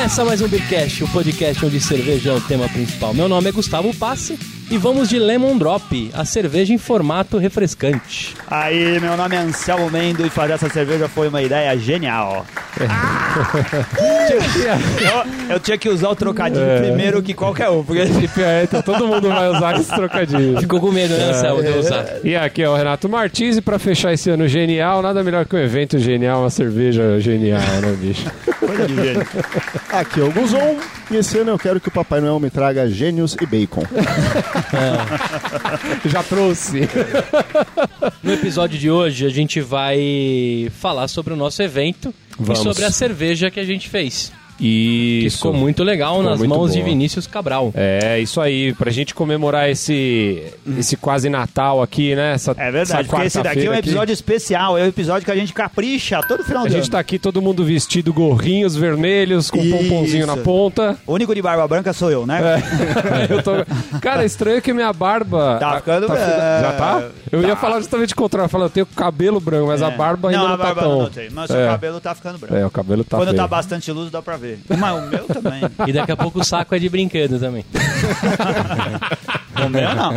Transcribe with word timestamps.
Começa 0.00 0.24
mais 0.24 0.40
um 0.40 0.48
Beercast, 0.48 1.04
o 1.04 1.08
podcast 1.08 1.66
onde 1.66 1.78
cerveja 1.78 2.30
é 2.30 2.32
o 2.32 2.40
tema 2.40 2.66
principal. 2.70 3.12
Meu 3.12 3.28
nome 3.28 3.50
é 3.50 3.52
Gustavo 3.52 3.94
Passe 3.94 4.38
e 4.70 4.78
vamos 4.78 5.10
de 5.10 5.18
Lemon 5.18 5.58
Drop, 5.58 6.10
a 6.14 6.24
cerveja 6.24 6.72
em 6.72 6.78
formato 6.78 7.36
refrescante. 7.36 8.34
Aí, 8.46 8.98
meu 8.98 9.14
nome 9.14 9.36
é 9.36 9.40
Anselmo 9.40 9.90
Mendo 9.90 10.24
e 10.24 10.30
fazer 10.30 10.54
essa 10.54 10.70
cerveja 10.70 11.06
foi 11.06 11.28
uma 11.28 11.42
ideia 11.42 11.76
genial. 11.76 12.46
Eu, 15.00 15.54
eu 15.54 15.60
tinha 15.60 15.78
que 15.78 15.88
usar 15.88 16.08
o 16.08 16.16
trocadilho 16.16 16.64
primeiro 16.78 17.22
que 17.22 17.34
qualquer 17.34 17.68
um, 17.70 17.84
porque 17.84 18.02
é, 18.40 18.64
então 18.64 18.82
todo 18.82 19.06
mundo 19.06 19.28
vai 19.28 19.48
usar 19.48 19.78
esse 19.78 19.94
trocadilho. 19.94 20.60
Ficou 20.60 20.80
com 20.80 20.90
medo, 20.90 21.14
né, 21.14 21.30
Anselmo, 21.30 21.62
de 21.62 21.70
usar? 21.70 22.06
E 22.24 22.36
aqui 22.36 22.62
é 22.62 22.68
o 22.68 22.74
Renato 22.74 23.08
Martins 23.08 23.56
e 23.56 23.60
pra 23.60 23.78
fechar 23.78 24.12
esse 24.12 24.30
ano 24.30 24.48
genial, 24.48 25.02
nada 25.02 25.22
melhor 25.22 25.44
que 25.46 25.54
um 25.56 25.58
evento 25.58 25.98
genial, 25.98 26.40
uma 26.40 26.50
cerveja 26.50 27.20
genial, 27.20 27.60
né, 27.60 27.96
bicho? 28.00 28.26
Aqui 29.92 30.20
é 30.20 30.24
o 30.24 30.32
Guzon 30.32 30.76
e 31.10 31.16
esse 31.16 31.38
ano 31.38 31.50
eu 31.50 31.58
quero 31.58 31.80
que 31.80 31.88
o 31.88 31.90
Papai 31.90 32.20
Noel 32.20 32.38
me 32.40 32.50
traga 32.50 32.88
gênios 32.88 33.36
e 33.40 33.46
bacon. 33.46 33.82
Já 36.06 36.22
trouxe. 36.22 36.88
No 38.22 38.32
episódio 38.32 38.78
de 38.78 38.90
hoje, 38.90 39.26
a 39.26 39.28
gente 39.28 39.60
vai 39.60 40.70
falar 40.78 41.08
sobre 41.08 41.32
o 41.32 41.36
nosso 41.36 41.62
evento 41.62 42.14
Vamos. 42.38 42.60
e 42.60 42.62
sobre 42.62 42.84
a 42.84 42.90
cerveja 42.90 43.50
que 43.50 43.60
a 43.60 43.64
gente 43.64 43.88
fez. 43.88 44.32
Que 44.60 45.22
Isso. 45.26 45.38
ficou 45.38 45.52
muito 45.54 45.82
legal 45.82 46.16
Ficou 46.16 46.30
nas 46.30 46.38
muito 46.38 46.50
mãos 46.54 46.72
de 46.72 46.78
boa. 46.78 46.88
Vinícius 46.90 47.26
Cabral. 47.26 47.72
É, 47.74 48.18
isso 48.20 48.40
aí, 48.40 48.74
pra 48.74 48.90
gente 48.90 49.14
comemorar 49.14 49.70
esse, 49.70 50.42
esse 50.78 50.96
quase 50.96 51.28
Natal 51.30 51.82
aqui, 51.82 52.14
né? 52.14 52.34
Essa, 52.34 52.50
É 52.52 52.70
verdade, 52.70 52.80
essa 53.00 53.04
porque 53.04 53.26
esse 53.26 53.36
daqui 53.42 53.48
é 53.48 53.62
um 53.62 53.64
quarta-feira 53.64 53.78
aqui. 53.78 53.88
episódio 53.88 54.12
especial, 54.12 54.76
é 54.78 54.82
um 54.82 54.86
episódio 54.86 55.24
que 55.24 55.30
a 55.30 55.36
gente 55.36 55.52
capricha 55.54 56.20
todo 56.28 56.44
final 56.44 56.64
A 56.64 56.66
de 56.68 56.74
gente 56.74 56.82
ano. 56.84 56.90
tá 56.92 56.98
aqui 56.98 57.18
todo 57.18 57.40
mundo 57.40 57.64
vestido 57.64 58.12
gorrinhos 58.12 58.76
vermelhos, 58.76 59.50
com 59.50 59.58
Isso. 59.58 59.76
pomponzinho 59.76 60.26
na 60.26 60.36
ponta. 60.36 60.96
O 61.06 61.14
único 61.14 61.34
de 61.34 61.40
barba 61.40 61.66
branca 61.66 61.92
sou 61.94 62.10
eu, 62.10 62.26
né? 62.26 62.40
Eu 63.30 63.42
tô... 63.42 63.52
Cara, 64.00 64.24
estranho 64.24 64.60
que 64.60 64.72
minha 64.72 64.92
barba. 64.92 65.56
Tá 65.58 65.76
ficando 65.78 66.06
fi- 66.06 66.12
branca. 66.14 66.60
Já 66.60 66.72
tá? 66.72 67.08
Eu 67.32 67.42
ia 67.42 67.56
falar 67.56 67.78
justamente 67.80 68.12
o 68.12 68.16
contrário. 68.16 68.48
Falar, 68.50 68.66
eu 68.66 68.70
tenho 68.70 68.86
cabelo 68.86 69.40
branco, 69.40 69.68
mas 69.68 69.82
a 69.82 69.88
É. 69.88 69.96
barba 69.96 70.28
ainda 70.30 70.38
não, 70.42 70.46
a 70.54 70.58
tá 70.58 70.64
barba 70.64 70.80
tão. 70.82 70.98
não 71.02 71.10
tem, 71.10 71.30
mas 71.30 71.48
o 71.50 71.56
é. 71.56 71.66
cabelo 71.66 72.00
tá 72.00 72.14
ficando 72.14 72.38
branco. 72.38 72.54
É, 72.54 72.66
o 72.66 72.70
cabelo 72.70 73.04
tá 73.04 73.16
Quando 73.16 73.28
feio. 73.28 73.40
tá 73.40 73.46
bastante 73.48 73.90
luz 73.92 74.10
dá 74.10 74.20
pra 74.20 74.36
ver. 74.36 74.49
Mas 74.78 74.98
o 74.98 75.06
meu 75.08 75.24
também. 75.26 75.62
E 75.86 75.92
daqui 75.92 76.12
a 76.12 76.16
pouco 76.16 76.40
o 76.40 76.44
saco 76.44 76.74
é 76.74 76.78
de 76.78 76.88
brinquedo 76.88 77.38
também. 77.38 77.64
O 79.66 79.68
meu 79.68 79.94
não. 79.94 80.12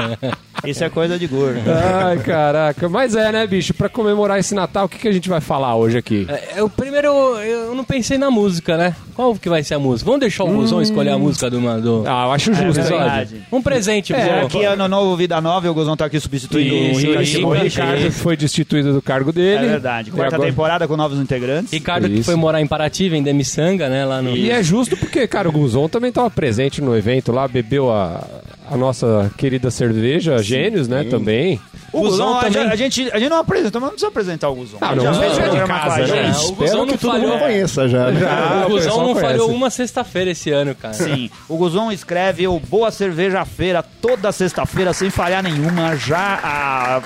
Isso 0.66 0.84
é 0.84 0.90
coisa 0.90 1.20
de 1.20 1.28
gordo. 1.28 1.60
Ai, 1.68 2.18
caraca. 2.20 2.88
Mas 2.88 3.16
é, 3.16 3.32
né, 3.32 3.46
bicho? 3.46 3.74
Pra 3.74 3.90
comemorar 3.90 4.40
esse 4.40 4.56
Natal, 4.56 4.86
o 4.86 4.90
que, 4.90 4.98
que 4.98 5.08
a 5.08 5.12
gente 5.12 5.28
vai 5.28 5.42
falar 5.42 5.76
hoje 5.76 5.98
aqui? 5.98 6.26
É, 6.30 6.54
eu, 6.62 6.70
primeiro, 6.70 7.08
eu, 7.08 7.68
eu 7.68 7.76
não 7.76 7.84
pensei 7.84 8.18
na 8.18 8.32
música, 8.32 8.78
né? 8.78 8.96
Qual 9.14 9.36
que 9.36 9.50
vai 9.50 9.62
ser 9.62 9.74
a 9.74 9.80
música? 9.80 10.06
Vamos 10.06 10.22
deixar 10.22 10.46
o 10.46 10.48
Guzão 10.48 10.82
escolher 10.82 11.10
a 11.10 11.18
música 11.18 11.50
do... 11.50 11.60
do... 11.82 12.04
Ah, 12.08 12.26
eu 12.28 12.32
acho 12.32 12.54
justo. 12.54 12.80
É 12.80 12.84
verdade. 12.84 13.42
Um 13.52 13.62
presente, 13.62 14.14
Guzão. 14.14 14.28
É, 14.28 14.42
aqui 14.42 14.64
ano 14.64 14.88
novo, 14.88 15.18
vida 15.18 15.42
nova, 15.42 15.68
e 15.68 15.70
o 15.70 15.74
Guzão 15.74 15.98
tá 15.98 16.06
aqui 16.06 16.20
substituindo 16.20 16.74
Isso, 16.74 16.96
o 16.96 17.00
Ricardo 17.00 17.24
isso, 17.24 17.48
O. 17.48 17.54
Ricardo 17.54 18.12
foi 18.12 18.38
destituído 18.38 18.94
do 18.94 19.02
cargo 19.02 19.34
dele. 19.34 19.66
É 19.66 19.70
verdade. 19.70 20.12
Quarta 20.12 20.36
agora- 20.36 20.50
temporada 20.50 20.88
com 20.88 20.96
novos 20.96 21.20
integrantes. 21.20 21.74
Ricardo 21.74 22.08
que 22.08 22.16
Isso. 22.16 22.24
foi 22.24 22.36
morar 22.36 22.62
em 22.62 22.68
Paraty, 22.68 23.10
vender 23.10 23.34
miçanga, 23.34 23.90
né? 23.90 24.06
Lá 24.06 24.22
no... 24.22 24.36
E 24.36 24.50
é 24.50 24.64
justo 24.64 24.96
porque, 24.96 25.28
cara, 25.28 25.50
o 25.50 25.52
Guzon 25.52 25.90
também 25.90 26.10
estava 26.10 26.30
presente 26.30 26.82
no 26.82 26.96
evento 26.96 27.32
lá, 27.32 27.48
bebeu 27.48 27.92
a, 27.92 28.24
a 28.70 28.78
nossa 28.78 29.32
querida 29.38 29.70
cerveja, 29.70 30.42
Gênios, 30.42 30.88
né, 30.88 31.04
também. 31.04 31.60
O 31.92 32.02
Guzão, 32.02 32.40
também. 32.40 32.64
a 32.64 32.76
gente, 32.76 33.10
a 33.12 33.20
gente 33.20 33.30
não 33.30 33.38
apresentou, 33.38 33.80
mas 33.80 33.90
não 33.90 33.92
precisa 33.92 34.08
apresentar 34.08 34.50
o 34.50 34.56
Guzão. 34.56 34.80
Ah, 34.82 34.96
não, 34.96 35.04
já 35.04 35.12
o 35.12 35.16
fez 35.16 35.32
Guzão 35.32 35.46
é 35.46 35.62
de 35.62 35.68
casa, 35.68 35.98
né? 35.98 36.08
gente. 36.08 36.18
É, 36.18 36.48
o 36.48 36.56
Guzão 36.56 36.86
que 36.88 36.98
todo 36.98 37.12
falhou. 37.12 37.28
mundo 37.30 37.40
conheça 37.40 37.88
já. 37.88 38.08
o 38.64 38.66
o 38.66 38.70
Guzão 38.70 38.98
não 38.98 39.14
conhece. 39.14 39.22
falhou 39.22 39.52
uma 39.52 39.70
sexta-feira 39.70 40.32
esse 40.32 40.50
ano, 40.52 40.74
cara. 40.74 40.94
Sim, 40.94 41.30
o 41.48 41.58
Guzão 41.58 41.92
escreve 41.92 42.48
o 42.48 42.60
Boa 42.60 42.90
Cerveja 42.92 43.46
Feira 43.46 43.84
toda 43.84 44.32
sexta-feira, 44.32 44.94
sem 44.94 45.10
falhar 45.10 45.44
nenhuma, 45.44 45.96
já 45.96 46.40
há 46.44 47.02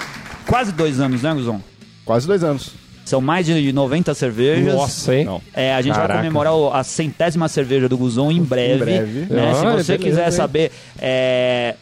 quase 0.48 0.72
dois 0.72 1.00
anos, 1.00 1.22
né, 1.22 1.34
Guzão? 1.34 1.62
Quase 2.06 2.26
dois 2.26 2.44
anos. 2.44 2.72
São 3.08 3.22
mais 3.22 3.46
de 3.46 3.72
90 3.72 4.14
cervejas. 4.14 4.74
Nossa, 4.74 5.16
hein? 5.16 5.24
Não. 5.24 5.42
É, 5.54 5.74
a 5.74 5.82
gente 5.82 5.94
Caraca. 5.94 6.16
vai 6.16 6.24
comemorar 6.24 6.54
a 6.78 6.84
centésima 6.84 7.48
cerveja 7.48 7.88
do 7.88 7.98
Guzon 7.98 8.30
em 8.30 8.44
breve. 8.44 8.74
Em 8.74 8.78
breve. 8.80 9.20
né? 9.34 9.54
Se 9.54 9.66
Olha, 9.66 9.82
você 9.82 9.98
beleza, 9.98 9.98
quiser 9.98 10.26
hein? 10.26 10.32
saber 10.32 10.72
é, 11.00 11.76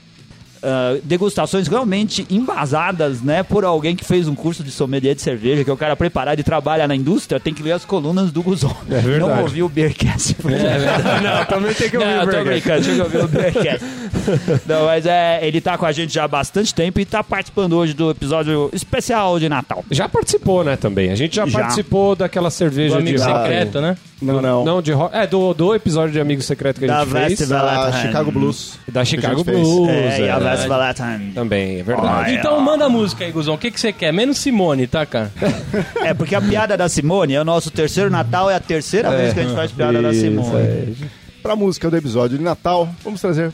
ah, 0.66 0.98
degustações 1.04 1.68
realmente 1.68 2.26
embasadas, 2.30 3.22
né, 3.22 3.44
por 3.44 3.64
alguém 3.64 3.96
que 3.96 4.04
fez 4.04 4.28
um 4.28 4.34
curso 4.34 4.64
de 4.64 4.72
sommelier 4.72 5.14
de 5.14 5.22
cerveja, 5.22 5.64
que 5.64 5.70
é 5.70 5.74
o 5.74 5.78
cara 5.78 5.96
preparado 5.96 6.40
e 6.40 6.44
trabalha 6.44 6.88
na 6.88 6.96
indústria, 6.96 7.40
tem 7.40 7.54
que 7.54 7.62
ler 7.62 7.74
as 7.74 7.86
colunas 7.86 8.32
do 8.32 8.42
Guzon. 8.42 8.76
É 8.90 9.00
verdade. 9.00 9.20
Não 9.20 9.42
ouvir 9.42 9.62
o 9.64 9.70
Beercast. 9.70 10.36
É. 10.46 11.22
Não, 11.22 11.46
também 11.46 11.74
tem 11.74 11.90
que 11.90 11.98
ouvir 11.98 12.10
Não, 12.10 12.20
o 12.20 12.24
eu 12.24 12.30
tô 12.38 12.44
Beercast. 12.44 12.52
brincando, 12.52 12.82
tinha 12.84 12.96
que 12.96 13.02
ouvir 13.02 13.24
o 13.24 13.28
Beercast. 13.28 13.86
Não, 14.66 14.86
mas 14.86 15.06
é, 15.06 15.40
ele 15.46 15.62
tá 15.62 15.78
com 15.78 15.86
a 15.86 15.92
gente 15.92 16.14
já 16.14 16.24
há 16.24 16.28
bastante 16.28 16.74
tempo 16.74 17.00
e 17.00 17.06
tá 17.06 17.24
participando 17.24 17.74
hoje 17.74 17.94
do 17.94 18.10
episódio 18.10 18.70
especial 18.74 19.40
de 19.40 19.48
Natal. 19.48 19.86
Já 19.92 20.10
participou, 20.10 20.64
né, 20.64 20.76
também. 20.76 21.12
A 21.12 21.16
gente 21.16 21.36
já, 21.36 21.46
Já. 21.46 21.60
participou 21.60 22.16
daquela 22.16 22.50
cerveja 22.50 22.96
Do 22.96 23.02
amigo 23.02 23.18
de 23.18 23.24
secreto, 23.24 23.80
né? 23.82 23.96
Não, 24.22 24.42
não. 24.42 24.64
Não, 24.64 24.82
de 24.82 24.92
ro- 24.94 25.10
É, 25.12 25.28
do, 25.28 25.54
do 25.54 25.76
episódio 25.76 26.14
de 26.14 26.20
Amigo 26.22 26.42
Secreto 26.42 26.80
que 26.80 26.86
a 26.86 26.88
Da 26.88 27.06
gente 27.06 27.36
fez. 27.38 27.50
Da 27.50 27.62
Valentine. 27.62 28.02
Chicago 28.08 28.32
Blues. 28.32 28.80
Da 28.90 29.04
Chicago. 29.06 29.44
Blues. 29.44 29.90
É, 29.90 30.20
e 30.22 30.30
a 30.30 30.36
é. 30.38 30.40
Vest 30.40 30.68
Valentine. 30.68 31.32
Também, 31.34 31.80
é 31.80 31.84
verdade. 31.84 32.34
Então 32.36 32.60
manda 32.62 32.86
a 32.86 32.90
música 32.90 33.26
aí, 33.26 33.32
Guzão. 33.32 33.56
O 33.56 33.58
que, 33.58 33.70
que 33.70 33.80
você 33.80 33.92
quer? 33.92 34.14
Menos 34.14 34.38
Simone, 34.38 34.88
tá, 34.88 35.06
cara? 35.06 35.32
É, 36.04 36.14
porque 36.14 36.34
a 36.34 36.42
piada 36.42 36.78
da 36.78 36.88
Simone 36.88 37.34
é 37.34 37.42
o 37.42 37.46
nosso 37.46 37.70
terceiro 37.70 38.10
Natal, 38.10 38.50
é 38.50 38.56
a 38.56 38.60
terceira 38.60 39.12
vez 39.12 39.34
que 39.34 39.40
a 39.42 39.44
gente 39.44 39.56
faz 39.56 39.72
piada 39.72 40.02
da 40.02 40.12
Isso, 40.12 40.22
Simone. 40.22 40.56
é. 40.58 40.88
Pra 41.44 41.56
música 41.56 41.90
do 41.92 41.98
episódio 41.98 42.38
de 42.38 42.44
Natal, 42.44 42.88
vamos 43.04 43.20
trazer 43.22 43.52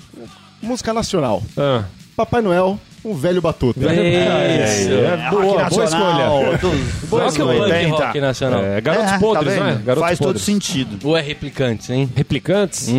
música 0.61 0.93
nacional. 0.93 1.41
Ah, 1.57 1.83
Papai 2.15 2.41
Noel, 2.41 2.79
um 3.03 3.15
velho 3.15 3.41
batuta. 3.41 3.79
Isso. 3.81 3.91
É, 5.11 5.29
boa, 5.29 5.69
boa 5.69 5.83
escolha. 5.85 6.57
Dos 6.59 7.35
é 7.35 7.37
punk 7.37 7.41
80. 7.41 7.89
rock 7.95 8.21
nacional? 8.21 8.63
É, 8.63 8.81
Garotos 8.81 9.11
É, 9.11 9.19
Podres, 9.19 9.55
tá 9.55 9.63
né? 9.63 9.81
Garotos 9.85 10.07
Faz 10.07 10.17
todo 10.19 10.27
Podres. 10.27 10.43
sentido. 10.45 11.07
Ou 11.07 11.17
é 11.17 11.21
replicantes, 11.21 11.89
hein? 11.89 12.09
Replicantes? 12.15 12.87
Hum. 12.87 12.93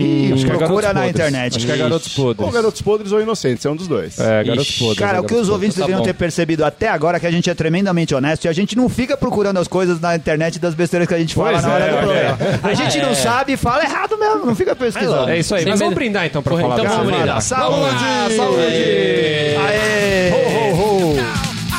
Ih, 0.00 0.32
Acho 0.34 0.44
que 0.44 0.50
é 0.52 0.54
procura 0.56 0.82
Garotos 0.82 0.94
na 0.94 1.00
Podres. 1.00 1.10
internet. 1.14 1.56
Acho 1.56 1.66
que 1.66 1.72
é 1.72 1.76
Garotos 1.76 2.08
Podres. 2.14 2.46
Ou 2.46 2.52
Garotos 2.52 2.82
Podres 2.82 3.12
ou 3.12 3.20
Inocentes, 3.22 3.64
é 3.66 3.70
um 3.70 3.76
dos 3.76 3.88
dois. 3.88 4.18
É, 4.20 4.44
Garotos 4.44 4.68
Ixi. 4.68 4.78
Podres. 4.78 4.98
Cara, 4.98 5.18
é 5.18 5.20
o 5.20 5.24
que 5.24 5.34
os 5.34 5.48
ouvintes 5.48 5.76
Tá 5.76 5.80
deveriam 5.82 6.00
bom. 6.00 6.04
ter 6.06 6.12
percebido 6.14 6.64
até 6.64 6.88
agora 6.88 7.16
é 7.16 7.20
que 7.20 7.26
a 7.26 7.30
gente 7.30 7.48
é 7.50 7.54
tremendamente 7.54 8.14
honesto 8.14 8.44
e 8.44 8.48
a 8.48 8.52
gente 8.52 8.76
não 8.76 8.88
fica 8.88 9.16
procurando 9.16 9.58
as 9.58 9.68
coisas 9.68 10.00
na 10.00 10.14
internet 10.16 10.58
das 10.58 10.74
besteiras 10.74 11.08
que 11.08 11.14
a 11.14 11.18
gente 11.18 11.34
fala 11.34 11.52
Pois 11.52 11.62
na 11.64 11.72
hora 11.72 11.84
é, 11.84 11.90
do 11.90 11.96
programa. 11.98 12.38
A 12.62 12.74
gente 12.74 12.98
Ah, 12.98 13.02
não 13.02 13.10
é. 13.10 13.14
sabe 13.14 13.52
e 13.52 13.56
fala 13.56 13.82
errado 13.82 14.16
mesmo, 14.18 14.46
não 14.46 14.54
fica 14.54 14.76
pesquisando. 14.76 15.28
É 15.30 15.38
isso 15.38 15.54
aí. 15.54 15.64
Mas 15.66 15.78
vamos 15.80 15.94
brindar 15.94 16.26
então 16.26 16.42
pra 16.42 16.56
falar 16.56 16.78
então 16.80 16.88
vamos 16.96 17.12
brindar. 17.12 17.40
Saúde! 17.42 18.36
Saúde! 18.36 19.37
Aê! 19.38 20.32
Ho, 20.32 20.36
ho, 20.36 21.14
ho! 21.14 21.20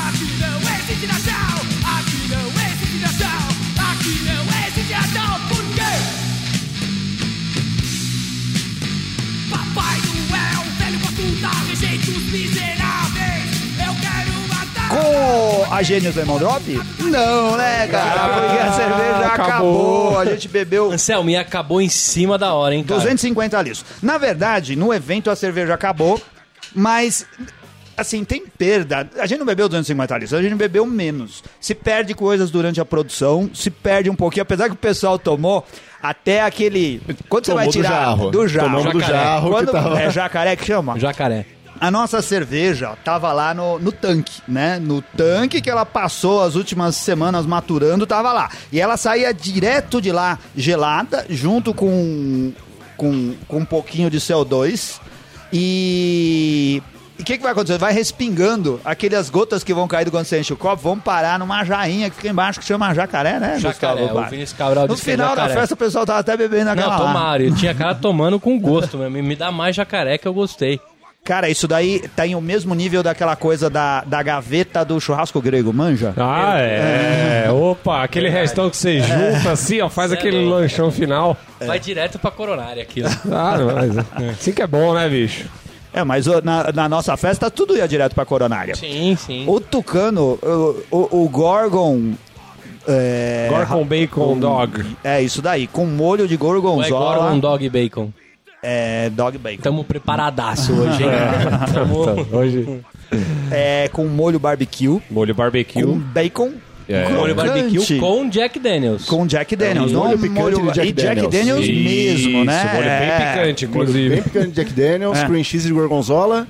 Aqui 0.08 0.28
não 0.40 0.59
existe 0.59 1.08
Natal, 1.08 1.59
aqui 1.97 2.20
não 2.30 2.47
existe 2.47 2.97
Natal, 3.02 3.47
aqui 3.92 4.14
não 4.24 4.44
existe 4.68 4.94
Natal, 4.94 5.40
por 5.50 5.64
quê? 5.75 5.92
Papai 9.50 9.97
Noel, 10.08 10.64
velho 10.78 11.00
batuta, 11.00 11.50
rejeita 11.68 12.12
os 12.12 12.31
miseráveis, 12.31 13.46
eu 13.78 13.94
quero 14.00 14.34
matar. 14.47 14.90
Com 14.90 15.74
a 15.74 15.84
Gênios 15.84 16.16
Lemon 16.16 16.38
Drop? 16.38 16.81
Não, 17.00 17.58
né, 17.58 17.88
cara? 17.88 18.29
Porque 18.29 18.58
a 18.58 18.72
cerveja 18.72 19.26
acabou. 19.26 20.08
acabou. 20.08 20.20
A 20.20 20.26
gente 20.26 20.47
bebeu 20.47 20.91
Anselmo, 20.91 21.29
e 21.29 21.35
acabou 21.35 21.82
em 21.82 21.90
cima 21.90 22.38
da 22.38 22.53
hora, 22.53 22.73
hein, 22.73 22.84
cara? 22.84 23.00
250 23.02 23.61
litros. 23.61 23.85
Na 24.02 24.17
verdade, 24.17 24.76
no 24.78 24.94
evento 24.94 25.29
a 25.29 25.35
cerveja 25.35 25.73
acabou, 25.73 26.22
mas. 26.74 27.26
Assim, 27.98 28.24
tem 28.24 28.46
perda. 28.46 29.10
A 29.20 29.26
gente 29.26 29.40
não 29.40 29.46
bebeu 29.46 29.68
250 29.68 30.14
litros, 30.14 30.34
a 30.34 30.42
gente 30.42 30.56
bebeu 30.56 30.86
menos. 30.86 31.44
Se 31.60 31.76
perde 31.76 32.14
coisas 32.14 32.50
durante 32.50 32.80
a 32.80 32.86
produção, 32.86 33.50
se 33.54 33.70
perde 33.70 34.10
um 34.10 34.16
pouquinho, 34.16 34.44
apesar 34.44 34.70
que 34.70 34.74
o 34.74 34.78
pessoal 34.78 35.20
tomou 35.20 35.66
até 36.02 36.42
aquele. 36.42 37.02
Quando 37.28 37.46
você 37.46 37.52
Tomou 37.52 37.58
vai 37.58 37.66
do 37.68 37.72
tirar 37.74 37.90
jarro. 37.90 38.32
do 38.32 38.48
jarro. 38.48 38.68
Tomamos 38.70 38.94
do 38.94 39.00
jarro 39.02 39.50
Quando, 39.52 39.72
tava... 39.74 40.02
É 40.02 40.10
jacaré 40.10 40.56
que 40.56 40.66
chama? 40.66 40.98
Jacaré. 40.98 41.46
A 41.80 41.90
nossa 41.90 42.22
cerveja 42.22 42.98
tava 43.06 43.32
lá 43.32 43.54
no, 43.54 43.80
no 43.80 43.92
tanque, 43.92 44.42
né? 44.46 44.80
No 44.80 45.02
tanque 45.02 45.62
que 45.62 45.70
ela 45.70 45.86
passou 45.86 46.44
as 46.44 46.56
últimas 46.56 46.98
semanas 46.98 47.46
maturando, 47.46 48.06
tava 48.06 48.34
lá. 48.34 48.50
E 48.72 48.82
ela 48.82 48.98
saía 48.98 49.34
direto 49.34 50.02
de 50.02 50.12
lá 50.12 50.38
gelada, 50.58 51.26
junto 51.30 51.74
com, 51.74 52.52
com, 52.98 53.34
com 53.48 53.58
um 53.60 53.66
pouquinho 53.66 54.10
de 54.10 54.20
CO2. 54.20 55.00
E. 55.51 56.81
O 57.19 57.23
que, 57.23 57.35
que 57.35 57.43
vai 57.43 57.51
acontecer? 57.51 57.78
Vai 57.78 57.91
respingando 57.91 58.79
aquelas 58.84 59.29
gotas 59.29 59.61
que 59.61 59.73
vão 59.73 59.90
cair 59.90 60.09
quando 60.09 60.23
você 60.23 60.40
enche 60.40 60.53
o 60.53 60.57
copo, 60.57 60.81
vão 60.81 60.97
parar 60.97 61.37
numa 61.37 61.66
jainha 61.66 62.09
que 62.09 62.16
fica 62.16 62.29
embaixo 62.29 62.61
que 62.61 62.66
chama 62.66 62.93
jacaré, 62.93 63.40
né? 63.40 63.59
Jacaré. 63.59 64.03
Gustavo? 64.03 64.19
O 64.19 64.29
Vinícius 64.29 64.57
Cabral 64.57 64.87
No 64.87 64.93
disse 64.93 65.03
que 65.03 65.11
é 65.11 65.13
final 65.16 65.35
da 65.35 65.49
festa 65.49 65.73
o 65.73 65.78
pessoal 65.78 66.05
tava 66.05 66.19
até 66.19 66.37
bebendo 66.37 66.69
aquela 66.69 66.97
Não, 66.97 67.05
tomaram. 67.07 67.43
Eu 67.43 67.53
tinha 67.53 67.75
cara 67.75 67.93
tomando 67.93 68.40
com 68.40 68.57
gosto 68.57 68.97
mesmo. 68.97 69.22
Me 69.22 69.35
dá 69.35 69.51
mais 69.51 69.75
jacaré 69.75 70.17
que 70.17 70.28
eu 70.28 70.34
gostei. 70.34 70.79
Cara, 71.24 71.48
isso 71.50 71.68
daí 71.68 72.00
tem 72.16 72.34
o 72.34 72.42
mesmo 72.42 72.74
nível 72.74 73.04
daquela 73.04 73.36
coisa 73.36 73.70
da, 73.70 74.02
da 74.02 74.24
gaveta 74.24 74.84
do 74.84 75.00
churrasco 75.00 75.40
grego, 75.40 75.72
manja? 75.72 76.12
Ah, 76.18 76.56
é. 76.58 77.52
Opa, 77.52 78.02
aquele 78.04 78.30
restão 78.30 78.68
que 78.70 78.76
você 78.78 79.00
junta 79.00 79.52
assim, 79.52 79.80
ó, 79.80 79.90
faz 79.90 80.10
Cê 80.10 80.16
é 80.16 80.20
aquele 80.20 80.38
louco. 80.42 80.62
lanchão 80.62 80.90
final. 80.92 81.38
Vai 81.62 81.80
direto 81.80 82.18
pra 82.18 82.32
coronária 82.32 82.82
aquilo. 82.82 83.10
Ah, 83.32 83.58
mas 83.76 84.30
assim 84.32 84.52
que 84.52 84.62
é 84.62 84.68
bom, 84.68 84.94
né, 84.96 85.08
bicho? 85.08 85.46
É, 85.94 86.04
mas 86.04 86.26
o- 86.26 86.42
na, 86.42 86.72
na 86.72 86.90
nossa 86.90 87.16
festa 87.16 87.52
tudo 87.52 87.76
ia 87.78 87.88
direto 87.88 88.16
pra 88.16 88.26
coronária. 88.26 88.74
Sim, 88.76 89.16
sim. 89.16 89.44
O 89.48 89.60
Tucano, 89.60 90.40
o, 90.42 90.84
o, 90.90 91.24
o 91.26 91.30
Gorgon... 91.30 92.14
É, 92.88 93.48
Gorgon 93.50 93.86
Bacon 93.86 94.40
Dog. 94.40 94.84
É, 95.04 95.22
isso 95.22 95.42
daí, 95.44 95.68
com 95.68 95.86
molho 95.86 96.28
de 96.28 96.34
Ou 96.36 96.40
é 96.40 96.40
gorgonzola. 96.60 97.18
Gordon 97.20 97.40
Dog 97.40 97.70
Bacon. 97.70 98.12
É, 98.61 99.09
dog 99.11 99.38
bacon. 99.38 99.61
Tamo 99.61 99.84
preparadaço 99.84 100.73
hoje, 100.73 101.03
hein? 101.03 101.09
Tamo... 101.73 102.06
Tá, 102.26 102.38
hoje, 102.38 102.82
É, 103.52 103.90
com 103.91 104.06
molho 104.08 104.38
barbecue, 104.40 105.02
molho 105.09 105.34
barbecue. 105.34 105.82
com 105.84 105.97
bacon, 105.97 106.52
É. 106.88 107.08
Molho 107.09 107.34
barbecue 107.35 108.00
com 108.00 108.28
Jack 108.29 108.59
Daniels. 108.59 109.06
com 109.06 109.26
Jack 109.28 109.56
Daniels. 109.56 109.91
É, 109.91 109.94
não 109.94 110.06
molho 110.08 110.17
picante 110.20 110.61
de 110.61 110.72
Jack 110.73 110.88
e 110.90 110.91
Jack 110.91 111.28
Daniels. 111.28 111.66
Isso, 111.66 112.29
mesmo, 112.29 112.46
né? 112.46 112.64
molho 112.73 112.85
bem 112.85 112.91
É. 113.09 113.17
picante, 113.34 113.66
Bem 113.67 113.82
inclusive. 113.82 114.22
picante 114.23 114.52
Jack 114.52 114.73
Daniels, 114.73 115.17
É. 115.20 115.26
cream 115.26 115.44
cheese 115.44 115.67
de 115.67 115.73
gorgonzola 115.73 116.47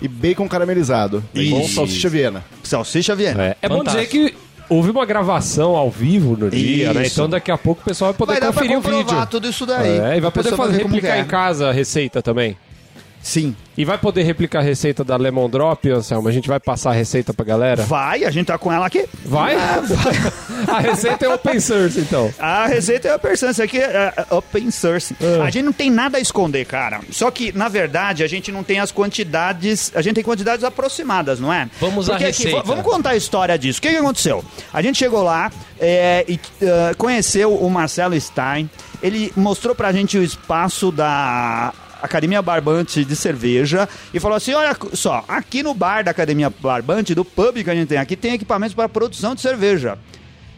e 0.00 0.08
bacon 0.08 0.48
caramelizado. 0.48 1.22
Com 1.32 1.38
Isso. 1.40 1.74
salsicha 1.74 2.08
viena. 2.08 2.42
Salsicha 2.62 3.14
Viena. 3.14 3.44
É, 3.44 3.56
é 3.62 3.68
bom 3.68 3.84
dizer 3.84 4.06
que 4.08 4.34
houve 4.72 4.90
uma 4.90 5.04
gravação 5.04 5.76
ao 5.76 5.90
vivo 5.90 6.36
no 6.36 6.50
dia, 6.50 6.92
né? 6.92 7.02
Isso. 7.02 7.14
Então 7.14 7.28
daqui 7.28 7.50
a 7.50 7.58
pouco 7.58 7.82
o 7.82 7.84
pessoal 7.84 8.12
vai 8.12 8.18
poder 8.18 8.40
Vai 8.40 8.52
conferir 8.52 8.78
o 8.78 8.80
vídeo. 8.80 9.26
tudo 9.26 9.48
isso 9.48 9.66
daí. 9.66 9.98
É, 9.98 10.16
e 10.16 10.20
vai 10.20 10.30
poder 10.30 10.56
fazer, 10.56 10.82
replicar 10.82 11.16
é. 11.16 11.20
em 11.20 11.24
casa 11.24 11.68
a 11.68 11.72
receita 11.72 12.22
também. 12.22 12.56
Sim. 13.22 13.54
E 13.76 13.84
vai 13.84 13.96
poder 13.96 14.22
replicar 14.24 14.58
a 14.58 14.62
receita 14.62 15.02
da 15.02 15.16
Lemon 15.16 15.48
Drop, 15.48 15.88
Anselmo? 15.90 16.28
A 16.28 16.32
gente 16.32 16.48
vai 16.48 16.60
passar 16.60 16.90
a 16.90 16.92
receita 16.92 17.32
pra 17.32 17.44
galera? 17.44 17.84
Vai, 17.84 18.24
a 18.24 18.30
gente 18.30 18.46
tá 18.46 18.58
com 18.58 18.70
ela 18.70 18.86
aqui. 18.86 19.06
Vai? 19.24 19.54
a 20.68 20.80
receita 20.80 21.24
é 21.24 21.28
open 21.28 21.58
source, 21.58 22.00
então. 22.00 22.32
A 22.38 22.66
receita 22.66 23.08
é 23.08 23.14
open 23.14 23.36
source, 23.36 23.62
aqui 23.62 23.78
é 23.78 24.12
é 24.16 24.34
open 24.34 24.70
source. 24.70 25.16
Ah. 25.20 25.44
A 25.44 25.50
gente 25.50 25.64
não 25.64 25.72
tem 25.72 25.90
nada 25.90 26.18
a 26.18 26.20
esconder, 26.20 26.66
cara. 26.66 27.00
Só 27.10 27.30
que, 27.30 27.52
na 27.52 27.68
verdade, 27.68 28.22
a 28.22 28.26
gente 28.26 28.52
não 28.52 28.62
tem 28.62 28.80
as 28.80 28.92
quantidades. 28.92 29.92
A 29.94 30.02
gente 30.02 30.16
tem 30.16 30.24
quantidades 30.24 30.64
aproximadas, 30.64 31.40
não 31.40 31.52
é? 31.52 31.68
Vamos 31.80 32.08
à 32.08 32.12
Porque 32.12 32.26
aqui, 32.26 32.44
receita. 32.44 32.66
vamos 32.66 32.84
contar 32.84 33.10
a 33.10 33.16
história 33.16 33.58
disso. 33.58 33.78
O 33.78 33.82
que, 33.82 33.90
que 33.90 33.96
aconteceu? 33.96 34.44
A 34.72 34.82
gente 34.82 34.98
chegou 34.98 35.22
lá 35.22 35.50
é, 35.80 36.24
e 36.28 36.38
ah, 36.62 36.94
conheceu 36.96 37.54
o 37.54 37.70
Marcelo 37.70 38.18
Stein. 38.20 38.68
Ele 39.02 39.32
mostrou 39.36 39.74
pra 39.74 39.92
gente 39.92 40.18
o 40.18 40.22
espaço 40.22 40.92
da. 40.92 41.72
Academia 42.02 42.42
Barbante 42.42 43.04
de 43.04 43.16
Cerveja 43.16 43.88
e 44.12 44.20
falou 44.20 44.36
assim: 44.36 44.52
olha 44.52 44.76
só, 44.92 45.24
aqui 45.28 45.62
no 45.62 45.72
bar 45.72 46.02
da 46.02 46.10
Academia 46.10 46.50
Barbante, 46.50 47.14
do 47.14 47.24
pub 47.24 47.62
que 47.62 47.70
a 47.70 47.74
gente 47.74 47.88
tem 47.88 47.98
aqui, 47.98 48.16
tem 48.16 48.34
equipamentos 48.34 48.74
para 48.74 48.88
produção 48.88 49.34
de 49.34 49.40
cerveja. 49.40 49.98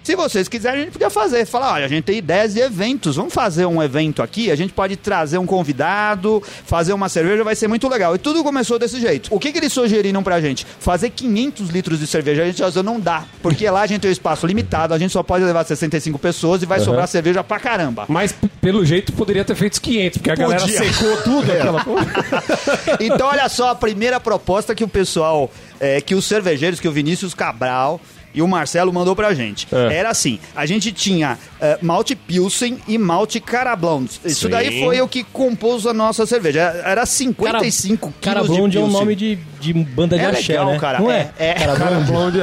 Se 0.04 0.14
vocês 0.14 0.48
quiserem, 0.48 0.82
a 0.82 0.84
gente 0.84 0.92
podia 0.92 1.08
fazer. 1.08 1.46
Falar, 1.46 1.72
olha, 1.72 1.86
a 1.86 1.88
gente 1.88 2.04
tem 2.04 2.18
ideias 2.18 2.52
de 2.52 2.60
eventos. 2.60 3.16
Vamos 3.16 3.32
fazer 3.32 3.64
um 3.64 3.82
evento 3.82 4.22
aqui. 4.22 4.50
A 4.50 4.54
gente 4.54 4.74
pode 4.74 4.96
trazer 4.96 5.38
um 5.38 5.46
convidado, 5.46 6.42
fazer 6.66 6.92
uma 6.92 7.08
cerveja, 7.08 7.42
vai 7.42 7.56
ser 7.56 7.68
muito 7.68 7.88
legal. 7.88 8.14
E 8.14 8.18
tudo 8.18 8.44
começou 8.44 8.78
desse 8.78 9.00
jeito. 9.00 9.34
O 9.34 9.40
que, 9.40 9.50
que 9.50 9.56
eles 9.56 9.72
sugeriram 9.72 10.22
pra 10.22 10.42
gente? 10.42 10.66
Fazer 10.78 11.08
500 11.08 11.70
litros 11.70 11.98
de 11.98 12.06
cerveja. 12.06 12.42
A 12.42 12.46
gente 12.46 12.62
achou, 12.62 12.82
não 12.82 13.00
dá. 13.00 13.24
Porque 13.40 13.68
lá 13.70 13.80
a 13.80 13.86
gente 13.86 14.02
tem 14.02 14.10
um 14.10 14.12
espaço 14.12 14.46
limitado, 14.46 14.92
a 14.92 14.98
gente 14.98 15.10
só 15.10 15.22
pode 15.22 15.42
levar 15.42 15.64
65 15.64 16.18
pessoas 16.18 16.62
e 16.62 16.66
vai 16.66 16.80
sobrar 16.80 17.08
cerveja 17.08 17.42
pra 17.42 17.58
caramba. 17.58 18.04
Mas, 18.06 18.34
pelo 18.60 18.84
jeito, 18.84 19.10
poderia 19.14 19.42
ter 19.42 19.54
feito 19.54 19.72
os 19.72 19.78
500, 19.78 20.18
porque 20.18 20.30
a 20.30 20.34
galera 20.34 20.60
Podia. 20.60 20.84
secou 20.84 21.16
tudo. 21.22 21.48
Aquela... 21.50 21.82
Então, 23.00 23.28
olha 23.28 23.48
só 23.48 23.70
a 23.70 23.74
primeira 23.74 24.20
proposta 24.20 24.74
que 24.74 24.84
o 24.84 24.88
pessoal, 24.88 25.50
é, 25.80 26.02
que 26.02 26.14
os 26.14 26.26
cervejeiros, 26.26 26.78
que 26.78 26.88
o 26.88 26.92
Vinícius 26.92 27.32
Cabral 27.32 27.98
e 28.34 28.42
o 28.42 28.48
Marcelo 28.48 28.92
mandou 28.92 29.14
pra 29.14 29.32
gente. 29.32 29.66
É. 29.72 29.94
Era 29.98 30.10
assim, 30.10 30.38
a 30.56 30.66
gente 30.66 30.90
tinha 30.92 31.38
é, 31.60 31.78
malte 31.80 32.14
Pilsen 32.16 32.78
e 32.88 32.98
malte 32.98 33.38
Carablond. 33.40 34.10
Isso 34.24 34.46
Sim. 34.46 34.48
daí 34.50 34.82
foi 34.82 35.00
o 35.00 35.06
que 35.08 35.22
compôs 35.24 35.86
a 35.86 35.94
nossa 35.94 36.26
cerveja. 36.26 36.60
Era 36.84 37.06
55 37.06 38.00
quilos 38.08 38.14
Cara 38.20 38.40
de 38.42 38.48
Blonde 38.48 38.76
é 38.76 38.80
um 38.80 38.84
Pilsen. 38.84 39.00
nome 39.00 39.14
de, 39.16 39.36
de 39.60 39.72
banda 39.72 40.18
de 40.18 40.24
É 40.24 40.26
axé, 40.26 40.52
legal, 40.54 40.72
né? 40.72 40.78
cara. 40.78 40.98
Não 40.98 41.10
É, 41.10 41.30
é? 41.38 41.50
é. 41.50 41.54
Cara 41.54 42.00
Blonde. 42.00 42.38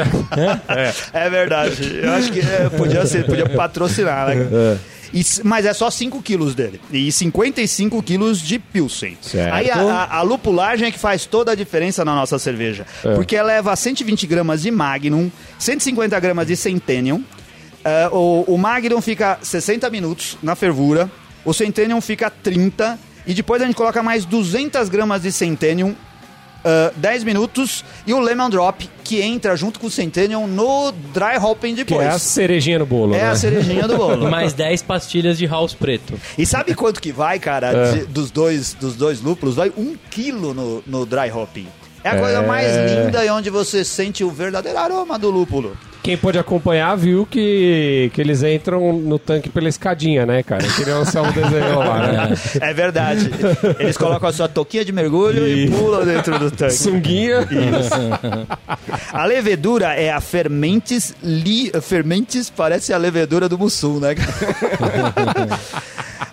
É 1.14 1.30
verdade. 1.30 2.00
Eu 2.02 2.12
acho 2.14 2.32
que 2.32 2.40
é, 2.40 2.70
podia 2.70 3.06
ser, 3.06 3.26
podia 3.26 3.48
patrocinar, 3.50 4.28
né? 4.30 4.78
E 5.13 5.24
mas 5.44 5.66
é 5.66 5.74
só 5.74 5.90
5 5.92 6.22
quilos 6.22 6.56
dele. 6.56 6.80
E 6.92 7.12
55 7.12 8.02
quilos 8.02 8.40
de 8.40 8.58
Pilsen. 8.60 9.18
Certo. 9.22 9.54
Aí 9.54 9.69
a, 9.69 9.75
a- 9.81 10.18
a 10.18 10.22
lupulagem 10.22 10.88
é 10.88 10.92
que 10.92 10.98
faz 11.00 11.25
toda 11.25 11.52
a 11.52 11.56
diferença 11.56 12.06
na 12.06 12.16
nossa 12.16 12.40
cerveja. 12.40 12.86
É. 13.04 13.13
Porque 13.16 13.36
ela 13.36 13.48
leva 13.50 13.75
120 13.75 14.25
gramas 14.28 14.62
de 14.62 14.72
Magnum, 14.72 15.30
150 15.60 16.19
gramas 16.19 16.48
de 16.48 16.56
Centennium. 16.56 17.24
Ah, 17.84 18.10
o, 18.12 18.44
o 18.48 18.58
Magnum 18.58 19.02
fica 19.02 19.38
60 19.42 19.90
minutos 19.90 20.38
na 20.42 20.56
fervura. 20.56 21.12
O 21.44 21.54
Centennium 21.54 22.00
fica 22.00 22.30
30. 22.30 22.98
E 23.28 23.34
depois 23.34 23.62
a 23.62 23.66
gente 23.66 23.75
coloca 23.75 24.02
mais 24.02 24.24
200 24.25 24.88
gramas 24.90 25.24
de 25.24 25.31
Centennium 25.31 25.96
ah, 26.63 26.92
10 26.96 27.24
minutos 27.24 27.84
e 28.06 28.13
o 28.13 28.19
Lemon 28.19 28.50
Drop, 28.50 28.90
que 29.04 29.22
entra 29.22 29.56
junto 29.56 29.80
com 29.80 29.88
o 29.88 29.92
Centennial 29.92 30.48
no 30.48 30.92
dry 31.13 31.38
hopping 31.42 31.75
Que 31.75 31.84
depois. 31.84 32.06
é 32.06 32.10
a 32.10 32.19
cerejinha 32.19 32.80
no 32.80 32.86
bolo, 32.86 33.13
É 33.13 33.18
né? 33.19 33.30
a 33.30 33.36
cerejinha 33.36 33.88
do 33.88 33.98
bolo. 33.98 34.30
Mais 34.31 34.54
10 34.54 34.81
pastilhas 34.84 35.38
de 35.38 35.46
house 35.46 35.74
preto. 35.74 36.13
E 36.38 36.46
sabe 36.46 36.74
quanto 36.75 37.02
que 37.02 37.12
vai, 37.12 37.40
cara, 37.40 37.68
É. 37.72 37.92
de- 37.92 38.06
dos, 38.06 38.31
dois, 38.31 38.74
dos 38.74 38.96
dois 38.96 39.22
lúpulos? 39.22 39.56
Vai 39.56 39.72
um 39.78 39.96
quilo 40.10 40.54
no, 40.54 40.84
no 40.88 41.06
dry 41.06 41.30
hopping. 41.31 41.68
É 42.04 42.10
a 42.10 42.18
coisa 42.19 42.38
É. 42.40 42.46
mais 42.48 42.68
linda 42.92 43.24
e 43.25 43.30
onde 43.30 43.50
você 43.50 43.84
sente 43.86 44.24
o 44.24 44.31
verdadeiro 44.31 44.78
aroma 44.80 45.19
do 45.19 45.30
lúpulo. 45.30 45.78
Quem 46.03 46.18
pôde 46.18 46.39
acompanhar 46.39 46.95
viu 46.98 47.27
que, 47.30 48.09
que 48.13 48.19
eles 48.21 48.42
entram 48.42 48.92
no 48.94 49.19
tanque 49.19 49.50
pela 49.50 49.69
escadinha, 49.69 50.25
né, 50.25 50.42
cara? 50.42 50.63
Que 50.68 50.83
nem 50.83 50.95
o 50.95 50.98
Anselmo 50.98 51.31
desenhou 51.31 51.77
lá, 51.80 52.07
né? 52.07 52.36
É 52.59 52.74
verdade. 52.74 53.30
Eles 53.77 53.98
colocam 53.98 54.27
a 54.27 54.33
sua 54.33 54.48
touquinha 54.48 54.83
de 54.83 54.92
mergulho 54.92 55.48
e, 55.48 55.65
E- 55.65 55.69
pulam 55.69 56.03
dentro 56.03 56.39
do 56.39 56.50
tanque. 56.50 56.74
Sunguinha. 56.74 57.48
A 59.13 59.25
levedura 59.25 59.94
é 59.94 60.12
a 60.12 60.19
Fermentes 60.19 61.13
li... 61.21 61.71
Fermentes 61.81 62.50
parece 62.50 62.92
a 62.94 62.98
levedura 62.98 63.48
do 63.48 63.57
Mussum, 63.57 64.00
né? 64.00 64.15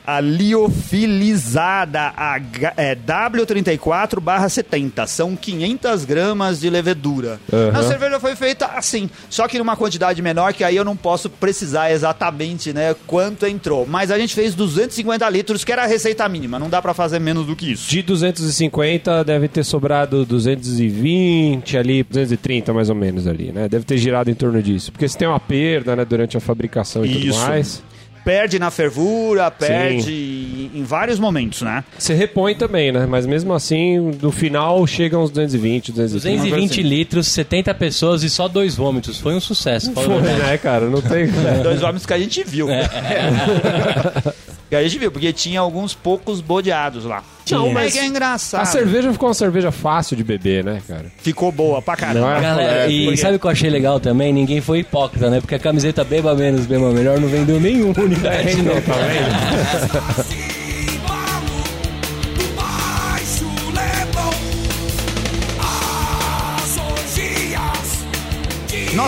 A 0.08 0.20
liofilizada 0.20 2.14
H... 2.16 2.72
é, 2.78 2.96
W34/70. 2.96 5.06
São 5.06 5.36
500 5.36 6.06
gramas 6.06 6.60
de 6.60 6.70
levedura. 6.70 7.38
Uhum. 7.52 7.78
A 7.78 7.82
cerveja 7.82 8.18
foi 8.18 8.34
feita 8.34 8.64
assim, 8.68 9.10
só 9.28 9.46
que 9.46 9.58
numa 9.58 9.76
quantidade 9.76 10.22
menor, 10.22 10.54
que 10.54 10.64
aí 10.64 10.76
eu 10.76 10.84
não 10.84 10.96
posso 10.96 11.28
precisar 11.28 11.90
exatamente, 11.90 12.72
né, 12.72 12.96
quanto 13.06 13.46
entrou. 13.46 13.86
Mas 13.86 14.10
a 14.10 14.18
gente 14.18 14.34
fez 14.34 14.54
250 14.54 15.28
litros, 15.28 15.62
que 15.62 15.70
era 15.70 15.84
a 15.84 15.86
receita 15.86 16.26
mínima. 16.26 16.58
Não 16.58 16.70
dá 16.70 16.80
pra 16.80 16.94
fazer 16.94 17.18
menos 17.18 17.44
do 17.44 17.54
que 17.54 17.72
isso. 17.72 17.90
De 17.90 18.02
250 18.02 19.22
deve 19.24 19.46
ter 19.46 19.62
sobrado 19.62 20.24
220 20.24 21.76
ali, 21.76 22.02
230 22.02 22.72
mais 22.72 22.88
ou 22.88 22.96
menos 22.96 23.26
ali, 23.26 23.52
né? 23.52 23.68
Deve 23.68 23.84
ter 23.84 23.98
girado 23.98 24.30
em 24.30 24.34
torno 24.34 24.62
disso. 24.62 24.90
Porque 24.90 25.06
se 25.06 25.18
tem 25.18 25.28
uma 25.28 25.38
perda, 25.38 25.94
né, 25.94 26.06
durante 26.06 26.34
a 26.34 26.40
fabricação 26.40 27.04
e 27.04 27.10
Isso. 27.10 27.20
tudo 27.20 27.36
mais, 27.46 27.82
Perde 28.24 28.58
na 28.58 28.70
fervura, 28.70 29.50
perde 29.50 30.70
em 30.74 30.82
vários 30.84 31.18
momentos, 31.18 31.62
né? 31.62 31.84
você 31.98 32.14
repõe 32.14 32.54
também, 32.54 32.92
né? 32.92 33.06
Mas 33.06 33.26
mesmo 33.26 33.52
assim, 33.52 33.98
no 34.20 34.30
final 34.30 34.86
chega 34.86 35.18
uns 35.18 35.30
220, 35.30 35.92
230. 35.92 36.42
220 36.42 36.82
litros, 36.82 37.26
70 37.28 37.74
pessoas 37.74 38.22
e 38.22 38.30
só 38.30 38.48
dois 38.48 38.76
vômitos. 38.76 39.18
Foi 39.18 39.34
um 39.34 39.40
sucesso. 39.40 39.92
Foi, 39.92 40.06
né, 40.20 40.58
cara? 40.58 40.86
Não 40.88 41.00
tem... 41.00 41.28
Dois 41.62 41.82
homens 41.82 42.06
que 42.06 42.12
a 42.12 42.18
gente 42.18 42.42
viu. 42.44 42.68
que 44.68 44.76
a 44.76 44.82
gente 44.82 44.98
viu, 44.98 45.10
porque 45.10 45.32
tinha 45.32 45.60
alguns 45.60 45.94
poucos 45.94 46.40
bodeados 46.40 47.04
lá. 47.04 47.22
Não, 47.50 47.72
mas 47.72 47.96
é 47.96 48.04
engraçado. 48.04 48.60
A 48.60 48.66
cerveja 48.66 49.10
ficou 49.10 49.28
uma 49.28 49.34
cerveja 49.34 49.70
fácil 49.72 50.14
de 50.16 50.22
beber, 50.22 50.62
né, 50.62 50.82
cara? 50.86 51.06
Ficou 51.18 51.50
boa 51.50 51.80
pra 51.80 51.96
caramba. 51.96 52.20
Não 52.20 52.36
é? 52.36 52.40
Galera, 52.42 52.72
É, 52.84 52.90
e 52.90 53.04
porque- 53.04 53.16
sabe 53.16 53.36
o 53.36 53.38
que 53.40 53.46
eu 53.46 53.50
achei 53.50 53.70
legal 53.70 53.98
também? 53.98 54.32
Ninguém 54.32 54.60
foi 54.60 54.80
hipócrita, 54.80 55.30
né? 55.30 55.40
Porque 55.40 55.54
a 55.54 55.58
camiseta 55.58 56.04
Beba 56.04 56.34
Menos, 56.34 56.66
Beba 56.66 56.90
Melhor 56.92 57.18
não 57.18 57.28
vendeu 57.28 57.58
nenhum 57.58 57.92
unidade. 57.96 58.50
Então, 58.58 58.74
né? 58.74 58.82
tá 58.82 58.94
vendo? 58.94 60.48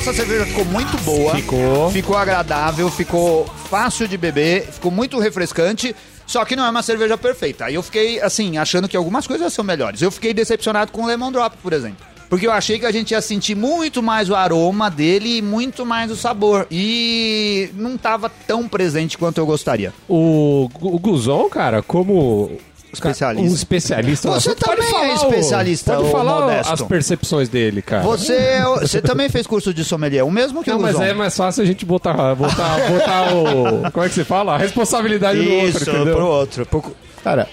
Nossa 0.00 0.14
cerveja 0.14 0.46
ficou 0.46 0.64
muito 0.64 0.96
boa. 1.04 1.34
Ficou. 1.34 1.90
Ficou 1.90 2.16
agradável, 2.16 2.90
ficou 2.90 3.44
fácil 3.68 4.08
de 4.08 4.16
beber, 4.16 4.62
ficou 4.62 4.90
muito 4.90 5.18
refrescante. 5.18 5.94
Só 6.26 6.42
que 6.42 6.56
não 6.56 6.64
é 6.64 6.70
uma 6.70 6.82
cerveja 6.82 7.18
perfeita. 7.18 7.66
Aí 7.66 7.74
eu 7.74 7.82
fiquei, 7.82 8.18
assim, 8.18 8.56
achando 8.56 8.88
que 8.88 8.96
algumas 8.96 9.26
coisas 9.26 9.52
são 9.52 9.62
melhores. 9.62 10.00
Eu 10.00 10.10
fiquei 10.10 10.32
decepcionado 10.32 10.90
com 10.90 11.02
o 11.02 11.06
Lemon 11.06 11.30
Drop, 11.30 11.54
por 11.62 11.74
exemplo. 11.74 11.98
Porque 12.30 12.46
eu 12.46 12.50
achei 12.50 12.78
que 12.78 12.86
a 12.86 12.90
gente 12.90 13.10
ia 13.10 13.20
sentir 13.20 13.54
muito 13.54 14.02
mais 14.02 14.30
o 14.30 14.34
aroma 14.34 14.90
dele 14.90 15.36
e 15.36 15.42
muito 15.42 15.84
mais 15.84 16.10
o 16.10 16.16
sabor. 16.16 16.66
E 16.70 17.68
não 17.74 17.98
tava 17.98 18.30
tão 18.46 18.66
presente 18.66 19.18
quanto 19.18 19.36
eu 19.36 19.44
gostaria. 19.44 19.92
O, 20.08 20.70
o 20.80 20.98
Guzon, 20.98 21.50
cara, 21.50 21.82
como 21.82 22.58
Um 22.90 22.94
especialista. 22.94 23.54
especialista. 23.54 24.28
no 24.28 24.34
Você 24.34 24.54
também 24.54 24.86
é 24.86 24.90
falar 24.90 25.08
o- 25.08 25.14
especialista, 25.14 25.94
Pode 25.96 26.10
falar 26.10 26.40
Modesto. 26.40 26.72
as 26.72 26.82
percepções 26.82 27.48
dele, 27.48 27.82
cara. 27.82 28.02
Você, 28.02 28.32
é 28.34 28.64
você 28.64 29.00
também 29.00 29.28
fez 29.28 29.46
curso 29.46 29.72
de 29.72 29.84
sommelier, 29.84 30.24
o 30.26 30.30
mesmo 30.30 30.62
que 30.64 30.70
Não, 30.70 30.78
o 30.78 30.82
mas 30.82 30.98
é 31.00 31.12
mais 31.14 31.36
fácil 31.36 31.62
a 31.62 31.66
gente 31.66 31.84
botar, 31.84 32.34
botar, 32.34 32.76
botar 32.88 33.32
o. 33.34 33.90
Como 33.92 34.04
é 34.04 34.08
que 34.08 34.14
você 34.14 34.24
fala? 34.24 34.54
A 34.54 34.58
responsabilidade 34.58 35.40
do 35.42 35.52
outro, 35.52 35.68
Isso, 35.82 35.90
entendeu? 35.90 36.14
pro 36.16 36.26
outro. 36.26 36.66
Pro- 36.66 36.96
Cara, 37.22 37.48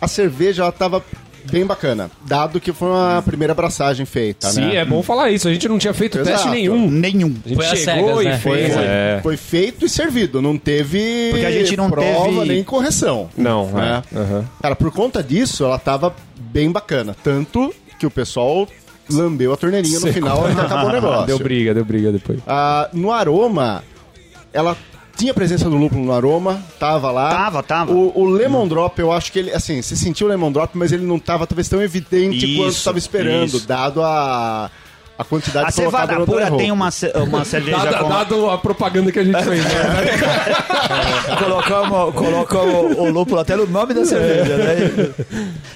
a 0.00 0.06
cerveja 0.06 0.62
ela 0.62 0.72
tava 0.72 1.02
bem 1.50 1.64
bacana, 1.66 2.10
dado 2.26 2.60
que 2.60 2.72
foi 2.72 2.88
uma 2.88 3.22
primeira 3.22 3.52
abraçagem 3.52 4.04
feita, 4.06 4.48
Sim, 4.48 4.60
né? 4.62 4.76
é 4.76 4.84
bom 4.84 5.02
falar 5.02 5.30
isso. 5.30 5.48
A 5.48 5.52
gente 5.52 5.68
não 5.68 5.78
tinha 5.78 5.94
feito 5.94 6.18
Exato. 6.18 6.36
teste 6.36 6.48
nenhum. 6.50 6.90
Nenhum. 6.90 7.34
A 7.44 7.48
gente 7.48 7.56
Foi 7.56 7.76
chegou 7.76 8.16
cegas, 8.18 8.20
e 8.20 8.24
né? 8.28 8.38
fez. 8.38 8.74
Foi, 8.74 8.84
é. 8.84 9.20
foi 9.22 9.36
feito 9.36 9.86
e 9.86 9.88
servido, 9.88 10.40
não 10.42 10.56
teve 10.58 11.28
Porque 11.30 11.46
a 11.46 11.50
gente 11.50 11.76
não 11.76 11.90
prova 11.90 12.24
teve- 12.40 12.44
nem 12.46 12.64
correção. 12.64 13.28
Não, 13.36 13.70
é. 13.80 14.02
É. 14.14 14.18
Aham. 14.18 14.44
Cara, 14.62 14.76
por 14.76 14.90
conta 14.90 15.22
disso, 15.22 15.64
ela 15.64 15.78
tava 15.78 16.14
bem 16.38 16.70
bacana. 16.70 17.16
Tanto 17.22 17.72
que 17.98 18.06
o 18.06 18.10
pessoal 18.10 18.66
lambeu 19.10 19.52
a 19.52 19.56
torneirinha 19.56 20.00
no 20.00 20.12
final 20.12 20.48
e 20.48 20.52
acabou 20.52 20.90
o 20.90 20.92
negócio. 20.92 21.26
Deu 21.26 21.38
briga, 21.38 21.72
deu 21.74 21.84
briga 21.84 22.10
depois. 22.12 22.40
Ah, 22.46 22.88
no 22.92 23.12
aroma, 23.12 23.82
ela 24.52 24.76
tinha 25.16 25.32
presença 25.32 25.68
do 25.68 25.76
lúpulo 25.76 26.04
no 26.04 26.12
aroma, 26.12 26.62
tava 26.78 27.10
lá. 27.10 27.30
Tava, 27.30 27.62
tava. 27.62 27.92
O, 27.92 28.12
o 28.20 28.24
lemon 28.26 28.68
drop, 28.68 28.98
eu 29.00 29.10
acho 29.10 29.32
que 29.32 29.38
ele, 29.38 29.52
assim, 29.52 29.80
você 29.80 29.96
sentiu 29.96 30.26
o 30.26 30.30
lemon 30.30 30.52
drop, 30.52 30.76
mas 30.76 30.92
ele 30.92 31.06
não 31.06 31.18
tava 31.18 31.46
talvez 31.46 31.68
tão 31.68 31.82
evidente 31.82 32.44
Isso, 32.46 32.56
quanto 32.56 32.72
estava 32.72 32.98
esperando, 32.98 33.56
isso. 33.56 33.66
dado 33.66 34.02
a, 34.02 34.70
a 35.18 35.24
quantidade 35.24 35.68
A 35.68 35.72
colocada 35.72 36.14
no 36.18 36.26
pura 36.26 36.46
Tony 36.46 36.58
tem 36.58 36.70
uma, 36.72 36.90
ce- 36.90 37.12
uma 37.16 37.44
cerveja 37.44 37.76
Dado, 37.78 38.04
com... 38.04 38.08
dado 38.08 38.50
a 38.50 38.58
propaganda 38.58 39.10
que 39.12 39.18
a 39.18 39.24
gente 39.24 39.42
fez, 39.44 39.64
né? 39.64 39.70
colocamos, 41.38 42.14
colocamos 42.14 42.98
o 42.98 43.04
lúpulo 43.10 43.40
até 43.40 43.56
no 43.56 43.66
nome 43.66 43.94
da 43.94 44.04
cerveja, 44.04 44.56
né? 44.56 45.10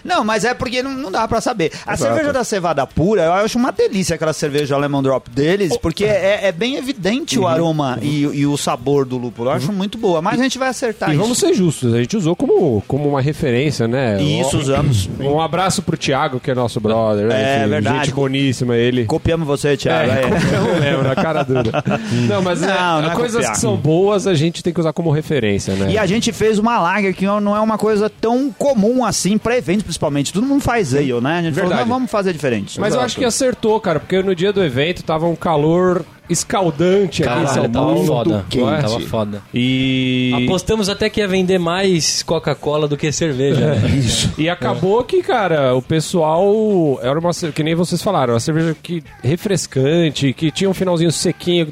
Não, 0.04 0.25
mas 0.25 0.44
é 0.44 0.54
porque 0.54 0.82
não, 0.82 0.92
não 0.92 1.11
dá 1.11 1.26
pra 1.28 1.40
saber. 1.40 1.73
A 1.87 1.97
cerveja 1.97 2.32
da 2.32 2.44
cevada 2.44 2.87
pura, 2.87 3.23
eu 3.25 3.32
acho 3.32 3.59
uma 3.59 3.70
delícia 3.73 4.14
aquela 4.14 4.32
cerveja 4.32 4.76
Lemon 4.76 5.02
Drop 5.02 5.28
deles, 5.30 5.76
porque 5.76 6.04
é, 6.04 6.40
é 6.44 6.52
bem 6.52 6.76
evidente 6.76 7.38
o 7.38 7.47
aroma 7.47 7.99
e, 8.02 8.23
e 8.23 8.47
o 8.47 8.56
sabor 8.56 9.04
do 9.04 9.16
lúpulo. 9.16 9.50
Eu 9.50 9.54
acho 9.54 9.73
muito 9.73 9.99
boa, 9.99 10.20
mas 10.23 10.38
a 10.38 10.42
gente 10.42 10.59
vai 10.59 10.68
acertar 10.68 11.11
E 11.11 11.12
isso. 11.12 11.23
vamos 11.23 11.38
ser 11.38 11.54
justos, 11.54 11.92
a 11.94 11.99
gente 11.99 12.16
usou 12.16 12.35
como, 12.37 12.82
como 12.87 13.09
uma 13.09 13.20
referência, 13.20 13.87
né? 13.87 14.20
Isso, 14.23 14.56
Um- 14.56 14.61
usamos. 14.61 15.09
Um 15.18 15.40
abraço 15.40 15.82
pro 15.82 15.97
Thiago, 15.97 16.40
que 16.40 16.50
é 16.50 16.54
nosso 16.54 16.80
brother. 16.80 17.26
né? 17.26 17.64
É, 17.64 17.66
verdade. 17.66 18.04
Gente 18.06 18.14
boníssima, 18.14 18.76
ele. 18.76 19.04
Copiamos 19.30 19.46
você, 19.46 19.76
Thiago. 19.76 20.10
É, 20.10 20.22
copiamos 20.22 20.80
mesmo, 20.80 21.02
na 21.04 21.14
cara 21.14 21.42
dura. 21.42 21.84
Não, 22.28 22.42
mas 22.42 22.60
Não, 22.60 22.68
é, 22.68 23.02
não 23.02 23.12
é 23.12 23.14
coisas 23.14 23.37
copiar. 23.37 23.52
que 23.52 23.60
são 23.60 23.76
boas 23.76 24.26
a 24.26 24.34
gente 24.34 24.62
tem 24.62 24.72
que 24.72 24.80
usar 24.80 24.92
como 24.92 25.10
referência, 25.10 25.75
né? 25.75 25.92
E 25.92 25.99
a 25.99 26.06
gente 26.06 26.32
fez 26.32 26.58
uma 26.58 26.80
lager 26.80 27.14
que 27.14 27.25
não 27.26 27.56
é 27.56 27.60
uma 27.60 27.78
coisa 27.78 28.10
tão 28.10 28.52
comum 28.52 29.04
assim 29.04 29.38
pra 29.38 29.56
eventos, 29.56 29.84
principalmente. 29.84 30.32
Todo 30.32 30.46
mundo 30.46 30.62
faz 30.62 30.94
ale, 30.94 31.12
né? 31.20 31.38
A 31.38 31.42
gente 31.42 31.54
falou, 31.54 31.68
Verdade. 31.68 31.88
não, 31.88 31.96
vamos 31.96 32.10
fazer 32.10 32.32
diferente. 32.32 32.80
Mas 32.80 32.94
eu 32.94 33.00
acho 33.00 33.16
que 33.16 33.25
acertou, 33.25 33.78
cara, 33.80 34.00
porque 34.00 34.22
no 34.22 34.34
dia 34.34 34.52
do 34.52 34.62
evento 34.62 35.02
tava 35.02 35.26
um 35.26 35.37
calor 35.37 36.04
escaldante 36.30 37.22
aqui 37.22 37.32
em 37.32 37.44
Caralho, 37.44 37.49
São 37.62 37.68
tava 37.70 37.87
Paulo. 37.87 38.06
foda. 38.06 38.44
quente. 38.49 38.80
Tava 38.82 39.00
foda. 39.00 39.42
E... 39.52 40.32
Apostamos 40.44 40.88
até 40.88 41.10
que 41.10 41.20
ia 41.20 41.28
vender 41.28 41.58
mais 41.58 42.22
Coca-Cola 42.22 42.87
do 42.88 42.96
que 42.96 43.10
cerveja. 43.12 43.75
né? 43.75 43.88
Isso. 43.99 44.32
E 44.38 44.49
acabou 44.49 45.02
que, 45.04 45.22
cara, 45.22 45.75
o 45.75 45.82
pessoal. 45.82 46.99
Era 47.02 47.18
uma. 47.18 47.30
Que 47.54 47.62
nem 47.62 47.75
vocês 47.75 48.00
falaram, 48.02 48.34
uma 48.34 48.40
cerveja 48.40 48.76
que 48.82 49.02
refrescante, 49.22 50.32
que 50.32 50.50
tinha 50.50 50.70
um 50.70 50.75
finalzinho 50.75 51.10
sequinho, 51.12 51.68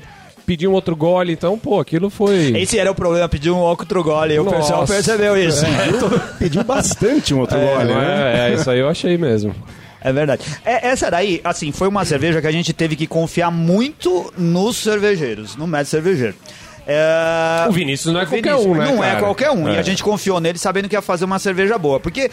pediu 0.46 0.70
um 0.70 0.74
outro 0.74 0.96
gole, 0.96 1.32
então, 1.32 1.58
pô, 1.58 1.78
aquilo 1.80 2.08
foi. 2.10 2.52
Esse 2.58 2.78
era 2.78 2.90
o 2.90 2.94
problema, 2.94 3.28
pedir 3.28 3.50
um 3.50 3.58
outro 3.58 4.02
gole. 4.02 4.34
E 4.34 4.38
o 4.40 4.44
pessoal 4.44 4.86
percebeu 4.86 5.36
isso. 5.36 5.64
Pediu 6.38 6.64
bastante 6.64 7.34
um 7.34 7.40
outro 7.40 7.58
É, 7.58 7.74
gole, 7.76 7.92
não 7.92 8.00
né? 8.00 8.48
é, 8.48 8.50
é, 8.50 8.54
isso 8.54 8.70
aí 8.70 8.78
eu 8.80 8.88
achei 8.88 9.16
mesmo. 9.18 9.54
É 10.00 10.12
verdade. 10.12 10.42
É, 10.64 10.88
essa 10.88 11.10
daí, 11.10 11.40
assim, 11.42 11.72
foi 11.72 11.88
uma 11.88 12.04
cerveja 12.04 12.40
que 12.40 12.46
a 12.46 12.52
gente 12.52 12.72
teve 12.72 12.94
que 12.96 13.06
confiar 13.06 13.50
muito 13.50 14.32
nos 14.36 14.76
cervejeiros, 14.76 15.56
no 15.56 15.66
médico 15.66 15.90
cervejeiro. 15.90 16.34
É... 16.90 17.66
O 17.68 17.72
Vinícius 17.72 18.14
não 18.14 18.20
é 18.20 18.24
qualquer 18.24 18.54
um, 18.54 18.74
né? 18.74 18.86
Não 18.86 19.04
é 19.04 19.08
cara? 19.08 19.20
qualquer 19.20 19.50
um. 19.50 19.68
E 19.68 19.76
É. 19.76 19.78
a 19.78 19.82
gente 19.82 20.02
confiou 20.02 20.40
nele 20.40 20.58
sabendo 20.58 20.88
que 20.88 20.96
ia 20.96 21.02
fazer 21.02 21.26
uma 21.26 21.38
cerveja 21.38 21.76
boa. 21.76 22.00
Porque 22.00 22.30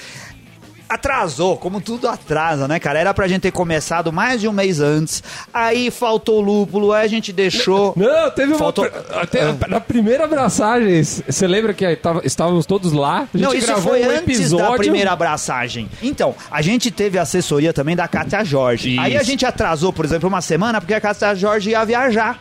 atrasou, 0.88 1.58
como 1.58 1.82
tudo 1.82 2.08
atrasa, 2.08 2.68
né, 2.68 2.80
cara? 2.80 3.00
Era 3.00 3.14
pra 3.14 3.28
gente 3.28 3.42
ter 3.42 3.52
começado 3.52 4.12
mais 4.12 4.40
de 4.42 4.48
um 4.48 4.52
mês 4.52 4.80
antes. 4.80 5.24
Aí 5.54 5.90
faltou 5.92 6.40
lúpulo, 6.42 6.92
aí 6.94 7.06
a 7.06 7.10
gente 7.10 7.32
deixou. 7.34 7.94
Não, 7.96 8.30
teve 8.32 8.52
uma. 8.54 8.58
Faltou- 8.60 8.90
Até, 9.14 9.54
Na 9.68 9.80
primeira 9.80 10.26
abraçagem, 10.26 11.04
você 11.04 11.48
lembra 11.48 11.74
que 11.74 11.96
tava- 11.96 12.22
estávamos 12.24 12.66
todos 12.66 12.92
lá? 12.94 13.28
Não, 13.34 13.54
isso 13.54 13.76
foi 13.78 14.02
um 14.04 14.10
antes 14.10 14.40
episódio. 14.40 14.72
da 14.72 14.78
primeira 14.78 15.12
abraçagem. 15.12 15.90
Então, 16.02 16.36
a 16.52 16.62
gente 16.62 16.92
teve 16.92 17.18
assessoria 17.18 17.74
também 17.74 17.96
da 17.96 18.08
Cátia 18.08 18.44
Jorge. 18.44 18.92
Isso. 18.92 19.00
Aí 19.02 19.18
a 19.18 19.24
gente 19.24 19.46
atrasou, 19.46 19.92
por 19.92 20.06
exemplo, 20.06 20.28
uma 20.30 20.42
semana 20.42 20.80
porque 20.80 20.94
a 20.94 21.02
Cátia 21.02 21.34
Jorge 21.36 21.72
ia 21.72 21.84
viajar. 21.86 22.40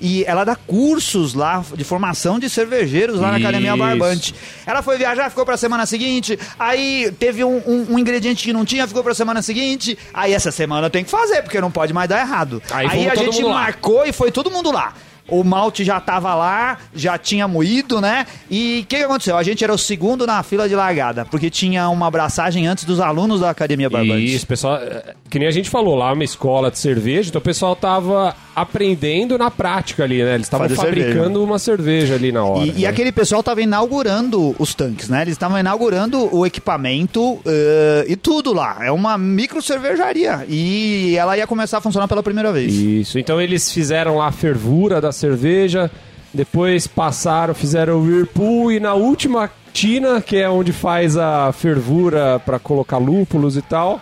E 0.00 0.24
ela 0.26 0.44
dá 0.44 0.54
cursos 0.54 1.32
lá 1.34 1.64
de 1.74 1.82
formação 1.84 2.38
de 2.38 2.50
cervejeiros 2.50 3.18
lá 3.18 3.30
na 3.30 3.38
Academia 3.38 3.70
Isso. 3.70 3.78
Barbante. 3.78 4.34
Ela 4.66 4.82
foi 4.82 4.98
viajar, 4.98 5.30
ficou 5.30 5.44
pra 5.46 5.56
semana 5.56 5.86
seguinte. 5.86 6.38
Aí 6.58 7.10
teve 7.18 7.42
um, 7.42 7.56
um- 7.66 7.86
um 7.94 7.98
ingrediente 7.98 8.44
que 8.44 8.52
não 8.52 8.64
tinha, 8.64 8.86
ficou 8.86 9.02
pra 9.02 9.14
semana 9.14 9.40
seguinte. 9.40 9.96
Aí 10.12 10.34
essa 10.34 10.52
semana 10.52 10.90
tem 10.90 11.02
que 11.04 11.10
fazer, 11.10 11.42
porque 11.42 11.60
não 11.60 11.70
pode 11.70 11.92
mais 11.94 12.08
dar 12.08 12.20
errado. 12.20 12.62
Aí 12.70 12.86
Aí, 12.88 13.08
a 13.10 13.14
gente 13.14 13.42
lá. 13.42 13.52
marcou 13.54 14.04
e 14.06 14.12
foi 14.12 14.30
todo 14.30 14.50
mundo 14.50 14.70
lá. 14.70 14.92
O 15.28 15.42
malte 15.42 15.84
já 15.84 16.00
tava 16.00 16.34
lá, 16.34 16.78
já 16.94 17.18
tinha 17.18 17.48
moído, 17.48 18.00
né? 18.00 18.26
E 18.50 18.80
o 18.84 18.86
que, 18.86 18.96
que 18.96 19.02
aconteceu? 19.02 19.36
A 19.36 19.42
gente 19.42 19.62
era 19.62 19.72
o 19.72 19.78
segundo 19.78 20.26
na 20.26 20.42
fila 20.42 20.68
de 20.68 20.74
largada, 20.74 21.24
porque 21.24 21.50
tinha 21.50 21.88
uma 21.88 22.06
abraçagem 22.06 22.66
antes 22.66 22.84
dos 22.84 23.00
alunos 23.00 23.40
da 23.40 23.50
Academia 23.50 23.90
Barbante. 23.90 24.34
Isso, 24.34 24.46
pessoal, 24.46 24.76
é, 24.76 25.14
que 25.28 25.38
nem 25.38 25.48
a 25.48 25.50
gente 25.50 25.68
falou 25.68 25.96
lá, 25.96 26.12
uma 26.12 26.24
escola 26.24 26.70
de 26.70 26.78
cerveja, 26.78 27.28
então 27.28 27.40
o 27.40 27.44
pessoal 27.44 27.74
tava 27.74 28.34
aprendendo 28.54 29.36
na 29.36 29.50
prática 29.50 30.04
ali, 30.04 30.22
né? 30.22 30.34
Eles 30.34 30.46
estavam 30.46 30.68
fabricando 30.70 31.14
cerveja. 31.14 31.38
uma 31.38 31.58
cerveja 31.58 32.14
ali 32.14 32.32
na 32.32 32.44
hora. 32.44 32.66
E, 32.66 32.70
e 32.70 32.82
né? 32.82 32.86
aquele 32.86 33.12
pessoal 33.12 33.42
tava 33.42 33.60
inaugurando 33.60 34.56
os 34.58 34.74
tanques, 34.74 35.08
né? 35.08 35.22
Eles 35.22 35.32
estavam 35.32 35.58
inaugurando 35.58 36.34
o 36.34 36.46
equipamento 36.46 37.38
eh, 37.44 38.06
e 38.08 38.16
tudo 38.16 38.52
lá. 38.52 38.78
É 38.80 38.90
uma 38.90 39.18
micro 39.18 39.60
cervejaria. 39.60 40.46
E 40.48 41.14
ela 41.18 41.36
ia 41.36 41.46
começar 41.46 41.78
a 41.78 41.80
funcionar 41.80 42.08
pela 42.08 42.22
primeira 42.22 42.52
vez. 42.52 42.72
Isso, 42.72 43.18
então 43.18 43.40
eles 43.40 43.70
fizeram 43.70 44.16
lá 44.16 44.28
a 44.28 44.32
fervura 44.32 45.00
da 45.00 45.12
cerveja, 45.16 45.90
depois 46.32 46.86
passaram, 46.86 47.54
fizeram 47.54 47.94
o 47.94 48.02
whirlpool 48.02 48.70
e 48.70 48.78
na 48.78 48.94
última 48.94 49.50
tina, 49.72 50.20
que 50.20 50.36
é 50.36 50.48
onde 50.48 50.72
faz 50.72 51.16
a 51.16 51.52
fervura 51.52 52.40
para 52.44 52.58
colocar 52.58 52.98
lúpulos 52.98 53.56
e 53.56 53.62
tal, 53.62 54.00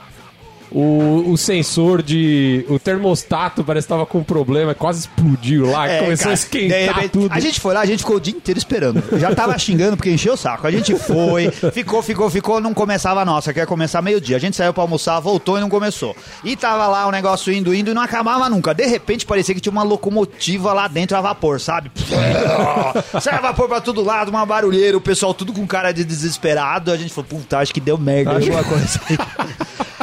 o, 0.74 1.30
o 1.30 1.38
sensor 1.38 2.02
de. 2.02 2.66
O 2.68 2.80
termostato 2.80 3.62
parece 3.62 3.86
que 3.86 3.92
tava 3.92 4.04
com 4.04 4.24
problema, 4.24 4.74
quase 4.74 5.00
explodiu 5.00 5.70
lá, 5.70 5.88
É, 5.88 6.00
começou 6.00 6.24
cara, 6.24 6.30
a 6.30 6.34
esquentar 6.34 6.94
repente, 6.96 7.08
tudo. 7.10 7.32
A 7.32 7.38
gente 7.38 7.60
foi 7.60 7.72
lá, 7.74 7.80
a 7.80 7.86
gente 7.86 8.00
ficou 8.00 8.16
o 8.16 8.20
dia 8.20 8.34
inteiro 8.34 8.58
esperando. 8.58 9.02
Eu 9.12 9.20
Já 9.20 9.32
tava 9.32 9.56
xingando 9.56 9.96
porque 9.96 10.10
encheu 10.10 10.34
o 10.34 10.36
saco. 10.36 10.66
A 10.66 10.70
gente 10.72 10.96
foi, 10.96 11.50
ficou, 11.50 12.02
ficou, 12.02 12.28
ficou, 12.28 12.60
não 12.60 12.74
começava 12.74 13.22
a 13.22 13.24
nossa, 13.24 13.52
que 13.52 13.60
ia 13.60 13.66
começar 13.66 14.02
meio-dia. 14.02 14.36
A 14.36 14.40
gente 14.40 14.56
saiu 14.56 14.74
pra 14.74 14.82
almoçar, 14.82 15.20
voltou 15.20 15.56
e 15.56 15.60
não 15.60 15.70
começou. 15.70 16.16
E 16.42 16.56
tava 16.56 16.88
lá 16.88 17.06
o 17.06 17.12
negócio 17.12 17.52
indo, 17.52 17.72
indo 17.72 17.92
e 17.92 17.94
não 17.94 18.02
acabava 18.02 18.48
nunca. 18.48 18.74
De 18.74 18.84
repente 18.84 19.24
parecia 19.24 19.54
que 19.54 19.60
tinha 19.60 19.72
uma 19.72 19.84
locomotiva 19.84 20.72
lá 20.72 20.88
dentro 20.88 21.16
a 21.16 21.20
vapor, 21.20 21.60
sabe? 21.60 21.92
Sai 23.22 23.34
a 23.34 23.40
vapor 23.40 23.68
pra 23.68 23.80
todo 23.80 24.02
lado, 24.02 24.28
uma 24.28 24.44
barulheira, 24.44 24.96
o 24.96 25.00
pessoal 25.00 25.32
tudo 25.32 25.52
com 25.52 25.64
cara 25.68 25.92
de 25.92 26.04
desesperado. 26.04 26.90
A 26.90 26.96
gente 26.96 27.14
falou, 27.14 27.28
puta, 27.28 27.58
acho 27.58 27.72
que 27.72 27.80
deu 27.80 27.96
merda 27.96 28.32
alguma 28.32 28.64
coisa. 28.64 29.00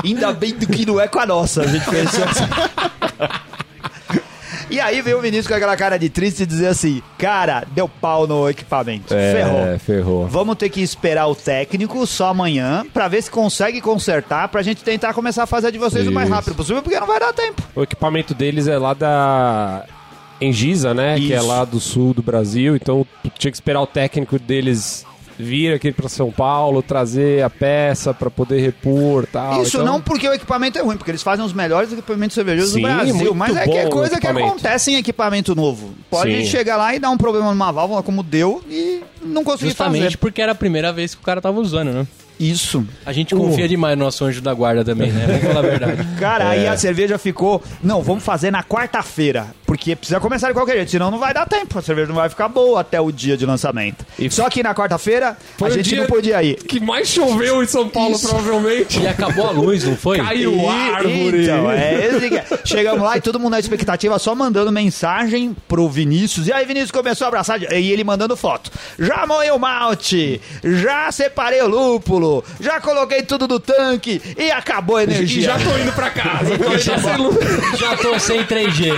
Ainda 0.03 0.31
bem 0.31 0.53
do 0.65 0.71
que 0.71 0.85
não 0.85 0.99
é 0.99 1.07
com 1.07 1.19
a 1.19 1.25
nossa, 1.25 1.61
a 1.61 1.67
gente 1.67 1.89
pensou 1.89 2.23
assim. 2.23 2.43
E 4.69 4.79
aí 4.79 5.01
veio 5.01 5.17
o 5.17 5.21
Vinícius 5.21 5.47
com 5.47 5.53
aquela 5.53 5.75
cara 5.75 5.97
de 5.99 6.07
triste 6.09 6.43
e 6.43 6.45
dizer 6.45 6.67
assim: 6.67 7.01
Cara, 7.17 7.65
deu 7.75 7.89
pau 7.89 8.25
no 8.25 8.49
equipamento. 8.49 9.13
É, 9.13 9.33
Ferrou. 9.33 9.79
ferrou. 9.79 10.27
Vamos 10.27 10.55
ter 10.55 10.69
que 10.69 10.81
esperar 10.81 11.27
o 11.27 11.35
técnico 11.35 12.07
só 12.07 12.27
amanhã 12.29 12.85
pra 12.93 13.09
ver 13.09 13.21
se 13.21 13.29
consegue 13.29 13.81
consertar 13.81 14.47
pra 14.47 14.61
gente 14.61 14.81
tentar 14.81 15.13
começar 15.13 15.43
a 15.43 15.47
fazer 15.47 15.67
a 15.67 15.71
de 15.71 15.77
vocês 15.77 16.07
o 16.07 16.11
mais 16.11 16.29
Isso. 16.29 16.35
rápido 16.35 16.55
possível, 16.55 16.81
porque 16.81 16.97
não 16.97 17.07
vai 17.07 17.19
dar 17.19 17.33
tempo. 17.33 17.61
O 17.75 17.83
equipamento 17.83 18.33
deles 18.33 18.67
é 18.69 18.77
lá 18.77 18.93
da 18.93 19.83
Engisa, 20.39 20.93
né? 20.93 21.17
Que 21.17 21.33
é 21.33 21.37
Isso. 21.37 21.47
lá 21.47 21.65
do 21.65 21.79
sul 21.81 22.13
do 22.13 22.23
Brasil. 22.23 22.73
Então 22.77 23.05
tinha 23.37 23.51
que 23.51 23.57
esperar 23.57 23.81
o 23.81 23.87
técnico 23.87 24.39
deles 24.39 25.05
vir 25.41 25.73
aqui 25.73 25.91
para 25.91 26.07
São 26.07 26.31
Paulo, 26.31 26.81
trazer 26.81 27.43
a 27.43 27.49
peça 27.49 28.13
para 28.13 28.29
poder 28.29 28.59
repor 28.61 29.25
tal. 29.25 29.61
Isso 29.63 29.77
Então, 29.77 29.85
não 29.93 30.01
porque 30.01 30.27
o 30.27 30.33
equipamento 30.33 30.77
é 30.77 30.81
ruim, 30.81 30.97
porque 30.97 31.11
eles 31.11 31.23
fazem 31.23 31.43
os 31.43 31.53
melhores 31.53 31.91
equipamentos 31.91 32.35
cervejeiros 32.35 32.71
Sim, 32.71 32.81
do 32.81 32.87
Brasil. 32.87 33.15
muito 33.15 33.35
Mas 33.35 33.55
é 33.57 33.63
que 33.65 33.77
é 33.77 33.89
coisa 33.89 34.19
que 34.19 34.27
acontece 34.27 34.91
em 34.91 34.95
equipamento 34.95 35.55
novo. 35.55 35.93
Pode 36.09 36.35
Sim. 36.37 36.45
chegar 36.45 36.77
lá 36.77 36.93
e 36.95 36.99
dar 36.99 37.09
um 37.09 37.17
problema 37.17 37.49
numa 37.49 37.71
válvula 37.71 38.03
como 38.03 38.23
deu 38.23 38.63
e 38.69 39.01
não 39.23 39.43
conseguir 39.43 39.69
Justamente 39.71 40.03
fazer. 40.03 40.17
porque 40.17 40.41
era 40.41 40.51
a 40.51 40.55
primeira 40.55 40.91
vez 40.93 41.15
que 41.15 41.21
o 41.21 41.25
cara 41.25 41.41
tava 41.41 41.59
usando, 41.59 41.91
né? 41.91 42.07
Isso. 42.39 42.85
A 43.05 43.13
gente 43.13 43.35
confia 43.35 43.67
demais 43.67 43.97
no 43.97 44.05
nosso 44.05 44.25
anjo 44.25 44.41
da 44.41 44.53
guarda 44.53 44.83
também, 44.83 45.11
né? 45.11 45.25
Vamos 45.27 45.41
falar 45.43 45.59
a 45.59 45.61
verdade. 45.61 46.07
Cara, 46.19 46.49
aí 46.49 46.65
É. 46.65 46.69
a 46.69 46.77
cerveja 46.77 47.17
ficou. 47.17 47.61
Não, 47.83 48.01
vamos 48.01 48.23
fazer 48.23 48.49
na 48.51 48.63
quarta-feira. 48.63 49.47
Porque 49.65 49.95
precisa 49.95 50.19
começar 50.19 50.49
de 50.49 50.53
qualquer 50.53 50.73
jeito, 50.75 50.91
senão 50.91 51.09
não 51.09 51.17
vai 51.17 51.33
dar 51.33 51.45
tempo. 51.47 51.79
A 51.79 51.81
cerveja 51.81 52.09
não 52.09 52.15
vai 52.15 52.27
ficar 52.27 52.49
boa 52.49 52.81
até 52.81 52.99
o 52.99 53.09
dia 53.09 53.37
de 53.37 53.45
lançamento. 53.45 54.05
E 54.19 54.29
Só 54.29 54.49
que 54.49 54.61
na 54.61 54.75
quarta-feira 54.75 55.37
a 55.63 55.69
gente 55.69 55.95
não 55.95 56.07
podia 56.07 56.43
ir. 56.43 56.55
Que 56.55 56.77
mais 56.81 57.07
choveu 57.07 57.63
em 57.63 57.67
São 57.67 57.87
Paulo, 57.87 58.19
provavelmente. 58.19 58.99
E 58.99 59.07
acabou 59.07 59.47
a 59.47 59.51
luz, 59.51 59.85
não 59.85 59.95
foi? 59.95 60.17
Caiu 60.17 60.55
E- 60.57 60.65
árvore. 60.67 61.43
Então, 61.43 61.71
é 61.71 62.05
esse 62.05 62.29
que 62.29 62.35
é. 62.37 62.45
Chegamos 62.65 63.01
lá 63.01 63.15
e 63.17 63.21
todo 63.21 63.39
mundo 63.39 63.51
na 63.51 63.59
expectativa, 63.59 64.19
só 64.19 64.35
mandando 64.35 64.71
mensagem 64.73 65.55
pro 65.69 65.87
Vinícius. 65.87 66.47
E 66.47 66.53
aí, 66.53 66.65
Vinícius 66.65 66.91
começou 66.91 67.23
a 67.25 67.27
abraçar, 67.29 67.61
e 67.61 67.91
ele 67.93 68.03
mandando 68.03 68.35
foto. 68.35 68.69
Já 68.99 69.25
moei 69.25 69.51
o 69.51 69.57
malte, 69.59 70.41
já 70.63 71.09
separei 71.13 71.61
o 71.61 71.67
lúpulo, 71.69 72.20
já 72.59 72.79
coloquei 72.79 73.23
tudo 73.23 73.47
no 73.47 73.59
tanque 73.59 74.21
e 74.37 74.51
acabou 74.51 74.97
a 74.97 75.03
energia. 75.03 75.41
E 75.41 75.45
já 75.45 75.57
tô 75.59 75.77
indo 75.77 75.91
pra 75.93 76.09
casa. 76.09 76.57
Tô 76.57 76.77
Já, 76.77 76.97
sem 76.97 77.17
luz. 77.17 77.37
já 77.79 77.97
tô 77.97 78.19
sem 78.19 78.43
3G. 78.43 78.91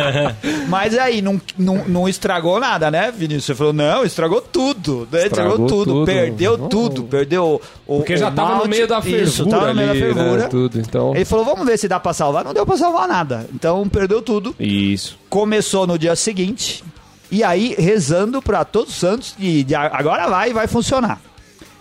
Mas 0.68 0.96
aí, 0.96 1.20
não, 1.22 1.40
não, 1.56 1.84
não 1.86 2.08
estragou 2.08 2.58
nada, 2.60 2.90
né, 2.90 3.10
Vinícius? 3.14 3.44
Você 3.44 3.54
falou, 3.54 3.72
não, 3.72 4.04
estragou 4.04 4.40
tudo. 4.40 5.08
né? 5.10 5.26
Estragou, 5.26 5.52
Estragou 5.52 5.66
tudo, 5.68 5.92
tudo. 5.92 6.06
perdeu 6.06 6.58
Não. 6.58 6.68
tudo, 6.68 7.04
perdeu 7.04 7.60
o. 7.86 7.96
Porque 7.98 8.14
o 8.14 8.16
já 8.16 8.30
tava 8.30 8.48
no 8.50 8.54
malte. 8.56 8.70
meio 8.70 8.86
da 8.86 9.00
fervura 9.02 9.22
Isso, 9.24 9.46
tava 9.46 9.68
no 9.68 9.74
meio 9.74 9.90
ali, 9.90 10.00
da 10.00 10.06
né, 10.06 10.14
fervura. 10.14 10.48
tudo, 10.48 10.78
então... 10.80 11.14
Ele 11.14 11.24
falou, 11.24 11.44
vamos 11.44 11.66
ver 11.66 11.78
se 11.78 11.88
dá 11.88 11.98
pra 11.98 12.12
salvar. 12.12 12.44
Não 12.44 12.52
deu 12.54 12.66
pra 12.66 12.76
salvar 12.76 13.08
nada. 13.08 13.46
Então 13.54 13.88
perdeu 13.88 14.20
tudo. 14.22 14.54
Isso. 14.58 15.18
Começou 15.28 15.86
no 15.86 15.98
dia 15.98 16.14
seguinte. 16.16 16.84
E 17.30 17.44
aí, 17.44 17.74
rezando 17.78 18.40
pra 18.40 18.64
todos 18.64 18.90
os 18.94 18.98
santos, 18.98 19.34
e 19.38 19.66
agora 19.74 20.28
vai 20.28 20.50
e 20.50 20.52
vai 20.54 20.66
funcionar. 20.66 21.20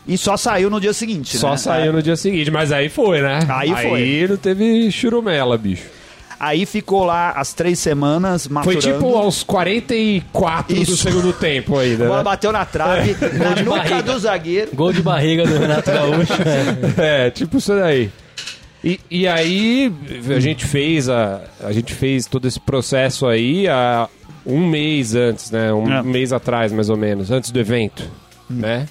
E 0.07 0.17
só 0.17 0.37
saiu 0.37 0.69
no 0.69 0.79
dia 0.79 0.93
seguinte. 0.93 1.37
Só 1.37 1.51
né? 1.51 1.57
saiu 1.57 1.91
no 1.93 2.01
dia 2.01 2.15
seguinte, 2.15 2.49
mas 2.49 2.71
aí 2.71 2.87
foi, 2.89 3.21
né? 3.21 3.39
Aí 3.49 3.69
foi. 3.69 4.01
Aí 4.01 4.27
não 4.27 4.37
teve 4.37 4.89
churumela, 4.91 5.57
bicho. 5.57 5.83
Aí 6.39 6.65
ficou 6.67 7.03
lá 7.03 7.31
as 7.31 7.51
três 7.51 7.79
semanas 7.79 8.45
Foi 8.45 8.53
maturando. 8.53 8.79
tipo 8.81 9.15
aos 9.17 9.41
44 9.43 10.75
do 10.75 10.81
Isso. 10.83 10.97
segundo 10.97 11.33
tempo 11.33 11.77
A 11.77 11.81
ainda, 11.81 12.05
bola 12.05 12.17
né? 12.19 12.23
bateu 12.23 12.51
na 12.51 12.63
trave, 12.63 13.15
na 13.37 13.53
de 13.53 13.63
nuca 13.63 13.77
barriga. 13.77 14.03
do 14.03 14.19
zagueiro. 14.19 14.69
Gol 14.75 14.93
de 14.93 15.01
barriga 15.01 15.45
do 15.47 15.57
Renato 15.57 15.91
Gaúcho. 15.91 16.33
É, 16.97 17.29
tipo 17.31 17.57
isso 17.57 17.73
daí. 17.75 18.11
E, 18.83 18.99
e 19.09 19.27
aí 19.27 19.91
a 20.35 20.39
gente 20.39 20.63
fez 20.63 21.09
a, 21.09 21.41
a 21.63 21.71
gente 21.71 21.93
fez 21.93 22.27
todo 22.27 22.47
esse 22.47 22.59
processo 22.59 23.25
aí 23.25 23.67
há 23.67 24.07
um 24.45 24.65
mês 24.67 25.15
antes, 25.15 25.49
né? 25.49 25.73
Um 25.73 25.91
É. 25.91 26.03
mês 26.03 26.31
atrás, 26.31 26.71
mais 26.71 26.89
ou 26.89 26.95
menos, 26.97 27.31
antes 27.31 27.49
do 27.49 27.59
evento, 27.59 28.03
né? 28.47 28.85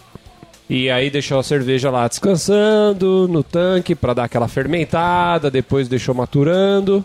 E 0.69 0.91
aí 0.91 1.11
deixou 1.11 1.39
a 1.39 1.43
cerveja 1.45 1.91
lá 1.91 2.09
descansando 2.09 3.29
no 3.29 3.43
tanque 3.43 3.95
pra 3.95 4.13
dar 4.13 4.25
aquela 4.25 4.49
fermentada, 4.49 5.51
depois 5.51 5.89
deixou 5.89 6.15
maturando. 6.15 7.05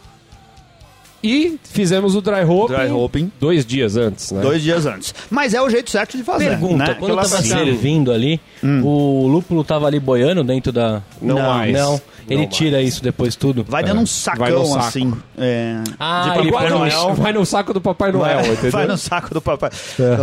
E 1.24 1.60
fizemos 1.64 2.16
o 2.16 2.22
dry 2.22 2.44
hopping, 2.44 2.74
Dry 2.74 2.90
hopping. 2.92 3.32
dois 3.40 3.66
dias 3.66 3.96
antes, 3.96 4.32
né? 4.32 4.42
Dois 4.42 4.62
dias 4.62 4.86
antes. 4.86 5.14
Mas 5.30 5.54
é 5.54 5.62
o 5.62 5.70
jeito 5.70 5.92
certo 5.92 6.18
de 6.18 6.24
fazer. 6.24 6.50
Pergunta, 6.50 6.78
né? 6.78 6.96
quando 6.98 7.12
Aquela 7.12 7.22
tava 7.24 7.42
versão- 7.42 7.58
servindo 7.60 8.12
ali, 8.12 8.40
o 8.64 9.28
lúpulo 9.28 9.64
tava 9.64 9.86
ali 9.88 10.00
boiando 10.00 10.44
dentro 10.44 10.72
da... 10.72 11.02
Não, 11.22 11.36
Não, 11.36 11.42
mais. 11.50 11.74
Não, 11.74 12.02
ele 12.28 12.42
Não 12.42 12.48
tira 12.48 12.78
mais. 12.78 12.88
isso 12.90 13.04
depois 13.04 13.36
tudo. 13.36 13.64
Vai 13.68 13.84
dando 13.84 14.02
um 14.02 14.06
sacão 14.06 14.40
Vai 14.40 14.52
no 14.52 14.66
saco. 14.66 14.80
assim. 14.80 15.14
É, 15.38 15.82
Ah, 16.00 16.22
de 16.34 16.40
ele 16.40 16.52
Papai 16.52 16.68
põe 16.70 16.78
no- 16.80 16.86
Noel. 16.86 17.14
Vai 17.14 17.34
no 17.34 17.46
saco 17.46 17.74
do 17.74 17.82
Papai 17.82 18.12
Noel, 18.12 18.38
Vai, 18.42 18.52
entendeu? 18.52 18.72
vai 18.72 18.88
no 18.88 18.98
saco 18.98 19.34
do 19.34 19.42
papai. 19.42 19.70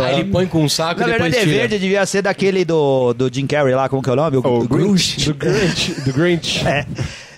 Aí 0.05 0.19
ele 0.19 0.29
põe 0.31 0.47
com 0.47 0.63
um 0.63 0.69
saco 0.69 0.99
Na 0.99 1.07
e 1.07 1.11
depois 1.11 1.31
verdade, 1.31 1.37
é 1.37 1.45
tira. 1.53 1.57
verde 1.61 1.79
devia 1.79 2.05
ser 2.05 2.21
daquele 2.21 2.65
do, 2.65 3.13
do 3.13 3.33
Jim 3.33 3.47
Carrey 3.47 3.73
lá, 3.73 3.87
como 3.87 4.01
que 4.01 4.09
é 4.09 4.13
o 4.13 4.15
nome? 4.17 4.37
O, 4.37 4.41
O 4.45 4.67
Grinch. 4.67 5.25
Do 5.31 5.33
Grinch. 5.35 6.01
Do 6.01 6.13
Grinch. 6.13 6.63
É, 6.67 6.85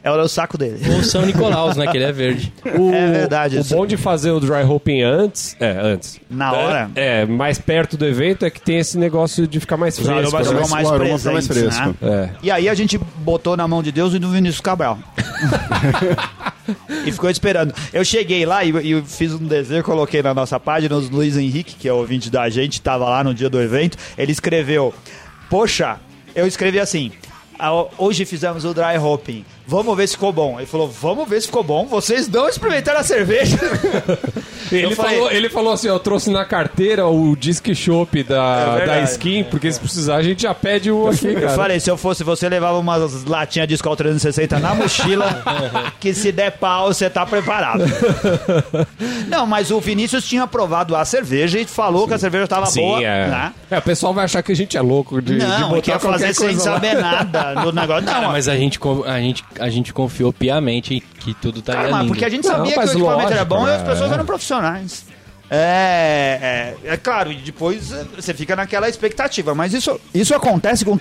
é 0.03 0.11
o 0.11 0.27
saco 0.27 0.57
dele. 0.57 0.79
Ou 0.95 1.03
São 1.03 1.25
Nicolaus, 1.25 1.77
né? 1.77 1.85
Que 1.87 1.97
ele 1.97 2.05
é 2.05 2.11
verde. 2.11 2.51
O, 2.77 2.91
É 2.93 3.11
verdade, 3.11 3.57
O 3.57 3.61
isso. 3.61 3.75
bom 3.75 3.85
de 3.85 3.97
fazer 3.97 4.31
o 4.31 4.39
dry 4.39 4.63
hopping 4.63 5.01
antes, 5.03 5.55
é, 5.59 5.77
antes. 5.79 6.19
Na 6.29 6.51
hora. 6.53 6.91
É, 6.95 7.21
é, 7.21 7.25
mais 7.25 7.59
perto 7.59 7.95
do 7.97 8.05
evento 8.05 8.43
é 8.45 8.49
que 8.49 8.59
tem 8.59 8.79
esse 8.79 8.97
negócio 8.97 9.45
de 9.47 9.59
ficar 9.59 9.77
mais 9.77 9.97
fresco. 9.97 10.13
ficam 10.13 10.53
né? 10.53 10.67
mais 10.69 10.87
o 10.87 10.93
aroma 10.93 11.17
fica 11.17 11.31
mais 11.31 11.47
presentes, 11.47 11.77
fresco. 11.77 11.95
né? 12.01 12.29
É. 12.33 12.37
E 12.41 12.49
aí 12.51 12.67
a 12.67 12.73
gente 12.73 12.97
botou 12.97 13.55
na 13.55 13.67
mão 13.67 13.83
de 13.83 13.91
Deus 13.91 14.13
e 14.13 14.19
do 14.19 14.29
Vinícius 14.29 14.61
Cabral. 14.61 14.97
e 17.05 17.11
ficou 17.11 17.29
esperando. 17.29 17.73
Eu 17.93 18.03
cheguei 18.03 18.45
lá 18.45 18.63
e, 18.63 18.69
e 18.71 19.01
fiz 19.03 19.33
um 19.33 19.45
desenho, 19.45 19.83
coloquei 19.83 20.21
na 20.21 20.33
nossa 20.33 20.59
página, 20.59 20.95
o 20.95 20.99
Luiz 20.99 21.37
Henrique, 21.37 21.75
que 21.75 21.87
é 21.87 21.93
o 21.93 21.97
ouvinte 21.97 22.29
da 22.29 22.49
gente, 22.49 22.81
tava 22.81 23.05
lá 23.05 23.23
no 23.23 23.33
dia 23.33 23.49
do 23.49 23.61
evento, 23.61 23.97
ele 24.17 24.31
escreveu, 24.31 24.93
poxa, 25.49 25.97
eu 26.35 26.47
escrevi 26.47 26.79
assim, 26.79 27.11
"Ah, 27.59 27.85
hoje 27.97 28.25
fizemos 28.25 28.65
o 28.65 28.73
dry 28.73 28.97
hopping, 28.97 29.45
vamos 29.71 29.95
ver 29.95 30.05
se 30.07 30.15
ficou 30.15 30.33
bom. 30.33 30.59
Ele 30.59 30.65
falou, 30.67 30.89
vamos 30.89 31.27
ver 31.29 31.39
se 31.39 31.47
ficou 31.47 31.63
bom, 31.63 31.85
vocês 31.85 32.27
não 32.27 32.49
experimentaram 32.49 32.99
a 32.99 33.03
cerveja. 33.03 33.57
Ele, 34.71 34.85
Eu 34.85 34.91
falei- 34.91 35.15
falou, 35.17 35.31
ele 35.31 35.49
falou 35.49 35.73
assim: 35.73 35.87
eu 35.89 35.99
trouxe 35.99 36.29
na 36.29 36.45
carteira 36.45 37.05
o 37.05 37.35
disc 37.35 37.67
shop 37.75 38.23
da, 38.23 38.77
É 38.81 38.85
da 38.85 39.01
skin, 39.01 39.43
porque 39.43 39.69
se 39.69 39.77
precisar 39.77 40.15
a 40.15 40.23
gente 40.23 40.43
já 40.43 40.53
pede 40.55 40.89
um 40.89 41.09
aqui, 41.09 41.27
Eu 41.27 41.33
cara. 41.41 41.49
falei, 41.49 41.79
se 41.81 41.91
eu 41.91 41.97
fosse 41.97 42.23
você, 42.23 42.47
levava 42.47 42.77
umas 42.79 43.25
latinhas 43.25 43.67
de 43.67 43.73
Skol 43.73 43.97
360 43.97 44.59
na 44.59 44.73
mochila, 44.73 45.43
que 45.99 46.13
se 46.13 46.31
der 46.31 46.51
pau, 46.51 46.87
você 46.93 47.09
tá 47.09 47.25
preparado. 47.25 47.83
Não, 49.27 49.45
mas 49.45 49.71
o 49.71 49.79
Vinícius 49.81 50.25
tinha 50.25 50.47
provado 50.47 50.95
a 50.95 51.03
cerveja 51.03 51.59
e 51.59 51.65
falou 51.65 52.07
que 52.07 52.13
a 52.13 52.19
cerveja 52.19 52.47
tava 52.47 52.67
Sim, 52.67 52.81
boa, 52.81 53.01
é. 53.03 53.27
né? 53.27 53.53
É, 53.69 53.77
o 53.77 53.81
pessoal 53.81 54.13
vai 54.13 54.23
achar 54.25 54.41
que 54.41 54.53
a 54.53 54.55
gente 54.55 54.77
é 54.77 54.81
louco 54.81 55.21
de, 55.21 55.33
de 55.37 55.45
Não, 55.45 55.69
botar 55.69 55.77
e 55.77 55.81
quer 55.81 55.99
qualquer 55.99 56.19
fazer 56.19 56.33
sem 56.33 56.53
lá. 56.55 56.59
saber 56.61 56.93
nada 56.95 57.55
do 57.55 57.73
negócio. 57.73 58.05
Não, 58.05 58.13
Cara, 58.13 58.27
mas 58.29 58.47
a 58.47 58.55
gente, 58.55 58.79
a, 59.05 59.19
gente, 59.19 59.43
a 59.61 59.69
gente 59.69 59.93
confiou 59.93 60.33
piamente 60.33 61.01
que 61.19 61.33
tudo 61.35 61.61
tá 61.61 61.73
Cara, 61.73 61.85
estaria 61.85 61.91
mas 61.91 62.01
lindo. 62.01 62.13
porque 62.13 62.25
a 62.25 62.29
gente 62.29 62.43
Não, 62.47 62.55
sabia 62.55 62.73
que 62.73 62.79
o 62.79 62.83
equipamento 62.83 63.21
era 63.31 63.43
lógico, 63.43 63.45
bom 63.45 63.67
e 63.67 63.71
as 63.71 63.81
né? 63.81 63.89
pessoas 63.89 64.11
eram 64.11 64.25
profissionais. 64.25 65.05
É, 65.53 66.75
é, 66.83 66.93
é 66.93 66.97
claro, 66.97 67.31
e 67.31 67.35
depois 67.35 67.91
eh, 67.91 68.05
você 68.15 68.33
fica 68.33 68.55
naquela 68.55 68.87
expectativa. 68.87 69.53
Mas 69.53 69.73
isso, 69.73 69.99
isso 70.13 70.33
acontece 70.33 70.85
com 70.85 70.97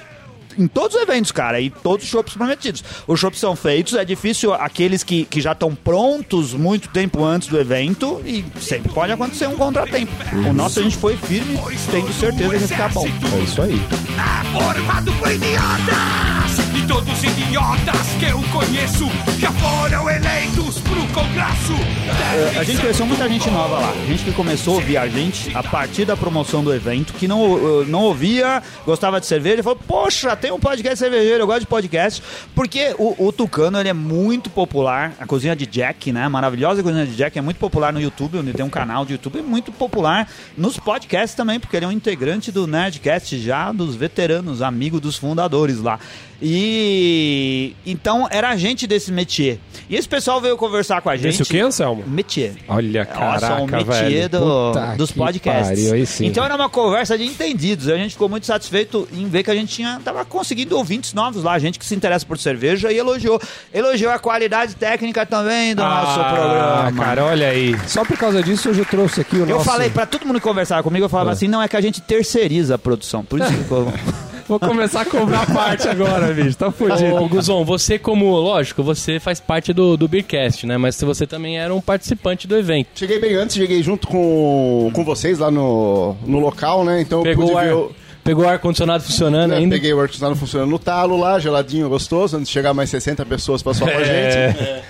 em 0.58 0.66
todos 0.66 0.96
os 0.96 1.02
eventos, 1.02 1.30
cara, 1.30 1.60
e 1.60 1.70
todos 1.70 2.04
os 2.04 2.10
shows 2.10 2.34
prometidos. 2.34 2.82
Os 3.06 3.18
shows 3.20 3.38
são 3.38 3.54
feitos, 3.54 3.94
é 3.94 4.04
difícil 4.04 4.52
aqueles 4.52 5.04
que, 5.04 5.24
que 5.24 5.40
já 5.40 5.52
estão 5.52 5.74
prontos 5.74 6.52
muito 6.52 6.88
tempo 6.88 7.24
antes 7.24 7.48
do 7.48 7.58
evento 7.58 8.20
e 8.26 8.44
sempre 8.60 8.92
pode 8.92 9.12
acontecer 9.12 9.46
um 9.46 9.56
contratempo. 9.56 10.12
O 10.48 10.52
nosso 10.52 10.80
a 10.80 10.82
gente 10.82 10.96
foi 10.96 11.16
firme, 11.16 11.56
tendo 11.90 12.12
certeza 12.12 12.50
que 12.50 12.58
vai 12.58 12.58
ficar 12.58 12.88
bom. 12.92 13.06
É 13.06 13.42
isso 13.42 13.62
aí. 13.62 13.80
formado 14.52 15.12
por 15.12 15.30
idiotas 15.30 16.39
E 16.74 16.86
todos 16.86 17.24
idiotas 17.24 18.08
que 18.18 18.26
eu 18.26 18.40
conheço 18.52 19.08
Já 19.38 19.50
foram 19.52 20.08
eleitos 20.08 20.78
pro 20.80 21.00
congresso 21.08 21.72
A 22.58 22.62
gente 22.62 22.80
conheceu 22.80 23.06
muita 23.06 23.28
gente 23.28 23.50
nova 23.50 23.78
lá. 23.78 23.92
Gente 24.06 24.24
que 24.24 24.32
começou 24.32 24.74
a 24.74 24.76
ouvir 24.76 24.96
a 24.96 25.08
gente 25.08 25.50
a 25.56 25.62
partir 25.62 26.04
da 26.04 26.16
promoção 26.16 26.62
do 26.62 26.72
evento, 26.72 27.12
que 27.14 27.26
não, 27.26 27.52
uh, 27.52 27.84
não 27.86 28.02
ouvia, 28.02 28.62
gostava 28.86 29.20
de 29.20 29.26
cerveja, 29.26 29.62
falou: 29.62 29.78
Poxa, 29.86 30.36
tem 30.36 30.52
um 30.52 30.60
podcast 30.60 30.98
cervejeiro, 30.98 31.42
eu 31.42 31.46
gosto 31.46 31.60
de 31.60 31.66
podcast. 31.66 32.22
Porque 32.54 32.94
o, 32.98 33.26
o 33.26 33.32
Tucano 33.32 33.78
ele 33.78 33.88
é 33.88 33.92
muito 33.92 34.48
popular. 34.50 35.12
A 35.18 35.26
cozinha 35.26 35.56
de 35.56 35.66
Jack, 35.66 36.12
né? 36.12 36.28
Maravilhosa 36.28 36.82
cozinha 36.82 37.06
de 37.06 37.16
Jack 37.16 37.38
é 37.38 37.42
muito 37.42 37.58
popular 37.58 37.92
no 37.92 38.00
YouTube, 38.00 38.38
onde 38.38 38.52
tem 38.52 38.64
um 38.64 38.70
canal 38.70 39.04
de 39.04 39.12
YouTube, 39.12 39.38
é 39.38 39.42
muito 39.42 39.72
popular 39.72 40.28
nos 40.56 40.78
podcasts 40.78 41.34
também, 41.34 41.58
porque 41.58 41.76
ele 41.76 41.84
é 41.84 41.88
um 41.88 41.92
integrante 41.92 42.52
do 42.52 42.66
Nerdcast 42.66 43.38
já, 43.38 43.72
dos 43.72 43.94
veteranos, 43.94 44.62
amigo 44.62 45.00
dos 45.00 45.16
fundadores 45.16 45.80
lá. 45.80 45.98
E 46.42 47.74
então 47.84 48.26
era 48.30 48.50
a 48.50 48.56
gente 48.56 48.86
desse 48.86 49.12
métier. 49.12 49.58
E 49.88 49.96
esse 49.96 50.08
pessoal 50.08 50.40
veio 50.40 50.56
conversar 50.56 51.02
com 51.02 51.10
a 51.10 51.16
gente. 51.16 51.34
Esse 51.34 51.42
o 51.42 51.46
que, 51.46 51.58
Anselmo? 51.58 52.04
Métier. 52.06 52.54
Olha, 52.68 53.04
Nossa, 53.04 53.18
caraca, 53.18 53.62
um 53.62 53.66
métier 53.66 54.28
velho. 54.28 54.28
do- 54.28 54.96
dos 54.96 55.10
podcasts. 55.10 55.88
pariu. 55.88 56.06
Então 56.20 56.44
era 56.44 56.54
uma 56.54 56.68
conversa 56.68 57.18
de 57.18 57.24
entendidos. 57.24 57.88
A 57.88 57.96
gente 57.96 58.12
ficou 58.12 58.28
muito 58.28 58.46
satisfeito 58.46 59.08
em 59.12 59.28
ver 59.28 59.42
que 59.42 59.50
a 59.50 59.54
gente 59.54 59.74
tinha, 59.74 60.00
tava 60.04 60.24
conseguindo 60.24 60.76
ouvintes 60.76 61.12
novos 61.12 61.42
lá, 61.42 61.58
gente 61.58 61.78
que 61.78 61.84
se 61.84 61.94
interessa 61.94 62.24
por 62.24 62.38
cerveja 62.38 62.92
e 62.92 62.98
elogiou. 62.98 63.40
Elogiou 63.74 64.12
a 64.12 64.18
qualidade 64.18 64.76
técnica 64.76 65.26
também 65.26 65.74
do 65.74 65.82
nosso 65.82 66.20
ah, 66.20 66.32
programa. 66.34 67.04
cara, 67.04 67.24
olha 67.24 67.48
aí. 67.48 67.76
Só 67.88 68.04
por 68.04 68.16
causa 68.16 68.42
disso 68.42 68.70
hoje 68.70 68.80
eu 68.80 68.86
trouxe 68.86 69.22
aqui 69.22 69.36
o 69.36 69.40
eu 69.40 69.46
nosso... 69.46 69.64
falei, 69.64 69.90
pra 69.90 70.06
todo 70.06 70.24
mundo 70.24 70.36
que 70.36 70.46
conversava 70.46 70.82
comigo, 70.82 71.04
eu 71.04 71.08
falava 71.08 71.32
assim, 71.32 71.48
não, 71.48 71.60
é 71.60 71.66
que 71.68 71.76
a 71.76 71.80
gente 71.80 72.00
terceiriza 72.00 72.76
a 72.76 72.78
produção. 72.78 73.24
Por 73.24 73.40
isso 73.40 73.52
que 73.52 73.70
eu... 73.70 73.92
Vou 74.50 74.58
começar 74.58 75.02
a 75.02 75.04
cobrar 75.04 75.46
parte 75.46 75.86
agora, 75.86 76.32
bicho. 76.34 76.56
Tá 76.56 76.72
fudido. 76.72 77.14
Ô, 77.14 77.28
Guzon, 77.28 77.64
você 77.64 78.00
como, 78.00 78.32
lógico, 78.32 78.82
você 78.82 79.20
faz 79.20 79.38
parte 79.38 79.72
do, 79.72 79.96
do 79.96 80.08
Beercast, 80.08 80.66
né? 80.66 80.76
Mas 80.76 81.00
você 81.00 81.24
também 81.24 81.60
era 81.60 81.72
um 81.72 81.80
participante 81.80 82.48
do 82.48 82.56
evento. 82.56 82.88
Cheguei 82.96 83.20
bem 83.20 83.36
antes, 83.36 83.54
cheguei 83.54 83.80
junto 83.80 84.08
com, 84.08 84.90
com 84.92 85.04
vocês 85.04 85.38
lá 85.38 85.52
no, 85.52 86.16
no 86.26 86.40
local, 86.40 86.84
né? 86.84 87.00
Então 87.00 87.20
eu 87.20 87.22
Pegou 87.22 87.44
pude 87.44 87.54
o 87.54 87.58
ar, 87.58 87.66
ver 87.66 87.74
o, 87.74 87.92
pegou 88.24 88.44
o 88.44 88.48
ar-condicionado 88.48 89.04
funcionando 89.04 89.50
né, 89.50 89.58
ainda? 89.58 89.76
Peguei 89.76 89.92
o 89.92 90.00
ar-condicionado 90.00 90.36
funcionando 90.36 90.68
no 90.68 90.80
talo 90.80 91.16
lá, 91.16 91.38
geladinho, 91.38 91.88
gostoso, 91.88 92.36
antes 92.36 92.48
de 92.48 92.52
chegar 92.52 92.74
mais 92.74 92.90
60 92.90 93.24
pessoas 93.26 93.62
pra 93.62 93.72
só 93.72 93.84
com 93.84 93.98
a 93.98 94.02
gente. 94.02 94.82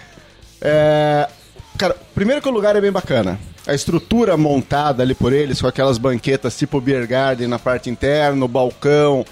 É, 0.62 1.28
cara, 1.76 1.94
primeiro 2.14 2.40
que 2.40 2.48
o 2.48 2.52
lugar 2.52 2.76
é 2.76 2.80
bem 2.80 2.92
bacana. 2.92 3.38
A 3.66 3.74
estrutura 3.74 4.38
montada 4.38 5.02
ali 5.02 5.14
por 5.14 5.34
eles, 5.34 5.60
com 5.60 5.66
aquelas 5.66 5.98
banquetas 5.98 6.56
tipo 6.56 6.80
Beer 6.80 7.06
Garden 7.06 7.46
na 7.46 7.58
parte 7.58 7.90
interna, 7.90 8.42
o 8.42 8.48
balcão, 8.48 9.22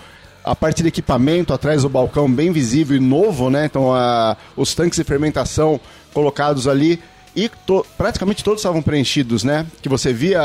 a 0.50 0.54
parte 0.56 0.82
de 0.82 0.88
equipamento 0.88 1.52
atrás 1.52 1.82
do 1.82 1.88
balcão 1.88 2.30
bem 2.30 2.50
visível 2.52 2.96
e 2.96 3.00
novo, 3.00 3.50
né? 3.50 3.66
Então 3.66 3.94
a, 3.94 4.36
os 4.56 4.74
tanques 4.74 4.98
de 4.98 5.04
fermentação 5.04 5.80
colocados 6.12 6.66
ali 6.66 6.98
e 7.36 7.48
to- 7.66 7.86
praticamente 7.96 8.42
todos 8.42 8.60
estavam 8.60 8.82
preenchidos, 8.82 9.44
né? 9.44 9.64
Que 9.80 9.88
você 9.88 10.12
via 10.12 10.40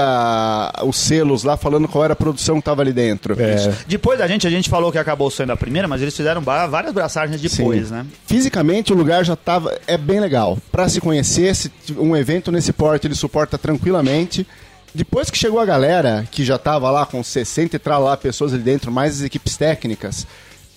os 0.85 0.97
selos 0.97 1.43
lá 1.43 1.57
falando 1.57 1.87
qual 1.87 2.03
era 2.03 2.13
a 2.13 2.15
produção 2.15 2.55
que 2.55 2.59
estava 2.61 2.81
ali 2.81 2.93
dentro. 2.93 3.35
É. 3.41 3.73
Depois 3.87 4.19
da 4.19 4.27
gente, 4.27 4.45
a 4.45 4.49
gente 4.49 4.69
falou 4.69 4.91
que 4.91 4.97
acabou 4.97 5.31
sendo 5.31 5.51
a 5.53 5.57
primeira, 5.57 5.87
mas 5.87 6.01
eles 6.01 6.15
fizeram 6.15 6.41
várias 6.41 6.93
braçagens 6.93 7.41
depois, 7.41 7.87
Sim. 7.87 7.93
né? 7.93 8.05
Fisicamente 8.27 8.93
o 8.93 8.95
lugar 8.95 9.23
já 9.23 9.35
tava 9.35 9.75
é 9.87 9.97
bem 9.97 10.19
legal. 10.19 10.57
Pra 10.71 10.87
se 10.87 10.99
conhecer, 11.01 11.53
um 11.97 12.15
evento 12.15 12.51
nesse 12.51 12.71
porte 12.73 13.07
ele 13.07 13.15
suporta 13.15 13.57
tranquilamente. 13.57 14.45
Depois 14.95 15.31
que 15.31 15.37
chegou 15.37 15.59
a 15.59 15.65
galera, 15.65 16.27
que 16.29 16.45
já 16.45 16.57
tava 16.57 16.91
lá 16.91 17.03
com 17.05 17.23
60 17.23 17.75
e 17.75 17.79
tal 17.79 18.03
lá 18.03 18.15
pessoas 18.15 18.53
ali 18.53 18.61
dentro, 18.61 18.91
mais 18.91 19.15
as 19.15 19.21
equipes 19.23 19.57
técnicas, 19.57 20.27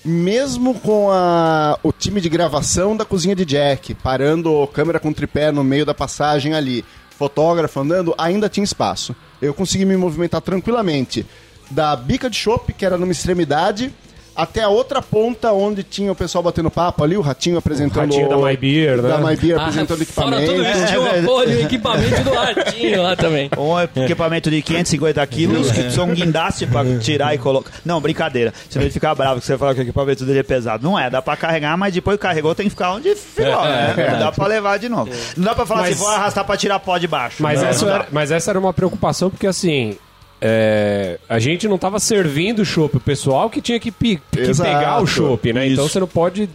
mesmo 0.03 0.75
com 0.75 1.11
a, 1.11 1.79
o 1.83 1.93
time 1.93 2.21
de 2.21 2.29
gravação 2.29 2.97
da 2.97 3.05
cozinha 3.05 3.37
de 3.37 3.45
Jack, 3.45 3.95
parando 3.95 4.67
câmera 4.69 4.99
com 4.99 5.13
tripé 5.13 5.53
no 5.53 5.63
meio 5.63 5.85
da 5.85 5.93
passagem 5.93 6.55
ali, 6.55 6.83
fotógrafo 7.11 7.81
andando, 7.81 8.15
ainda 8.17 8.49
tinha 8.49 8.65
espaço. 8.65 9.15
Eu 9.43 9.53
consegui 9.53 9.85
me 9.85 9.97
movimentar 9.99 10.41
tranquilamente 10.41 11.27
da 11.71 11.95
bica 11.95 12.31
de 12.31 12.37
chopp, 12.37 12.73
que 12.73 12.87
era 12.87 12.97
numa 12.97 13.13
extremidade, 13.13 13.93
até 14.37 14.63
a 14.63 14.69
outra 14.69 15.01
ponta 15.01 15.53
onde 15.53 15.83
tinha 15.83 16.13
o 16.13 16.15
pessoal 16.15 16.43
batendo 16.43 16.71
papo 16.71 17.03
ali, 17.03 17.17
o 17.17 17.21
Ratinho 17.21 17.57
apresentando... 17.59 18.11
Ratinho 18.13 18.29
da 18.29 18.37
My 18.37 18.57
Beer, 18.57 19.01
né? 19.01 19.09
Da 19.09 19.19
My 19.19 19.37
Beer 19.37 19.59
Ah, 19.59 19.63
apresentando 19.63 20.05
fora 20.07 20.37
equipamento. 20.37 20.53
tudo 20.53 20.63
isso, 20.69 20.87
tinha 20.87 21.01
uma 21.01 21.13
porra 21.27 21.47
de 21.47 21.57
um 21.57 21.61
equipamento 21.61 22.23
do 22.23 22.33
Ratinho 22.33 23.03
lá 23.03 23.17
também. 23.17 23.51
Um 23.57 23.81
equipamento 24.05 24.51
de 24.51 24.61
550 24.63 25.27
quilos, 25.27 25.71
que 25.71 25.81
precisa 25.81 26.03
um 26.03 26.15
guindaste 26.15 26.67
pra 26.67 26.85
tirar 26.99 27.35
e 27.35 27.39
colocar. 27.39 27.71
Não, 27.85 28.01
brincadeira. 28.01 28.53
Você 28.69 28.79
vai 28.79 28.91
ficar 28.91 29.15
bravo 29.15 29.41
que 29.41 29.47
você 29.47 29.57
fala 29.57 29.75
que 29.75 29.81
o 29.81 29.83
equipamento 29.83 30.25
dele 30.25 30.41
é 30.41 30.43
pesado. 30.43 30.85
Não 30.85 30.99
é, 30.99 31.09
dá 31.09 31.23
pra 31.23 31.37
carregar, 31.37 31.77
mas 31.77 31.95
depois 31.95 32.19
carregou 32.19 32.55
tem 32.55 32.67
que 32.67 32.71
ficar 32.71 32.93
onde 32.93 33.15
ficou, 33.15 33.65
né? 33.65 33.95
Não 34.13 34.19
dá 34.19 34.33
pra 34.33 34.47
levar 34.47 34.79
de 34.79 34.89
novo. 34.89 35.11
Não 35.37 35.45
dá 35.45 35.55
pra 35.55 35.65
falar 35.67 35.83
Mas- 35.83 35.91
assim, 35.93 35.99
vou 36.01 36.09
arrastar 36.09 36.45
pra 36.45 36.57
tirar 36.57 36.79
pó 36.81 36.99
de 36.99 37.07
baixo. 37.09 37.43
Mas, 37.43 37.61
Não, 37.61 37.69
essa 37.69 37.87
não 37.87 37.95
era, 37.95 38.07
mas 38.13 38.31
essa 38.31 38.51
era 38.51 38.59
uma 38.59 38.73
preocupação 38.73 39.31
porque 39.31 39.47
assim. 39.47 39.97
É, 40.41 41.19
a 41.29 41.39
gente 41.39 41.67
não 41.69 41.79
tava 41.79 41.99
servindo 41.99 42.61
o 42.61 42.65
chopp, 42.65 42.97
o 42.97 43.01
pessoal 43.01 43.49
que 43.49 43.61
tinha 43.61 43.81
que, 43.81 43.91
pi- 43.91 44.21
que 44.31 44.41
Exato. 44.41 44.71
pegar 44.71 45.01
o 45.03 45.07
chopp, 45.07 45.53
né? 45.53 45.67
Então 45.69 45.85
Isso. 45.85 45.93
você 45.95 46.01
não 46.01 46.07
pode 46.07 46.49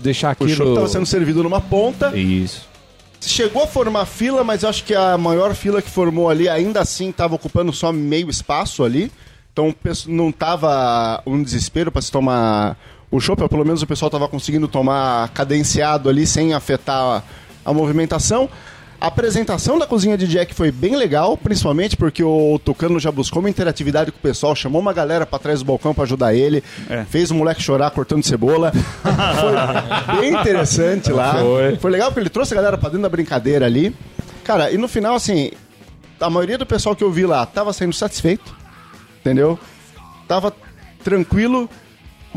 deixar 0.00 0.28
O 0.28 0.32
aquilo. 0.32 0.50
show 0.50 0.68
estava 0.70 0.88
sendo 0.88 1.06
servido 1.06 1.42
numa 1.42 1.60
ponta. 1.60 2.16
Isso. 2.16 2.66
Chegou 3.20 3.62
a 3.62 3.66
formar 3.66 4.04
fila, 4.06 4.44
mas 4.44 4.62
eu 4.62 4.68
acho 4.68 4.84
que 4.84 4.94
a 4.94 5.16
maior 5.18 5.54
fila 5.54 5.82
que 5.82 5.90
formou 5.90 6.28
ali 6.30 6.48
ainda 6.48 6.80
assim 6.80 7.10
estava 7.10 7.34
ocupando 7.34 7.72
só 7.72 7.92
meio 7.92 8.30
espaço 8.30 8.84
ali. 8.84 9.10
Então 9.52 9.68
o 9.70 9.74
não 10.08 10.30
tava 10.30 11.22
um 11.26 11.42
desespero 11.42 11.90
para 11.90 12.02
se 12.02 12.12
tomar 12.12 12.76
o 13.10 13.18
chopp, 13.20 13.48
pelo 13.48 13.64
menos 13.64 13.82
o 13.82 13.86
pessoal 13.86 14.10
tava 14.10 14.28
conseguindo 14.28 14.68
tomar 14.68 15.28
cadenciado 15.30 16.08
ali 16.08 16.26
sem 16.26 16.52
afetar 16.52 17.22
a, 17.64 17.70
a 17.70 17.72
movimentação. 17.72 18.48
A 19.00 19.08
apresentação 19.08 19.78
da 19.78 19.86
cozinha 19.86 20.16
de 20.16 20.26
Jack 20.26 20.54
foi 20.54 20.72
bem 20.72 20.96
legal, 20.96 21.36
principalmente 21.36 21.96
porque 21.96 22.24
o 22.24 22.58
Tucano 22.64 22.98
já 22.98 23.12
buscou 23.12 23.40
uma 23.40 23.50
interatividade 23.50 24.10
com 24.10 24.18
o 24.18 24.20
pessoal, 24.20 24.56
chamou 24.56 24.80
uma 24.80 24.92
galera 24.92 25.26
para 25.26 25.38
trás 25.38 25.58
do 25.58 25.66
balcão 25.66 25.92
para 25.94 26.04
ajudar 26.04 26.34
ele, 26.34 26.64
É. 26.88 27.04
fez 27.04 27.30
o 27.30 27.34
moleque 27.34 27.62
chorar 27.62 27.90
cortando 27.90 28.24
cebola. 28.24 28.72
foi 30.08 30.20
bem 30.20 30.32
interessante 30.34 31.12
lá. 31.12 31.34
Foi. 31.40 31.76
Foi 31.76 31.90
legal 31.90 32.08
porque 32.08 32.20
ele 32.20 32.30
trouxe 32.30 32.54
a 32.54 32.56
galera 32.56 32.78
pra 32.78 32.88
dentro 32.88 33.02
da 33.02 33.08
brincadeira 33.08 33.66
ali. 33.66 33.94
Cara, 34.42 34.70
e 34.70 34.78
no 34.78 34.88
final, 34.88 35.14
assim, 35.14 35.50
a 36.18 36.30
maioria 36.30 36.56
do 36.56 36.64
pessoal 36.64 36.96
que 36.96 37.04
eu 37.04 37.10
vi 37.10 37.26
lá 37.26 37.44
tava 37.44 37.72
saindo 37.74 37.92
satisfeito, 37.94 38.54
entendeu? 39.20 39.58
Tava 40.26 40.52
tranquilo. 41.04 41.68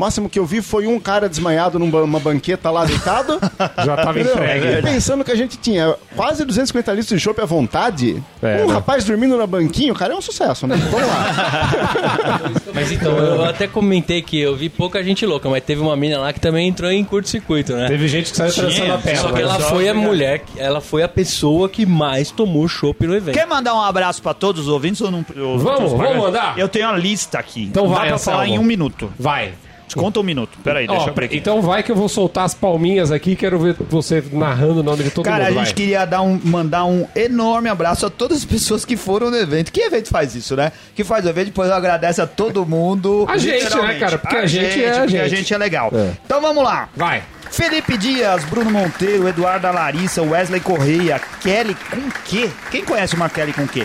O 0.00 0.02
máximo 0.02 0.30
que 0.30 0.38
eu 0.38 0.46
vi 0.46 0.62
foi 0.62 0.86
um 0.86 0.98
cara 0.98 1.28
desmaiado 1.28 1.78
numa 1.78 2.18
banqueta 2.18 2.70
lá 2.70 2.86
deitado. 2.86 3.38
Já 3.84 3.96
tava 3.96 4.12
Entendeu? 4.18 4.32
entregue. 4.32 4.66
E 4.78 4.82
pensando 4.82 5.22
que 5.22 5.30
a 5.30 5.34
gente 5.34 5.58
tinha 5.58 5.94
quase 6.16 6.42
250 6.42 6.90
litros 6.92 7.08
de 7.10 7.20
chopp 7.22 7.38
à 7.38 7.44
vontade, 7.44 8.22
É, 8.40 8.62
um 8.64 8.68
né? 8.68 8.72
rapaz 8.72 9.04
dormindo 9.04 9.36
na 9.36 9.46
banquinho, 9.46 9.94
cara, 9.94 10.14
é 10.14 10.16
um 10.16 10.22
sucesso, 10.22 10.66
né? 10.66 10.74
Vamos 10.90 11.06
lá. 11.06 12.40
Mas 12.72 12.90
então, 12.90 13.14
eu 13.18 13.44
até 13.44 13.66
comentei 13.68 14.22
que 14.22 14.40
eu 14.40 14.56
vi 14.56 14.70
pouca 14.70 15.04
gente 15.04 15.26
louca, 15.26 15.50
mas 15.50 15.62
teve 15.62 15.82
uma 15.82 15.94
mina 15.96 16.18
lá 16.18 16.32
que 16.32 16.40
também 16.40 16.66
entrou 16.68 16.90
em 16.90 17.04
curto-circuito, 17.04 17.74
né? 17.74 17.86
Teve 17.88 18.08
gente 18.08 18.30
que 18.30 18.36
saiu 18.38 18.54
trançando 18.54 18.92
a 18.94 18.98
perna. 18.98 19.20
Só 19.20 19.32
que 19.32 19.42
ela 19.42 19.60
foi 19.60 19.86
a 19.86 19.92
mulher, 19.92 20.42
ela 20.56 20.80
foi 20.80 21.02
a 21.02 21.08
pessoa 21.08 21.68
que 21.68 21.84
mais 21.84 22.30
tomou 22.30 22.66
chopp 22.68 23.06
no 23.06 23.14
evento. 23.14 23.34
Quer 23.34 23.46
mandar 23.46 23.74
um 23.74 23.82
abraço 23.82 24.22
pra 24.22 24.32
todos 24.32 24.62
os 24.62 24.68
ouvintes 24.68 25.02
ou 25.02 25.10
não? 25.10 25.22
Vamos, 25.58 25.92
vamos 25.92 26.16
mandar? 26.16 26.58
Eu 26.58 26.70
tenho 26.70 26.88
a 26.88 26.96
lista 26.96 27.38
aqui. 27.38 27.64
Então 27.64 27.86
Dá 27.86 27.94
vai, 27.96 28.06
pra 28.06 28.14
Anselmo. 28.14 28.38
falar 28.38 28.48
em 28.48 28.58
um 28.58 28.62
minuto. 28.62 29.12
Vai. 29.18 29.52
Conta 29.98 30.20
um 30.20 30.22
minuto. 30.22 30.58
Peraí, 30.62 30.86
deixa 30.86 31.04
Ó, 31.04 31.08
eu 31.08 31.14
break. 31.14 31.36
então 31.36 31.60
vai 31.62 31.82
que 31.82 31.90
eu 31.90 31.96
vou 31.96 32.08
soltar 32.08 32.44
as 32.44 32.54
palminhas 32.54 33.10
aqui, 33.10 33.34
quero 33.34 33.58
ver 33.58 33.76
você 33.88 34.22
narrando 34.32 34.80
o 34.80 34.82
nome 34.82 35.02
de 35.04 35.10
todo 35.10 35.24
Cara, 35.24 35.44
a 35.44 35.48
mundo. 35.48 35.58
gente 35.58 35.66
vai. 35.66 35.74
queria 35.74 36.04
dar 36.04 36.22
um, 36.22 36.40
mandar 36.44 36.84
um 36.84 37.06
enorme 37.16 37.68
abraço 37.68 38.06
a 38.06 38.10
todas 38.10 38.38
as 38.38 38.44
pessoas 38.44 38.84
que 38.84 38.96
foram 38.96 39.30
no 39.30 39.36
evento. 39.36 39.72
Que 39.72 39.80
evento 39.80 40.08
faz 40.08 40.34
isso, 40.34 40.54
né? 40.56 40.72
Que 40.94 41.02
faz 41.04 41.24
o 41.24 41.28
evento, 41.28 41.46
depois 41.46 41.70
agradece 41.70 42.20
a 42.20 42.26
todo 42.26 42.64
mundo. 42.66 43.26
A 43.28 43.36
gente, 43.36 43.74
né, 43.76 43.98
cara? 43.98 44.18
Porque 44.18 44.36
a 44.36 44.46
gente 44.46 44.82
é 44.84 44.90
a 44.96 45.00
porque 45.00 45.16
a 45.18 45.28
gente. 45.28 45.36
gente 45.38 45.54
é 45.54 45.58
legal. 45.58 45.90
É. 45.94 46.12
Então 46.24 46.40
vamos 46.40 46.62
lá. 46.62 46.88
Vai. 46.94 47.22
Felipe 47.50 47.96
Dias, 47.96 48.44
Bruno 48.44 48.70
Monteiro, 48.70 49.26
Eduardo 49.26 49.66
Larissa, 49.72 50.22
Wesley 50.22 50.60
Correia, 50.60 51.20
Kelly 51.40 51.74
com 51.90 52.08
quê? 52.24 52.48
Quem 52.70 52.84
conhece 52.84 53.16
uma 53.16 53.28
Kelly 53.28 53.52
com 53.52 53.66
quê? 53.66 53.84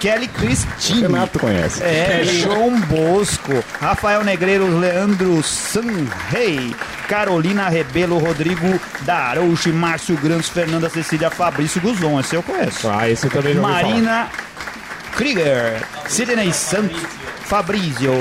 Kelly 0.00 0.28
Cristine. 0.28 1.02
Renato 1.02 1.38
conhece. 1.38 1.82
É, 1.82 2.22
João 2.24 2.78
Bosco, 2.80 3.64
Rafael 3.80 4.22
Negreiro, 4.24 4.78
Leandro 4.78 5.42
Sanrei, 5.42 6.74
Carolina 7.08 7.68
Rebelo, 7.68 8.18
Rodrigo 8.18 8.80
Darouche, 9.02 9.70
Márcio 9.70 10.16
Grandes, 10.16 10.48
Fernanda 10.48 10.88
Cecília, 10.88 11.30
Fabrício 11.30 11.80
Guzon, 11.80 12.20
esse 12.20 12.34
eu 12.34 12.42
conheço. 12.42 12.88
Ah, 12.88 13.08
esse 13.08 13.26
eu 13.26 13.30
também 13.30 13.54
já 13.54 13.60
ouvi 13.60 13.72
falar. 13.72 13.82
Marina 13.84 14.28
Krieger, 15.16 15.82
Sidney 16.08 16.52
Santos, 16.52 17.00
Fabrício, 17.46 18.12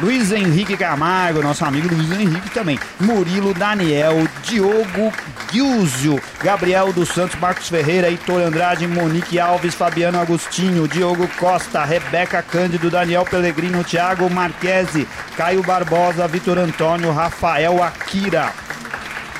Luiz 0.00 0.30
Henrique 0.30 0.76
Camargo, 0.76 1.42
nosso 1.42 1.64
amigo 1.64 1.92
Luiz 1.92 2.12
Henrique 2.12 2.48
também, 2.50 2.78
Murilo 3.00 3.52
Daniel, 3.52 4.28
Diogo 4.44 5.12
Giuzio, 5.52 6.20
Gabriel 6.40 6.92
dos 6.92 7.08
Santos, 7.08 7.36
Marcos 7.40 7.68
Ferreira, 7.68 8.08
Heitor 8.08 8.40
Andrade, 8.40 8.86
Monique 8.86 9.40
Alves, 9.40 9.74
Fabiano 9.74 10.20
Agostinho, 10.20 10.86
Diogo 10.86 11.26
Costa, 11.40 11.84
Rebeca 11.84 12.40
Cândido, 12.40 12.88
Daniel 12.88 13.24
Pellegrino, 13.24 13.82
Thiago 13.82 14.30
Marquesi, 14.30 15.08
Caio 15.36 15.62
Barbosa, 15.64 16.28
Vitor 16.28 16.58
Antônio, 16.58 17.10
Rafael 17.10 17.82
Akira, 17.82 18.52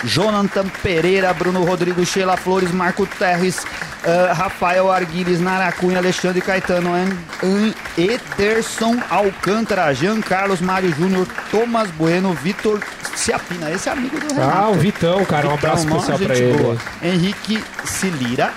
Jonathan 0.03 0.67
Pereira, 0.83 1.33
Bruno 1.33 1.65
Rodrigo, 1.65 2.05
Sheila 2.05 2.37
Flores, 2.37 2.73
Marco 2.73 3.07
Terres, 3.07 3.65
ah, 4.05 4.33
Rafael 4.33 4.91
Arguires, 4.91 5.41
Naracunha, 5.41 5.99
Alexandre 5.99 6.41
Caetano, 6.41 6.91
An, 6.95 7.75
Ederson 7.97 8.97
Alcântara, 9.11 9.93
Jean 9.95 10.21
Carlos 10.21 10.61
Mário 10.61 10.95
Júnior, 10.95 11.27
Thomas 11.51 11.91
Bueno, 11.93 12.33
Vitor 12.33 12.81
Ciapina, 13.17 13.71
esse 13.71 13.89
é 13.89 13.93
amigo 13.93 14.19
do 14.19 14.35
Renato. 14.35 14.57
Ah, 14.57 14.69
o 14.69 14.75
Vitão, 14.75 15.25
cara. 15.25 15.49
Um 15.49 15.55
abraço 15.55 15.87
especial 15.89 16.19
pra 16.19 16.37
ele. 16.37 16.63
boa. 16.63 16.77
Henrique 17.03 17.63
Cilira, 17.85 18.53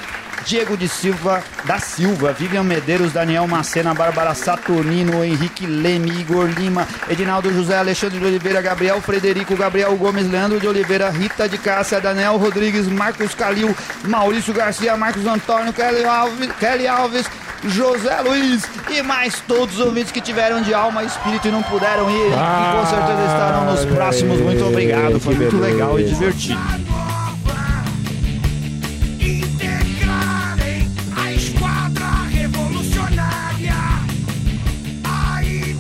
Diego 0.46 0.76
de 0.76 0.88
Silva 0.88 1.44
da 1.66 1.80
Silva, 1.80 2.34
Vivian 2.34 2.64
Medeiros, 2.64 3.14
Daniel 3.14 3.48
Macena, 3.48 3.94
Bárbara 3.94 4.34
Saturnino, 4.34 5.24
Henrique 5.24 5.66
Leme, 5.66 6.10
Igor 6.20 6.48
Lima, 6.48 6.88
Edinaldo 7.10 7.54
José, 7.54 7.78
Alexandre 7.78 8.20
de 8.20 8.26
Oliveira, 8.26 8.62
Gabriel 8.62 9.02
Frederico, 9.02 9.56
Gabriel 9.56 9.96
Gomes, 9.96 10.30
Leandro 10.30 10.60
de 10.60 10.68
Oliveira, 10.68 11.10
Rita 11.10 11.48
de 11.48 11.58
Cássia, 11.58 12.02
Daniel 12.02 12.38
Rodrigues, 12.38 12.88
Marcos 12.88 13.34
Calil, 13.34 13.76
Maurício 14.06 14.54
Garcia, 14.54 14.98
Marcos 14.98 15.26
Antônio, 15.26 15.74
Kelly 15.74 16.06
Alves, 16.06 16.50
Kelly 16.60 16.88
Alves 16.88 17.26
José 17.64 18.22
Luiz 18.22 18.64
e 18.90 19.02
mais 19.04 19.40
todos 19.42 19.76
os 19.76 19.86
ouvintes 19.86 20.12
que 20.12 20.20
tiveram 20.20 20.62
de 20.62 20.74
alma 20.74 21.04
e 21.04 21.08
espírito 21.08 21.48
e 21.48 21.52
não 21.52 21.62
puderam 21.62 22.10
ir 22.10 22.28
e 22.28 22.32
que 22.32 22.78
com 22.78 22.86
certeza 22.88 23.22
estarão 23.26 23.66
nos 23.66 23.86
próximos. 23.86 24.42
Muito 24.42 24.66
obrigado, 24.66 25.20
foi 25.20 25.36
muito 25.36 25.58
legal 25.58 26.00
e 26.00 26.04
beleza. 26.04 26.16
divertido. 26.16 26.91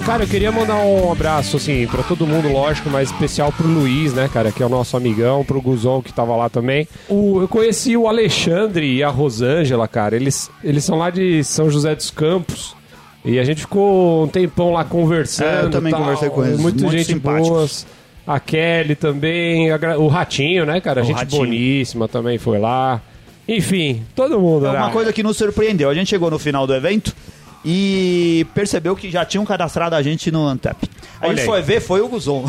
Cara, 0.06 0.24
eu 0.24 0.28
queria 0.28 0.52
mandar 0.52 0.76
um 0.78 1.12
abraço, 1.12 1.56
assim, 1.58 1.88
pra 1.88 2.04
todo 2.04 2.26
mundo, 2.28 2.52
lógico, 2.52 2.90
mas 2.90 3.10
especial 3.12 3.52
pro 3.52 3.68
Luiz, 3.68 4.14
né, 4.14 4.30
cara, 4.34 4.52
que 4.52 4.62
é 4.62 4.66
o 4.66 4.70
nosso 4.70 4.98
amigão, 4.98 5.46
pro 5.46 5.62
Guzon, 5.62 6.02
que 6.02 6.12
tava 6.12 6.36
lá 6.36 6.50
também. 6.50 6.86
O, 7.08 7.40
eu 7.42 7.48
conheci 7.48 7.96
o 7.96 8.08
Alexandre 8.08 8.96
e 8.96 9.04
a 9.04 9.10
Rosângela, 9.10 9.88
cara, 9.88 10.16
eles, 10.16 10.50
eles 10.64 10.84
são 10.84 10.98
lá 10.98 11.10
de 11.10 11.44
São 11.44 11.70
José 11.70 11.96
dos 11.96 12.10
Campos. 12.12 12.76
E 13.24 13.40
a 13.40 13.44
gente 13.44 13.62
ficou 13.62 14.24
um 14.26 14.28
tempão 14.28 14.74
lá 14.74 14.84
conversando. 14.84 15.48
É, 15.48 15.62
eu 15.66 15.70
também 15.70 15.92
tal, 15.92 16.02
conversei 16.02 16.30
com 16.30 16.44
eles, 16.44 16.60
Muito, 16.60 16.84
muito 16.84 16.98
gente 16.98 17.14
simpáticos. 17.14 17.50
boas. 17.50 17.88
A 18.26 18.40
Kelly 18.40 18.96
também, 18.96 19.72
a 19.72 19.78
o 19.98 20.08
Ratinho, 20.08 20.66
né, 20.66 20.82
cara? 20.82 21.02
O 21.02 21.06
gente 21.06 21.16
Ratinho. 21.18 21.42
boníssima 21.42 22.08
também 22.08 22.38
foi 22.38 22.58
lá. 22.60 23.02
Enfim, 23.48 24.04
todo 24.16 24.40
mundo 24.40 24.66
É 24.66 24.72
lá. 24.72 24.80
uma 24.86 24.92
coisa 24.92 25.14
que 25.14 25.22
nos 25.24 25.38
surpreendeu. 25.38 25.90
A 25.90 25.94
gente 25.94 26.10
chegou 26.10 26.30
no 26.32 26.40
final 26.40 26.66
do 26.66 26.74
evento 26.74 27.16
e 27.63 28.45
percebeu 28.54 28.95
que 28.95 29.10
já 29.10 29.24
tinham 29.24 29.45
cadastrado 29.45 29.95
a 29.95 30.02
gente 30.02 30.32
no 30.32 30.45
Antep. 30.47 30.89
Aí. 31.21 31.38
foi 31.38 31.62
ver, 31.62 31.80
foi 31.80 32.02
o 32.02 32.08
Guzon. 32.08 32.43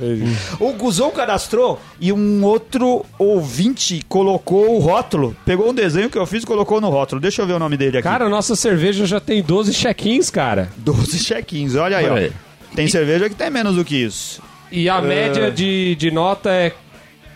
o 0.60 0.72
Guzon 0.74 1.10
cadastrou 1.10 1.80
e 1.98 2.12
um 2.12 2.44
outro 2.44 3.04
ouvinte 3.18 4.04
colocou 4.08 4.76
o 4.76 4.78
rótulo, 4.78 5.34
pegou 5.44 5.70
um 5.70 5.74
desenho 5.74 6.10
que 6.10 6.18
eu 6.18 6.26
fiz 6.26 6.42
e 6.42 6.46
colocou 6.46 6.80
no 6.80 6.90
rótulo. 6.90 7.20
Deixa 7.20 7.40
eu 7.40 7.46
ver 7.46 7.54
o 7.54 7.58
nome 7.58 7.78
dele 7.78 7.98
aqui. 7.98 8.08
Cara, 8.08 8.28
nossa 8.28 8.54
cerveja 8.54 9.06
já 9.06 9.18
tem 9.18 9.42
12 9.42 9.72
check-ins, 9.72 10.28
cara. 10.28 10.68
12 10.76 11.18
check-ins, 11.24 11.74
olha 11.74 11.96
aí, 11.96 12.04
Olha 12.10 12.26
aí. 12.26 12.32
ó. 12.44 12.48
Tem 12.76 12.86
cerveja 12.86 13.28
que 13.30 13.34
tem 13.34 13.50
menos 13.50 13.76
do 13.76 13.84
que 13.84 13.96
isso. 13.96 14.42
E 14.70 14.88
a 14.88 15.00
média 15.00 15.50
de, 15.50 15.94
de 15.96 16.10
nota 16.10 16.50
é 16.50 16.74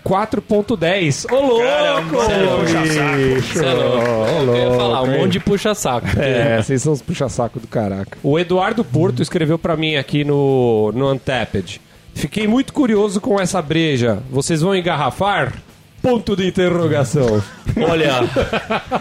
4.10. 0.04 1.32
Ô, 1.32 1.40
louco! 1.46 1.62
Caramba, 1.64 2.02
você 2.10 2.32
é 2.32 2.46
puxa-saco. 2.56 3.52
Você 3.52 3.64
é 3.64 3.72
louco. 3.72 4.10
Ô, 4.10 4.56
Eu 4.56 4.56
ia 4.70 4.76
falar, 4.76 5.02
um 5.02 5.18
monte 5.18 5.32
de 5.32 5.40
puxa-saco. 5.40 6.06
É, 6.18 6.62
vocês 6.62 6.82
são 6.82 6.92
os 6.92 7.02
puxa-saco 7.02 7.60
do 7.60 7.66
caraca. 7.68 8.18
O 8.22 8.38
Eduardo 8.38 8.84
Porto 8.84 9.22
escreveu 9.22 9.58
pra 9.58 9.76
mim 9.76 9.96
aqui 9.96 10.24
no, 10.24 10.92
no 10.94 11.10
Untapped. 11.12 11.80
Fiquei 12.14 12.46
muito 12.46 12.72
curioso 12.72 13.20
com 13.20 13.40
essa 13.40 13.62
breja. 13.62 14.18
Vocês 14.30 14.60
vão 14.60 14.74
engarrafar? 14.74 15.54
Ponto 16.02 16.34
de 16.36 16.48
interrogação. 16.48 17.40
Olha, 17.88 18.14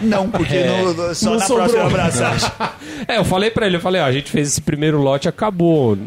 Não, 0.00 0.30
porque 0.30 0.62
no- 0.64 0.94
no- 0.94 1.14
só 1.16 1.30
Não 1.30 1.38
na 1.38 1.44
sobrou. 1.46 1.68
próxima 1.68 1.86
abraçagem. 1.86 2.50
É, 3.08 3.18
eu 3.18 3.24
falei 3.24 3.50
pra 3.50 3.66
ele, 3.66 3.76
eu 3.76 3.80
falei, 3.80 4.00
ó, 4.00 4.04
a 4.04 4.12
gente 4.12 4.30
fez 4.30 4.46
esse 4.46 4.60
primeiro 4.60 4.98
lote, 5.00 5.28
acabou. 5.28 5.98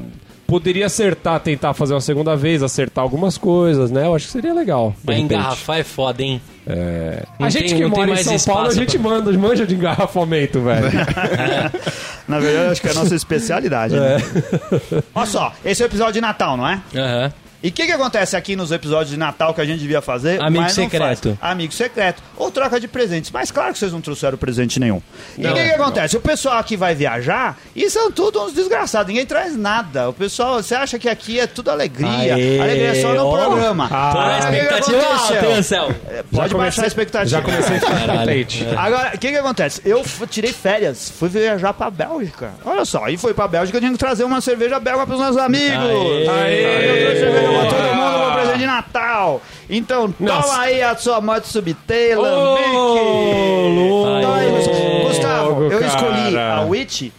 Poderia 0.47 0.86
acertar, 0.86 1.39
tentar 1.39 1.73
fazer 1.73 1.93
uma 1.95 2.01
segunda 2.01 2.36
vez, 2.36 2.62
acertar 2.62 3.03
algumas 3.03 3.36
coisas, 3.38 3.89
né? 3.89 4.05
Eu 4.05 4.15
acho 4.15 4.27
que 4.27 4.31
seria 4.31 4.53
legal. 4.53 4.93
mas 5.03 5.17
engarrafar 5.19 5.79
é 5.79 5.84
foda, 5.84 6.21
hein? 6.21 6.39
É. 6.67 7.23
A 7.39 7.49
gente 7.49 7.69
tem- 7.69 7.77
que 7.77 7.86
mora 7.86 8.12
em 8.12 8.23
São 8.23 8.39
Paulo, 8.53 8.69
a 8.69 8.73
gente 8.73 8.97
pra- 8.99 9.10
manda, 9.10 9.31
manja 9.34 9.65
de 9.65 9.75
engarrafamento, 9.75 10.62
velho. 10.62 10.88
Na 12.27 12.39
verdade, 12.39 12.71
acho 12.71 12.81
que 12.81 12.88
é 12.88 12.91
a 12.91 12.95
nossa 12.95 13.15
especialidade. 13.15 13.95
Né? 13.95 14.17
Olha 15.13 15.25
só, 15.25 15.53
esse 15.63 15.81
é 15.81 15.86
o 15.86 15.88
episódio 15.88 16.13
de 16.13 16.21
Natal, 16.21 16.58
não 16.58 16.67
é? 16.67 16.81
Aham. 16.95 17.34
E 17.65 17.69
o 17.69 17.71
que, 17.71 17.88
que 17.88 17.91
acontece 17.91 18.38
aqui 18.38 18.56
nos 18.56 18.71
episódios 18.71 19.10
de 19.10 19.17
Natal 19.17 19.51
que 19.51 19.60
a 19.60 19.65
gente 19.65 19.80
devia 19.80 19.99
fazer? 19.99 20.39
Amigo 20.39 20.62
mas 20.62 20.78
não 20.78 20.84
secreto. 20.84 21.36
faz? 21.41 21.51
Amigo 21.51 21.73
secreto. 21.73 22.21
Ou 22.38 22.51
troca 22.51 22.80
de 22.80 22.88
presentes. 22.88 23.32
Mas 23.32 23.49
claro 23.49 23.73
que 23.73 23.80
vocês 23.80 23.91
não 23.91 24.01
trouxeram 24.01 24.38
presente 24.38 24.80
nenhum. 24.80 25.01
E 25.36 25.47
o 25.47 25.51
que, 25.51 25.63
que 25.63 25.71
acontece? 25.71 26.15
O 26.15 26.21
pessoal 26.21 26.60
aqui 26.60 26.78
vai 26.78 26.93
viajar 26.93 27.58
e 27.75 27.89
são 27.89 28.12
tudo 28.12 28.39
uns 28.43 28.54
desgraçados. 28.54 29.08
Ninguém 29.08 29.25
traz 29.25 29.58
nada. 29.58 30.10
O 30.10 30.13
pessoal, 30.13 30.62
você 30.62 30.75
acha 30.75 30.99
que 30.99 31.10
aqui 31.10 31.39
é 31.39 31.47
tudo 31.47 31.71
alegria. 31.71 32.36
Aê, 32.36 32.60
alegria 32.60 32.89
é 32.89 33.01
só 33.01 33.13
no 33.15 33.25
ó. 33.25 33.36
programa. 33.47 33.88
Ah, 33.89 34.12
a 34.13 34.36
Aí, 34.47 34.60
expectativa 34.60 34.97
aconteceu? 34.99 35.82
alta? 35.82 35.95
É, 36.12 36.23
Pode 36.32 36.54
baixar 36.54 36.84
a 36.84 36.88
expectativa. 36.88 37.30
Já 37.30 37.41
comecei 37.41 37.78
a 37.78 37.80
ficar 37.80 38.08
contente. 38.19 38.67
Agora, 38.78 39.12
o 39.15 39.17
que 39.17 39.32
que 39.32 39.38
acontece? 39.38 39.82
Eu 39.84 40.04
tirei 40.30 40.54
férias, 40.54 41.12
fui 41.17 41.30
viajar 41.30 41.73
pra 41.73 41.89
Bélgica. 41.89 42.51
Olha 42.63 42.86
só, 42.86 43.10
e 43.10 43.17
foi 43.17 43.34
pra 43.34 43.47
Bélgica, 43.47 43.78
eu 43.78 43.82
tinha 43.82 43.91
que 43.91 43.97
trazer 43.97 44.23
uma 44.23 44.39
cerveja 44.39 44.80
belga 44.80 45.08
pros 45.08 45.19
nossos 45.19 45.38
amigos. 45.38 45.80
Aê. 46.30 46.30
Aí 46.30 46.89
eu 46.89 47.06
trouxe 47.08 47.19
cerveja 47.21 47.54
pra 47.59 47.69
todo 47.69 47.95
mundo 47.95 48.17
pra 48.25 48.33
presente 48.33 48.59
de 48.59 48.65
Natal. 48.65 49.41
Então, 49.69 50.13
Nossa. 50.19 50.47
toma 50.49 50.59
aí 50.61 50.81
a 50.81 50.95
sua 50.95 51.21
moto 51.21 51.45
louco, 53.75 54.21
Toma 54.21 54.35
aí, 54.35 54.51
Gustavo, 55.07 55.63
eu 55.63 55.79
cara. 55.79 55.85
escolhi 55.87 56.37
a 56.37 56.61
Witch 56.61 57.09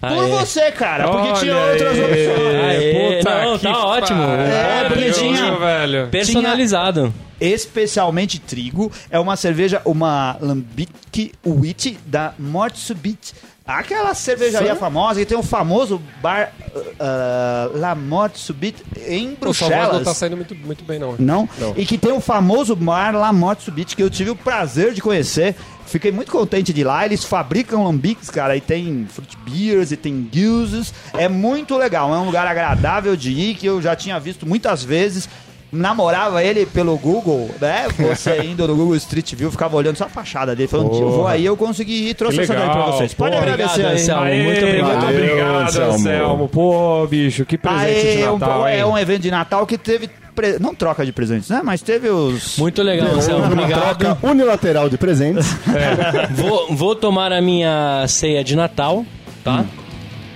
por 0.00 0.08
Aê. 0.08 0.30
você, 0.30 0.70
cara, 0.72 1.04
porque 1.08 1.28
Olha 1.28 1.34
tinha 1.40 1.56
outras 1.56 1.98
opções. 1.98 2.64
Aê, 2.64 3.18
Puta 3.18 3.44
não, 3.44 3.58
que 3.58 3.64
tá 3.64 3.86
ótimo. 3.86 4.22
É, 4.22 4.82
pariu, 4.88 4.96
bonitinha. 5.12 5.56
velho. 5.58 6.08
Personalizado. 6.08 7.14
especialmente 7.38 8.38
trigo. 8.38 8.90
É 9.10 9.18
uma 9.18 9.36
cerveja, 9.36 9.82
uma 9.84 10.36
Lambic 10.40 11.32
Witch 11.46 11.96
da 12.06 12.32
Morte 12.38 12.78
Subite. 12.78 13.34
Aquela 13.78 14.14
cervejaria 14.14 14.74
famosa 14.76 15.20
que 15.20 15.26
tem 15.26 15.38
o 15.38 15.42
famoso 15.42 16.00
bar 16.20 16.52
uh, 16.74 17.78
La 17.78 17.94
Morte 17.94 18.38
Subite 18.38 18.82
em 19.06 19.36
O 19.40 19.54
sua 19.54 19.68
voz 19.68 19.78
não 19.78 19.86
tá 19.86 19.88
Bruxelas. 19.94 20.16
saindo 20.16 20.36
muito, 20.36 20.54
muito 20.54 20.84
bem, 20.84 20.98
não. 20.98 21.14
Não? 21.18 21.48
Não. 21.58 21.74
E 21.76 21.86
que 21.86 21.96
tem 21.96 22.12
o 22.12 22.20
famoso 22.20 22.74
bar 22.74 23.14
La 23.14 23.32
Morte 23.32 23.62
Subite 23.64 23.94
que 23.96 24.02
eu 24.02 24.10
tive 24.10 24.30
o 24.30 24.36
prazer 24.36 24.92
de 24.92 25.00
conhecer. 25.00 25.54
Fiquei 25.86 26.12
muito 26.12 26.30
contente 26.30 26.72
de 26.72 26.82
ir 26.82 26.84
lá. 26.84 27.04
Eles 27.04 27.24
fabricam 27.24 27.84
lambiques, 27.84 28.30
cara, 28.30 28.56
e 28.56 28.60
tem 28.60 29.06
fruit 29.10 29.36
beers 29.38 29.90
e 29.90 29.96
tem 29.96 30.22
guises. 30.22 30.94
É 31.14 31.28
muito 31.28 31.76
legal. 31.76 32.14
É 32.14 32.18
um 32.18 32.26
lugar 32.26 32.46
agradável 32.46 33.16
de 33.16 33.32
ir 33.32 33.54
que 33.56 33.66
eu 33.66 33.82
já 33.82 33.96
tinha 33.96 34.18
visto 34.20 34.46
muitas 34.46 34.84
vezes. 34.84 35.28
Namorava 35.72 36.42
ele 36.42 36.66
pelo 36.66 36.96
Google, 36.98 37.48
né? 37.60 37.86
Você 37.96 38.42
indo 38.44 38.66
no 38.66 38.74
Google 38.74 38.96
Street 38.96 39.34
View, 39.34 39.50
ficava 39.50 39.76
olhando 39.76 39.96
só 39.96 40.04
a 40.04 40.08
fachada 40.08 40.54
dele, 40.56 40.68
falando, 40.68 40.90
Porra. 40.90 41.04
vou 41.10 41.26
aí, 41.28 41.44
eu 41.44 41.56
consegui 41.56 42.08
ir, 42.10 42.14
trouxe 42.14 42.38
Que 42.38 42.42
essa 42.44 42.54
daí 42.54 42.64
pra 42.64 42.74
legal, 42.74 42.92
vocês. 42.92 43.14
Pode 43.14 43.30
porra. 43.36 43.42
agradecer 43.42 43.70
Obrigado, 43.80 43.90
aí. 43.92 44.02
Anselmo. 44.02 44.22
Aê, 44.24 44.42
muito 44.42 44.64
obrigado. 44.64 45.04
Muito 45.04 45.04
obrigado, 45.16 45.56
Anselmo. 45.62 45.92
Anselmo. 45.94 46.48
Pô, 46.48 47.06
bicho, 47.06 47.44
que 47.46 47.56
presente 47.56 48.00
de 48.02 48.08
Aí, 48.22 48.28
um- 48.28 48.38
Natal, 48.38 48.68
hein? 48.68 48.76
é 48.78 48.86
um 48.86 48.98
evento 48.98 49.22
de 49.22 49.30
Natal 49.30 49.66
que 49.66 49.78
teve. 49.78 50.10
Não 50.58 50.74
troca 50.74 51.04
de 51.04 51.12
presentes, 51.12 51.50
né? 51.50 51.60
Mas 51.62 51.82
teve 51.82 52.08
os. 52.08 52.56
Muito 52.56 52.82
legal, 52.82 53.08
Anselmo. 53.14 53.44
Obrigado. 53.44 53.98
troca 53.98 54.18
unilateral 54.26 54.88
de 54.88 54.96
presentes. 54.96 55.46
Vou, 56.34 56.74
vou 56.74 56.96
tomar 56.96 57.30
a 57.32 57.40
minha 57.42 58.06
ceia 58.08 58.42
de 58.42 58.56
Natal, 58.56 59.04
tá? 59.44 59.64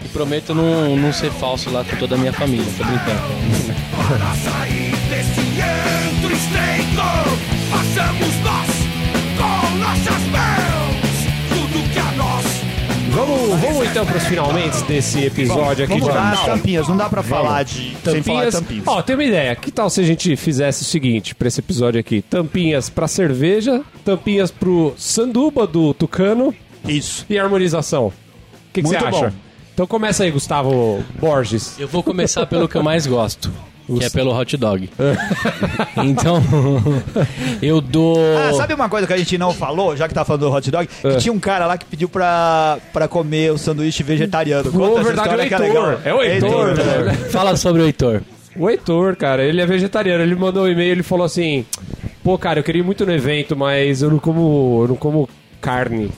E 0.05 0.09
prometo 0.09 0.55
não, 0.55 0.97
não 0.97 1.13
ser 1.13 1.31
falso 1.33 1.71
lá 1.71 1.85
com 1.85 1.97
toda 1.97 2.15
a 2.15 2.19
minha 2.19 2.33
família. 2.33 2.67
Tô 2.77 2.85
brincando. 2.85 3.21
Para 4.09 4.35
sair 4.35 4.93
desse 5.09 5.41
antro 5.61 6.33
estreito, 6.33 7.03
façamos 7.71 8.37
nós 8.43 8.71
com 9.39 9.77
nossas 9.79 10.23
mãos 10.29 10.95
tudo 11.49 11.93
que 11.93 11.99
a 11.99 12.13
nós 12.13 12.45
Vamos, 13.15 13.61
vamos 13.61 13.87
então 13.89 14.05
pros 14.05 14.25
finalmente 14.25 14.83
desse 14.85 15.25
episódio 15.25 15.85
aqui 15.85 16.01
Vamos 16.01 16.09
de 16.09 16.15
dar 16.15 16.33
as 16.33 16.45
tampinhas, 16.45 16.89
não 16.89 16.97
dá 16.97 17.09
pra 17.09 17.23
falar 17.23 17.63
de. 17.63 17.97
Sem 18.05 18.23
falar 18.23 18.47
de 18.47 18.53
tampinhas. 18.53 18.85
Ó, 18.89 19.03
tem 19.03 19.15
uma 19.15 19.25
ideia. 19.25 19.55
Que 19.55 19.71
tal 19.71 19.89
se 19.89 20.01
a 20.01 20.05
gente 20.05 20.35
fizesse 20.35 20.83
o 20.83 20.85
seguinte 20.85 21.33
pra 21.35 21.47
esse 21.47 21.61
episódio 21.61 22.01
aqui? 22.01 22.23
Tampinhas 22.23 22.91
pra 22.91 23.07
cerveja, 23.07 23.83
tampinhas 24.05 24.51
pro 24.51 24.95
sanduba 24.97 25.65
do 25.65 25.95
Tucano 25.95 26.53
Isso. 26.87 27.25
e 27.31 27.39
harmonização. 27.39 28.07
O 28.07 28.13
que 28.73 28.83
que 28.83 28.89
você 28.89 28.99
Muito 28.99 29.17
acha? 29.17 29.33
Então 29.75 29.89
começa 29.89 30.23
aí, 30.23 30.31
Gustavo 30.31 31.03
Borges. 31.21 31.79
Eu 31.81 31.89
vou 31.89 32.01
começar 32.01 32.47
pelo 32.47 32.69
que 32.69 32.77
eu 32.77 32.83
mais 32.83 33.09
gosto, 33.09 33.51
que 33.87 34.05
é 34.05 34.09
pelo 34.09 34.33
hot 34.33 34.57
dog. 34.57 34.89
então, 36.05 36.41
eu 37.61 37.81
dou. 37.81 38.17
Ah, 38.39 38.53
sabe 38.55 38.73
uma 38.73 38.89
coisa 38.89 39.05
que 39.05 39.13
a 39.13 39.17
gente 39.17 39.37
não 39.37 39.53
falou, 39.53 39.97
já 39.97 40.07
que 40.07 40.15
tá 40.15 40.25
falando 40.25 40.43
do 40.43 40.53
hot 40.53 40.71
dog? 40.71 40.89
É. 41.03 41.11
Que 41.11 41.17
tinha 41.17 41.33
um 41.33 41.41
cara 41.41 41.67
lá 41.67 41.77
que 41.77 41.87
pediu 41.87 42.09
pra, 42.09 42.79
pra 42.93 43.09
comer 43.09 43.51
o 43.51 43.59
sanduíche 43.59 44.05
vegetariano. 44.05 44.71
Pô, 44.71 44.79
Conta 44.79 45.01
essa 45.01 45.09
verdade, 45.09 45.29
o 45.35 45.41
é 45.41 45.43
Heitor. 45.43 45.61
legal. 45.61 46.01
É 46.05 46.15
o 46.15 46.23
Heitor, 46.23 46.77
né? 46.77 47.03
né? 47.07 47.13
Fala 47.31 47.57
sobre 47.57 47.83
o 47.83 47.85
Heitor. 47.85 48.23
O 48.57 48.71
Heitor, 48.71 49.17
cara, 49.17 49.43
ele 49.43 49.61
é 49.61 49.67
vegetariano. 49.67 50.23
Ele 50.23 50.37
mandou 50.37 50.67
um 50.67 50.69
e-mail, 50.69 50.93
ele 50.93 51.03
falou 51.03 51.27
assim: 51.27 51.67
"Pô, 52.23 52.39
cara, 52.39 52.61
eu 52.61 52.63
queria 52.63 52.81
ir 52.81 52.85
muito 52.85 53.05
no 53.05 53.13
evento, 53.13 53.57
mas 53.57 54.03
eu 54.03 54.11
não 54.11 54.21
como, 54.21 54.83
eu 54.85 54.89
não 54.89 54.97
como 54.97 55.29
carne". 55.65 56.11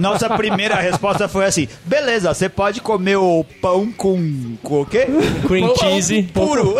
Nossa 0.00 0.30
primeira 0.36 0.76
resposta 0.76 1.26
foi 1.28 1.44
assim: 1.44 1.66
beleza, 1.84 2.32
você 2.32 2.48
pode 2.48 2.80
comer 2.80 3.16
o 3.16 3.44
pão 3.60 3.90
com, 3.90 4.56
com 4.62 4.82
o 4.82 4.86
quê? 4.86 5.06
Cream 5.48 5.74
cheese. 5.76 6.22
Puro. 6.32 6.76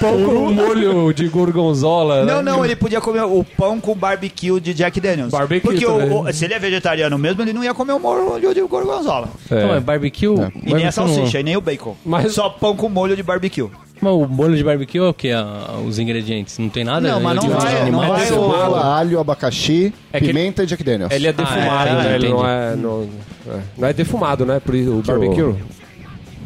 Pão 0.00 0.24
com 0.24 0.50
molho 0.52 1.12
de 1.12 1.28
gorgonzola. 1.28 2.24
Não, 2.24 2.36
né? 2.42 2.50
não, 2.50 2.64
ele 2.64 2.76
podia 2.76 3.00
comer 3.00 3.22
o 3.24 3.44
pão 3.44 3.78
com 3.80 3.94
barbecue 3.94 4.58
de 4.60 4.72
Jack 4.72 5.00
Daniels. 5.00 5.30
Barbecue 5.30 5.60
Porque 5.68 5.84
o- 5.86 6.22
o- 6.22 6.32
se 6.32 6.44
ele 6.46 6.54
é 6.54 6.58
vegetariano 6.58 7.18
mesmo, 7.18 7.42
ele 7.42 7.52
não 7.52 7.62
ia 7.62 7.74
comer 7.74 7.92
o 7.92 7.98
molho 8.00 8.54
de 8.54 8.60
gorgonzola. 8.62 9.28
É. 9.50 9.62
Não, 9.66 9.74
é 9.74 9.80
barbecue. 9.80 10.28
E 10.64 10.72
nem 10.72 10.86
a 10.86 10.92
salsicha, 10.92 11.40
e 11.40 11.42
nem 11.42 11.56
o 11.56 11.60
bacon. 11.60 11.94
Mas- 12.04 12.32
Só 12.32 12.48
pão 12.48 12.74
com 12.76 12.88
molho 12.88 13.14
de 13.16 13.22
barbecue. 13.22 13.68
Não. 14.02 14.20
Mas 14.20 14.30
o 14.30 14.32
molho 14.32 14.56
de 14.56 14.64
barbecue 14.64 14.98
é 14.98 15.02
o 15.02 15.14
que? 15.14 15.30
Os 15.86 15.98
ingredientes? 15.98 16.58
Não 16.58 16.68
tem 16.68 16.84
nada? 16.84 17.00
Não, 17.08 17.20
mas 17.20 17.36
não 17.36 17.48
vai- 17.50 17.74
não 17.74 17.82
animal? 17.82 18.08
vai 18.08 18.22
o- 18.24 18.26
Cebola, 18.26 18.96
alho, 18.98 19.18
abacaxi, 19.20 19.92
É 20.12 20.20
pimenta 20.20 20.62
e 20.62 20.66
Jack 20.66 20.82
Daniels. 20.82 21.12
Ele 21.12 21.26
é 21.26 21.32
defumado, 21.32 21.70
Ah, 21.70 21.86
é, 21.88 21.94
né? 22.08 22.14
Ele 22.14 22.28
não 22.28 22.48
é, 22.48 22.76
não, 22.76 23.08
é. 23.48 23.58
Não 23.76 23.88
é 23.88 23.92
defumado, 23.92 24.44
né? 24.46 24.60
Por 24.64 24.74
isso, 24.74 24.90
o 24.98 25.02
barbecue. 25.02 25.54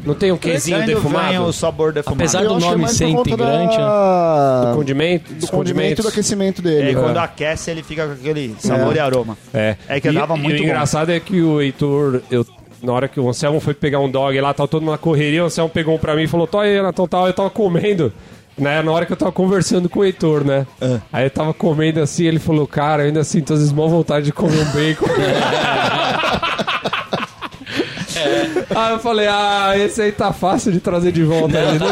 Não 0.05 0.15
tem 0.15 0.33
um 0.33 0.37
quesinho 0.37 0.79
Ainda 0.79 0.87
vem 0.87 0.97
defumado? 0.97 1.45
o 1.45 1.53
sabor 1.53 1.93
defumado. 1.93 2.21
Apesar 2.21 2.41
do 2.45 2.57
é 2.57 2.59
nome 2.59 2.83
mais 2.83 2.97
ser 2.97 3.07
integrante, 3.07 3.77
da... 3.77 4.65
Do 4.73 4.77
condimento, 4.77 5.33
do 5.33 5.47
condimento 5.47 6.01
e 6.01 6.03
do 6.03 6.09
aquecimento 6.09 6.61
dele. 6.61 6.91
E 6.91 6.95
né? 6.97 7.01
quando 7.01 7.19
aquece, 7.19 7.71
ele 7.71 7.85
fica 7.85 8.07
com 8.09 8.13
aquele 8.15 8.57
sabor 8.59 8.95
É. 8.95 8.97
e 8.97 8.99
aroma. 8.99 9.39
É. 9.55 9.77
É 9.89 10.01
que 10.01 10.09
e, 10.09 10.13
dava 10.13 10.37
e 10.37 10.41
muito 10.41 10.57
o 10.57 10.59
bom. 10.59 10.65
engraçado 10.65 11.13
é 11.13 11.21
que 11.21 11.41
o 11.41 11.61
Heitor, 11.63 12.21
eu, 12.33 12.45
na 12.83 12.93
hora 12.93 13.09
que 13.09 13.21
o 13.21 13.29
Anselmo 13.29 13.61
foi 13.61 13.75
pegar 13.75 14.01
um 14.01 14.11
dog 14.11 14.39
lá, 14.41 14.53
tava 14.53 14.69
todo 14.69 14.85
na 14.85 14.99
correria, 14.99 15.43
o 15.43 15.47
Anselmo 15.47 15.71
pegou 15.71 15.95
um 15.95 15.99
pra 15.99 16.17
mim 16.17 16.23
e 16.23 16.29
falou, 16.29 16.47
tô 16.47 16.59
aí, 16.59 16.81
Natal, 16.83 17.07
tal, 17.09 17.27
eu 17.27 17.33
tava 17.33 17.51
comendo. 17.51 18.13
Né, 18.59 18.83
na 18.83 18.93
hora 18.93 19.07
que 19.07 19.13
eu 19.13 19.17
tava 19.17 19.33
conversando 19.33 19.89
com 19.89 20.01
o 20.01 20.05
Heitor, 20.05 20.45
né? 20.45 20.67
É. 20.79 21.01
Aí 21.11 21.25
eu 21.25 21.31
tava 21.31 21.55
comendo 21.55 22.01
assim, 22.01 22.27
ele 22.27 22.39
falou, 22.39 22.67
cara, 22.67 23.03
eu 23.03 23.07
ainda 23.07 23.25
sinto 23.25 23.55
às 23.55 23.61
vezes 23.61 23.73
mal 23.73 23.89
vontade 23.89 24.27
de 24.27 24.33
comer 24.33 24.59
um 24.59 24.73
bacon. 24.73 25.07
Aí 28.75 28.93
eu 28.93 28.99
falei, 28.99 29.27
ah, 29.29 29.73
esse 29.77 30.01
aí 30.03 30.13
tá 30.13 30.33
fácil 30.33 30.73
de 30.73 30.81
trazer 30.81 31.13
de 31.13 31.23
volta. 31.23 31.61
né? 31.61 31.79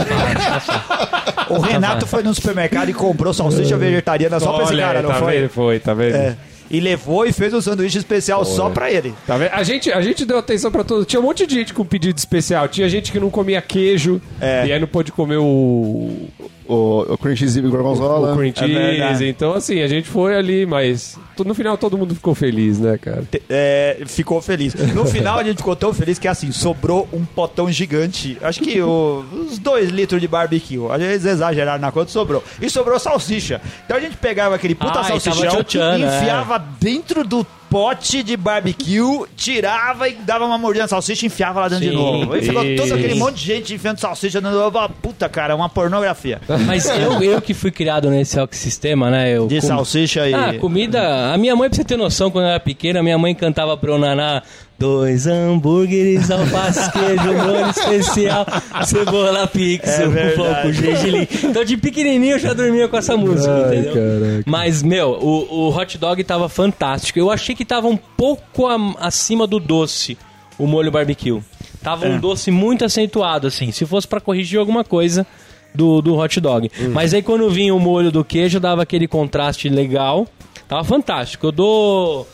O 1.49 1.59
Renato 1.59 2.07
foi 2.07 2.23
no 2.23 2.33
supermercado 2.33 2.91
e 2.91 2.95
comprou 2.95 3.35
salsicha 3.35 3.77
vegetariana 3.77 4.39
só 4.39 4.53
pra 4.53 4.63
esse 4.63 4.73
Olha 4.73 4.85
cara, 4.85 5.03
não 5.03 5.11
tá 5.11 5.17
foi? 5.17 5.41
Vendo? 5.41 5.49
Foi, 5.49 5.81
tá 5.81 5.95
vendo? 5.95 6.15
É. 6.15 6.37
E 6.71 6.79
levou 6.79 7.27
e 7.27 7.33
fez 7.33 7.53
um 7.53 7.61
sanduíche 7.61 7.99
especial 7.99 8.45
só 8.45 8.71
pra 8.71 8.91
ele. 8.91 9.13
Tá 9.27 9.37
vendo? 9.37 9.51
A 9.53 9.63
gente, 9.65 9.91
a 9.93 10.01
gente 10.01 10.25
deu 10.25 10.39
atenção 10.39 10.71
pra 10.71 10.85
todos. 10.85 11.05
Tinha 11.05 11.19
um 11.19 11.25
monte 11.25 11.47
de 11.47 11.55
gente 11.55 11.75
com 11.75 11.85
pedido 11.85 12.17
especial. 12.17 12.69
Tinha 12.69 12.89
gente 12.89 13.11
que 13.11 13.19
não 13.19 13.29
comia 13.29 13.61
queijo. 13.61 14.21
É. 14.41 14.67
E 14.67 14.73
aí 14.73 14.79
não 14.79 14.87
pôde 14.87 15.11
comer 15.11 15.39
o, 15.39 16.29
O, 16.73 17.15
o 17.15 17.19
cream 17.19 17.35
cheese 17.35 17.59
e 17.59 17.63
gorgonzola. 17.63 18.33
o 18.33 18.37
cream 18.37 18.53
É 18.57 18.67
verdade. 18.67 19.09
cheese. 19.19 19.27
então, 19.29 19.55
assim, 19.55 19.81
a 19.83 19.89
gente 19.89 20.09
foi 20.09 20.37
ali, 20.37 20.65
mas 20.65 21.19
no 21.45 21.55
final 21.55 21.77
todo 21.77 21.97
mundo 21.99 22.15
ficou 22.15 22.35
feliz, 22.35 22.79
né, 22.79 22.97
cara? 22.99 23.25
É, 23.49 24.03
ficou 24.07 24.41
feliz. 24.41 24.75
No 24.95 25.05
final 25.07 25.39
a 25.39 25.43
gente 25.43 25.57
ficou 25.57 25.75
tão 25.75 25.93
feliz 25.93 26.19
que 26.19 26.29
assim, 26.29 26.53
sobrou 26.53 27.09
um 27.13 27.25
potão 27.25 27.73
gigante. 27.73 28.37
Acho 28.43 28.61
que 28.61 28.81
o- 28.81 29.25
uns 29.33 29.59
dois 29.59 29.89
litros 29.91 30.21
de 30.21 30.29
barbecue. 30.29 30.79
Às 30.91 31.01
vezes 31.01 31.27
exageraram 31.27 31.81
na 31.81 31.91
conta, 31.91 32.11
sobrou. 32.11 32.45
E 32.61 32.69
sobrou 32.71 32.99
salsicha. 32.99 33.61
Então 33.85 33.97
a 33.97 34.01
gente 34.01 34.17
pegava 34.17 34.55
aquele 34.55 34.75
puta 34.75 34.93
tava 34.93 35.09
salsichão, 35.09 35.51
tchotchando, 35.51 36.05
é. 36.05 36.19
enfiava 36.19 36.59
dentro 36.79 37.25
do 37.27 37.45
pote 37.71 38.23
de 38.25 38.37
barbecue, 38.37 39.25
tirava 39.37 40.09
e 40.09 40.15
dava 40.15 40.45
uma 40.45 40.59
mordida 40.59 40.85
na 40.85 40.89
salsicha 40.89 41.25
e 41.25 41.29
enfiava 41.29 41.61
lá 41.61 41.69
dentro 41.69 41.85
de 41.85 41.91
Sim, 41.91 41.97
novo. 41.97 42.37
E 42.37 42.43
ficou 42.43 42.63
todo 42.77 42.95
aquele 42.95 43.15
monte 43.15 43.37
de 43.37 43.47
gente 43.47 43.75
enfiando 43.75 43.99
salsicha 43.99 44.41
dentro 44.41 44.59
do... 44.71 44.89
Puta, 45.01 45.29
cara, 45.29 45.55
uma 45.55 45.69
pornografia. 45.69 46.41
Mas 46.67 46.87
eu, 46.89 47.23
eu 47.23 47.41
que 47.41 47.55
fui 47.55 47.71
criado 47.71 48.11
nesse 48.11 48.39
ecossistema, 48.39 49.09
né? 49.09 49.31
Eu 49.35 49.47
De 49.47 49.61
com- 49.61 49.67
salsicha 49.69 50.29
e... 50.29 50.35
Ah, 50.35 50.55
comida. 50.61 51.33
A 51.33 51.39
minha 51.39 51.55
mãe, 51.55 51.69
pra 51.71 51.77
você 51.77 51.85
ter 51.85 51.97
noção, 51.97 52.31
quando 52.31 52.47
eu 52.47 52.51
era 52.51 52.61
pequena, 52.61 53.03
minha 53.03 53.17
mãe 53.17 53.35
cantava 53.35 53.77
pro 53.77 53.97
Naná. 53.97 54.43
Dois 54.81 55.27
hambúrgueres, 55.27 56.31
alface, 56.31 56.89
queijo, 56.91 57.35
molho 57.35 57.69
especial, 57.69 58.47
cebola, 58.87 59.47
pixel, 59.47 60.11
É 60.17 60.31
pouco, 60.31 60.73
gergelim. 60.73 61.29
Então, 61.45 61.63
de 61.63 61.77
pequenininho, 61.77 62.37
eu 62.37 62.39
já 62.39 62.55
dormia 62.55 62.89
com 62.89 62.97
essa 62.97 63.15
música, 63.15 63.53
entendeu? 63.67 64.43
Mas, 64.47 64.83
meu, 64.83 65.11
o, 65.21 65.67
o 65.67 65.77
hot 65.77 65.99
dog 65.99 66.25
tava 66.25 66.49
fantástico. 66.49 67.19
Eu 67.19 67.31
achei 67.31 67.55
que 67.55 67.63
tava 67.63 67.89
um 67.89 67.97
pouco 67.99 68.69
acima 68.99 69.47
do 69.47 69.61
doce, 69.61 70.17
o 70.59 70.67
molho 70.67 70.91
barbecue. 70.91 71.43
Tava 71.83 72.07
um 72.07 72.19
doce 72.19 72.51
muito 72.51 72.83
acentuado, 72.83 73.49
assim. 73.49 73.71
Se 73.73 73.85
fosse 73.85 74.09
pra 74.09 74.19
corrigir 74.19 74.59
alguma 74.59 74.83
coisa 74.83 75.27
do, 75.75 76.01
do 76.01 76.17
hot 76.17 76.41
dog. 76.41 76.71
Mas 76.91 77.13
aí, 77.13 77.21
quando 77.21 77.51
vinha 77.51 77.75
o 77.75 77.79
molho 77.79 78.11
do 78.11 78.25
queijo, 78.25 78.59
dava 78.59 78.81
aquele 78.85 79.07
contraste 79.07 79.69
legal. 79.69 80.27
Tava 80.67 80.85
fantástico. 80.85 81.49
Eu 81.49 81.53
dou 81.53 82.27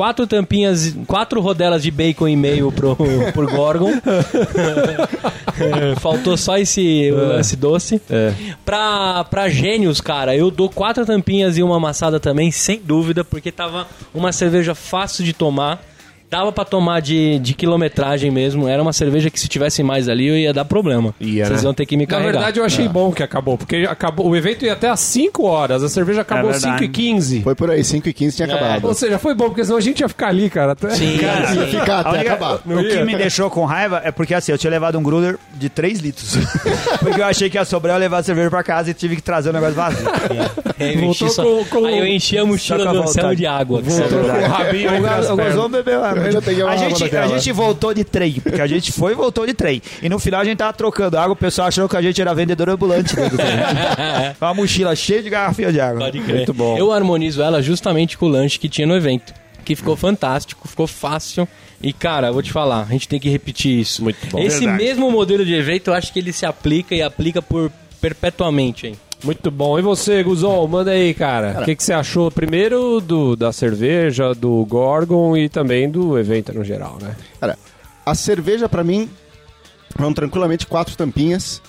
quatro 0.00 0.26
tampinhas, 0.26 0.96
quatro 1.06 1.42
rodelas 1.42 1.82
de 1.82 1.90
bacon 1.90 2.26
e 2.26 2.34
meio 2.34 2.72
pro, 2.72 2.96
pro 3.34 3.46
Gorgon. 3.46 3.92
Faltou 6.00 6.38
só 6.38 6.56
esse, 6.56 7.10
esse 7.38 7.54
doce. 7.54 8.00
Pra, 8.64 9.24
pra 9.24 9.50
gênios, 9.50 10.00
cara, 10.00 10.34
eu 10.34 10.50
dou 10.50 10.70
quatro 10.70 11.04
tampinhas 11.04 11.58
e 11.58 11.62
uma 11.62 11.76
amassada 11.76 12.18
também, 12.18 12.50
sem 12.50 12.80
dúvida, 12.82 13.22
porque 13.22 13.52
tava 13.52 13.86
uma 14.14 14.32
cerveja 14.32 14.74
fácil 14.74 15.22
de 15.22 15.34
tomar. 15.34 15.82
Dava 16.30 16.52
pra 16.52 16.64
tomar 16.64 17.00
de, 17.00 17.40
de 17.40 17.54
quilometragem 17.54 18.30
mesmo. 18.30 18.68
Era 18.68 18.80
uma 18.80 18.92
cerveja 18.92 19.28
que 19.30 19.40
se 19.40 19.48
tivesse 19.48 19.82
mais 19.82 20.08
ali 20.08 20.28
eu 20.28 20.36
ia 20.36 20.52
dar 20.52 20.64
problema. 20.64 21.12
Ia, 21.20 21.46
Vocês 21.46 21.62
né? 21.62 21.66
iam 21.68 21.74
ter 21.74 21.84
que 21.86 21.96
me 21.96 22.04
Na 22.04 22.10
carregar. 22.10 22.32
verdade, 22.32 22.60
eu 22.60 22.64
achei 22.64 22.86
bom 22.88 23.10
que 23.10 23.20
acabou, 23.20 23.58
porque 23.58 23.84
acabou, 23.90 24.28
o 24.28 24.36
evento 24.36 24.64
ia 24.64 24.74
até 24.74 24.88
às 24.88 25.00
5 25.00 25.42
horas, 25.44 25.82
a 25.82 25.88
cerveja 25.88 26.20
acabou 26.20 26.50
É 26.52 26.54
às 26.54 26.62
verdade. 26.62 26.84
5 26.84 26.92
e 26.92 26.94
15 26.94 27.40
Foi 27.42 27.54
por 27.56 27.68
aí, 27.68 27.82
5 27.82 28.08
e 28.08 28.12
15 28.12 28.36
tinha 28.36 28.46
acabado. 28.46 28.84
Ou 28.86 28.94
seja, 28.94 29.18
foi 29.18 29.34
bom, 29.34 29.46
porque 29.46 29.64
senão 29.64 29.76
a 29.76 29.80
gente 29.80 30.00
ia 30.00 30.08
ficar 30.08 30.28
ali, 30.28 30.48
cara. 30.48 30.70
até- 30.72 30.90
Sim, 30.90 31.18
Cara, 31.20 31.48
sim. 31.48 31.58
Ia 31.58 31.66
ficar 31.66 31.96
a 31.96 32.00
até 32.10 32.20
acabar. 32.20 32.54
O 32.64 32.84
que 32.88 33.04
me 33.04 33.16
deixou 33.16 33.50
com 33.50 33.64
raiva 33.64 34.00
é 34.04 34.12
porque 34.12 34.32
assim, 34.32 34.52
eu 34.52 34.58
tinha 34.58 34.70
levado 34.70 34.96
um 34.96 35.02
gruder 35.02 35.36
de 35.54 35.68
3 35.68 35.98
litros. 35.98 36.36
porque 37.00 37.20
eu 37.20 37.24
achei 37.26 37.50
que 37.50 37.58
ia 37.58 37.64
sobrar 37.64 37.96
eu 37.96 38.00
levar 38.00 38.18
a 38.18 38.22
cerveja 38.22 38.48
pra 38.50 38.62
casa 38.62 38.88
e 38.90 38.94
tive 38.94 39.16
que 39.16 39.22
trazer 39.22 39.50
o 39.50 39.52
negócio 39.52 39.74
vazio. 39.74 40.06
Aí 40.78 40.94
eu, 40.94 41.00
enchi 41.10 41.24
Voltou 41.24 41.28
só- 41.28 41.42
com- 41.42 41.64
com- 41.80 41.86
aí 41.86 41.98
eu 41.98 42.06
enchi 42.06 42.38
a 42.38 42.44
mochila 42.46 42.86
do 42.92 43.02
vontade. 43.02 43.34
de 43.36 43.46
água. 43.46 43.82
Voltou 43.82 44.20
com 44.20 44.26
o 44.26 44.46
rabinho 44.48 44.90
O. 45.32 45.36
Gozão 45.36 45.68
bebeu 45.68 46.04
água. 46.04 46.19
A, 46.68 46.76
gente, 46.76 47.16
a 47.16 47.26
gente 47.26 47.52
voltou 47.52 47.94
de 47.94 48.04
trem, 48.04 48.34
porque 48.34 48.60
a 48.60 48.66
gente 48.66 48.92
foi 48.92 49.12
e 49.12 49.14
voltou 49.14 49.46
de 49.46 49.54
trem. 49.54 49.82
E 50.02 50.08
no 50.08 50.18
final 50.18 50.40
a 50.40 50.44
gente 50.44 50.58
tava 50.58 50.72
trocando 50.72 51.18
água, 51.18 51.32
o 51.32 51.36
pessoal 51.36 51.68
achou 51.68 51.88
que 51.88 51.96
a 51.96 52.02
gente 52.02 52.20
era 52.20 52.34
vendedor 52.34 52.68
ambulante. 52.70 53.14
uma 54.40 54.54
mochila 54.54 54.94
cheia 54.94 55.22
de 55.22 55.30
garrafinha 55.30 55.72
de 55.72 55.80
água. 55.80 56.00
Pode 56.00 56.20
crer. 56.20 56.36
Muito 56.36 56.54
bom. 56.54 56.76
Eu 56.76 56.92
harmonizo 56.92 57.42
ela 57.42 57.62
justamente 57.62 58.16
com 58.16 58.26
o 58.26 58.28
lanche 58.28 58.58
que 58.58 58.68
tinha 58.68 58.86
no 58.86 58.94
evento. 58.94 59.32
Que 59.64 59.76
ficou 59.76 59.96
fantástico, 59.96 60.66
ficou 60.66 60.86
fácil. 60.86 61.46
E, 61.82 61.92
cara, 61.92 62.30
vou 62.30 62.42
te 62.42 62.52
falar, 62.52 62.82
a 62.82 62.92
gente 62.92 63.08
tem 63.08 63.18
que 63.18 63.28
repetir 63.28 63.78
isso. 63.80 64.02
Muito 64.02 64.18
bom. 64.28 64.38
Esse 64.38 64.60
Verdade. 64.60 64.82
mesmo 64.84 65.10
modelo 65.10 65.44
de 65.44 65.54
evento, 65.54 65.88
eu 65.88 65.94
acho 65.94 66.12
que 66.12 66.18
ele 66.18 66.32
se 66.32 66.44
aplica 66.44 66.94
e 66.94 67.02
aplica 67.02 67.40
por 67.40 67.70
perpetuamente, 68.00 68.86
hein? 68.86 68.96
Muito 69.22 69.50
bom. 69.50 69.78
E 69.78 69.82
você, 69.82 70.22
Guzon, 70.22 70.66
manda 70.66 70.90
aí, 70.90 71.12
cara. 71.12 71.58
O 71.60 71.64
que, 71.64 71.76
que 71.76 71.82
você 71.82 71.92
achou 71.92 72.30
primeiro 72.30 73.00
do, 73.00 73.36
da 73.36 73.52
cerveja, 73.52 74.34
do 74.34 74.64
Gorgon 74.64 75.36
e 75.36 75.48
também 75.48 75.90
do 75.90 76.18
evento 76.18 76.52
no 76.52 76.64
geral, 76.64 76.98
né? 77.00 77.14
Cara, 77.38 77.58
a 78.04 78.14
cerveja 78.14 78.68
pra 78.68 78.82
mim 78.82 79.08
vão 79.96 80.12
tranquilamente 80.12 80.66
quatro 80.66 80.96
tampinhas. 80.96 81.60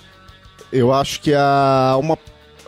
Eu 0.72 0.94
acho 0.94 1.20
que 1.22 1.34
a 1.34 1.98
uma 2.00 2.18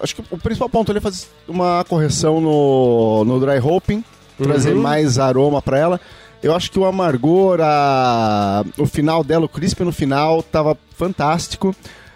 acho 0.01 0.15
que 0.15 0.23
o 0.29 0.37
principal 0.37 0.67
ponto 0.67 0.91
ali 0.91 0.97
é 0.97 1.01
fazer 1.01 1.27
uma 1.47 1.85
correção 1.87 2.41
no, 2.41 3.23
no 3.23 3.39
dry 3.39 3.59
hopping, 3.59 4.03
trazer 4.37 4.75
mais 4.75 5.17
aroma 5.17 5.61
pra 5.61 5.77
ela. 5.77 6.01
Eu 6.41 6.53
acho 6.53 6.69
que 6.69 6.77
o 6.77 6.83
amargor, 6.83 7.59
a, 7.61 8.65
o 8.77 8.85
final 8.85 9.23
dela, 9.23 9.45
o 9.45 9.49
crisp 9.49 9.79
no 9.81 9.93
final, 9.93 10.43
tava 10.43 10.77
fantástico. 10.93 11.73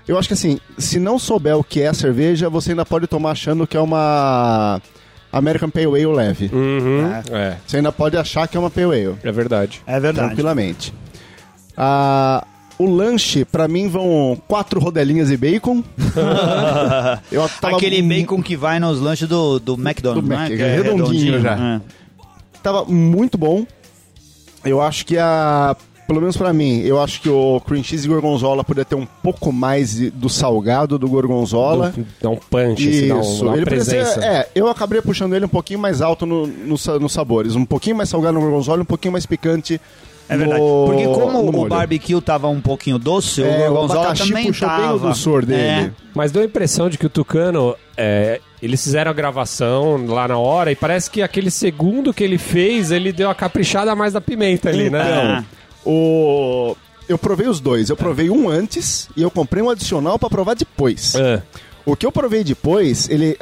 Eu 0.08 0.18
acho 0.18 0.28
que 0.28 0.34
assim, 0.34 0.60
se 0.78 1.00
não 1.00 1.20
souber 1.20 1.58
o 1.58 1.64
que 1.64 1.82
é 1.82 1.88
a 1.88 1.94
cerveja, 1.94 2.50
você 2.50 2.72
ainda 2.72 2.86
pode 2.86 3.08
tomar 3.08 3.32
achando 3.32 3.68
que 3.68 3.76
é 3.76 3.80
uma 3.80 4.82
American 5.32 5.70
Pale 5.70 5.86
Ale 5.88 6.06
leve. 6.08 6.50
Uhum. 6.54 7.06
É, 7.32 7.58
Você 7.66 7.78
ainda 7.78 7.92
pode 7.92 8.16
achar 8.16 8.48
que 8.48 8.56
é 8.56 8.60
uma 8.60 8.70
Pale 8.70 8.86
Ale 9.08 9.16
é 9.24 9.32
verdade. 9.32 9.82
É 9.86 10.00
verdade. 10.00 10.28
tranquilamente. 10.28 10.94
Ah, 11.76 12.46
o 12.80 12.86
lanche, 12.90 13.44
pra 13.44 13.68
mim, 13.68 13.88
vão 13.90 14.42
quatro 14.48 14.80
rodelinhas 14.80 15.28
de 15.30 15.36
bacon. 15.38 15.84
Eu 17.32 17.48
tava 17.60 17.78
Aquele 17.78 18.02
mu- 18.02 18.10
bacon 18.10 18.42
que 18.42 18.56
vai 18.56 18.80
nos 18.80 19.00
lanches 19.00 19.28
do, 19.28 19.60
do 19.60 19.74
McDonald's, 19.74 20.24
Do 20.24 20.36
Mac, 20.36 20.50
é? 20.50 20.54
é 20.54 20.58
Que 20.58 20.64
é 20.64 20.76
redondinho 20.82 21.42
já. 21.42 21.58
É. 21.76 21.82
Tava 22.64 22.86
muito 22.86 23.38
bom. 23.38 23.66
Eu 24.66 24.82
acho 24.82 25.06
que 25.06 25.18
a. 25.18 25.76
Pelo 26.08 26.22
menos 26.22 26.38
pra 26.38 26.54
mim, 26.54 26.80
eu 26.84 27.02
acho 27.02 27.20
que 27.22 27.28
o 27.30 27.60
cream 27.60 27.84
cheese 27.84 28.06
e 28.06 28.10
gorgonzola 28.10 28.64
poderia 28.64 28.86
ter 28.86 28.96
um 28.96 29.06
pouco 29.06 29.52
mais 29.52 29.94
de- 29.96 30.10
do 30.10 30.30
salgado 30.30 30.98
do 30.98 31.08
gorgonzola. 31.10 31.94
Dá 32.22 32.30
um 32.30 32.38
punch, 32.38 32.88
assim, 32.88 33.08
dá, 33.10 33.16
um, 33.16 33.22
Isso, 33.22 33.54
ele 33.54 33.66
presença. 33.66 34.22
ser, 34.22 34.24
é, 34.24 34.50
eu 34.56 34.68
acabaria 34.70 35.02
puxando 35.02 35.36
ele 35.36 35.44
um 35.46 35.50
pouquinho 35.50 35.80
mais 35.80 36.02
alto 36.02 36.26
no, 36.26 36.48
no 36.48 36.76
nos 37.00 37.12
sabores, 37.12 37.56
um 37.56 37.66
pouquinho 37.66 37.98
mais 37.98 38.08
salgado 38.08 38.36
no 38.36 38.40
gorgonzola, 38.42 38.82
um 38.82 38.86
pouquinho 38.86 39.12
mais 39.12 39.26
picante 39.26 39.82
É 40.30 40.38
verdade. 40.38 40.62
no- 40.62 40.86
Porque 40.88 41.04
como 41.08 41.32
no 41.44 41.50
o 41.50 41.52
molho. 41.52 41.70
barbecue 41.70 42.22
tava 42.22 42.48
um 42.48 42.62
pouquinho 42.62 42.98
doce, 42.98 43.44
É, 43.44 43.46
o 43.46 43.50
o 43.50 43.58
gorgonzola 43.74 44.00
abacaxi 44.08 44.28
também 44.30 44.48
puxou 44.48 44.68
bem 44.70 44.78
o 44.78 44.82
tava. 44.82 45.08
doçor 45.10 45.46
dele. 45.46 45.62
É. 45.62 45.92
Mas 46.16 46.32
deu 46.32 46.42
a 46.42 46.46
impressão 46.46 46.90
de 46.90 46.98
que 46.98 47.06
o 47.06 47.10
Tucano, 47.10 47.76
é, 47.98 48.40
eles 48.62 48.82
fizeram 48.84 49.12
a 49.12 49.14
gravação 49.14 50.06
lá 50.08 50.28
na 50.28 50.38
hora 50.38 50.72
e 50.72 50.76
parece 50.76 51.12
que 51.12 51.22
aquele 51.22 51.52
segundo 51.52 52.14
que 52.14 52.24
ele 52.24 52.38
fez, 52.38 52.92
ele 52.92 53.12
deu 53.12 53.30
a 53.30 53.36
caprichada 53.36 53.92
a 53.92 53.96
mais 53.96 54.14
da 54.14 54.22
pimenta 54.22 54.70
ali, 54.70 54.90
né? 54.90 55.44
O... 55.88 56.76
Eu 57.08 57.18
provei 57.18 57.48
os 57.48 57.62
dois. 57.62 57.90
Eu 57.90 57.96
provei 57.96 58.30
um 58.30 58.50
antes 58.50 59.08
e 59.16 59.22
eu 59.22 59.32
comprei 59.32 59.64
um 59.64 59.70
adicional 59.70 60.20
pra 60.20 60.30
provar 60.30 60.56
depois. 60.56 61.16
É. 61.16 61.42
O 61.86 61.96
que 61.96 62.06
eu 62.06 62.12
provei 62.12 62.44
depois, 62.44 63.10
ele. 63.10 63.38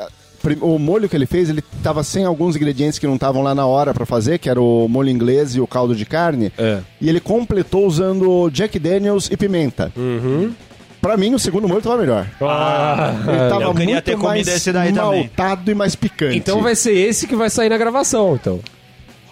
O 0.62 0.78
molho 0.78 1.10
que 1.10 1.16
ele 1.16 1.26
fez, 1.26 1.50
ele 1.50 1.64
tava 1.82 2.04
sem 2.04 2.24
alguns 2.24 2.56
ingredientes 2.56 3.00
que 3.00 3.08
não 3.08 3.16
estavam 3.16 3.42
lá 3.42 3.56
na 3.56 3.66
hora 3.66 3.96
pra 3.96 4.06
fazer, 4.06 4.38
que 4.38 4.48
era 4.48 4.62
o 4.62 4.88
molho 4.88 5.10
inglês 5.10 5.56
e 5.56 5.60
o 5.60 5.66
caldo 5.66 5.96
de 5.96 6.06
carne. 6.06 6.54
É. 6.56 6.82
E 7.02 7.10
ele 7.10 7.20
completou 7.20 7.88
usando 7.88 8.48
Jack 8.52 8.78
Daniels 8.78 9.28
e 9.32 9.36
pimenta. 9.36 9.92
Uhum. 9.98 10.54
Pra 11.02 11.18
mim, 11.18 11.34
o 11.34 11.40
segundo 11.40 11.68
molho 11.68 11.82
tava 11.82 11.98
melhor. 11.98 12.28
Ah, 12.42 13.16
ele 13.28 13.50
tava 13.50 13.64
eu 13.64 13.74
queria 13.74 13.94
muito 13.94 14.06
ter 14.06 14.12
comido 14.12 14.26
mais 14.28 14.48
esse 14.48 14.72
daí 14.72 14.94
também. 14.94 15.22
maltado 15.22 15.72
e 15.72 15.76
mais 15.76 15.96
picante. 15.96 16.38
então 16.38 16.62
vai 16.62 16.76
ser 16.76 16.94
esse 16.94 17.26
que 17.26 17.36
vai 17.36 17.50
sair 17.50 17.70
na 17.70 17.78
gravação, 17.78 18.36
então. 18.36 18.60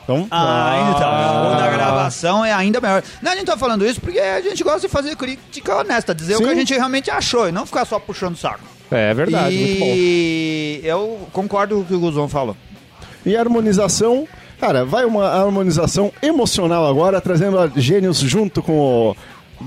Então, 0.03 0.27
Ah, 0.31 0.93
então. 0.95 1.53
O 1.53 1.55
da 1.57 1.69
gravação 1.71 2.43
é 2.45 2.51
ainda 2.53 2.79
melhor. 2.81 3.03
Não, 3.21 3.31
a 3.31 3.35
gente 3.35 3.45
tá 3.45 3.57
falando 3.57 3.85
isso 3.85 4.01
porque 4.01 4.19
a 4.19 4.41
gente 4.41 4.63
gosta 4.63 4.81
de 4.81 4.89
fazer 4.89 5.15
crítica 5.15 5.75
honesta, 5.77 6.13
dizer 6.13 6.35
o 6.35 6.37
Sim. 6.39 6.43
que 6.45 6.49
a 6.49 6.55
gente 6.55 6.73
realmente 6.73 7.09
achou 7.09 7.47
e 7.47 7.51
não 7.51 7.65
ficar 7.65 7.85
só 7.85 7.97
puxando 7.99 8.33
o 8.33 8.37
saco. 8.37 8.59
É, 8.91 9.13
verdade, 9.13 9.55
muito 9.55 9.79
bom. 9.79 9.85
e 9.87 10.81
eu 10.83 11.27
concordo 11.31 11.75
com 11.75 11.81
o 11.81 11.85
que 11.85 11.93
o 11.95 11.99
Guzon 11.99 12.27
falou. 12.27 12.55
E 13.25 13.35
a 13.35 13.39
harmonização, 13.39 14.27
cara, 14.59 14.83
vai 14.85 15.05
uma 15.05 15.25
harmonização 15.25 16.11
emocional 16.21 16.85
agora, 16.85 17.19
trazendo 17.21 17.57
a 17.57 17.67
Gênios 17.75 18.19
junto 18.19 18.61
com 18.61 18.77
o 19.11 19.15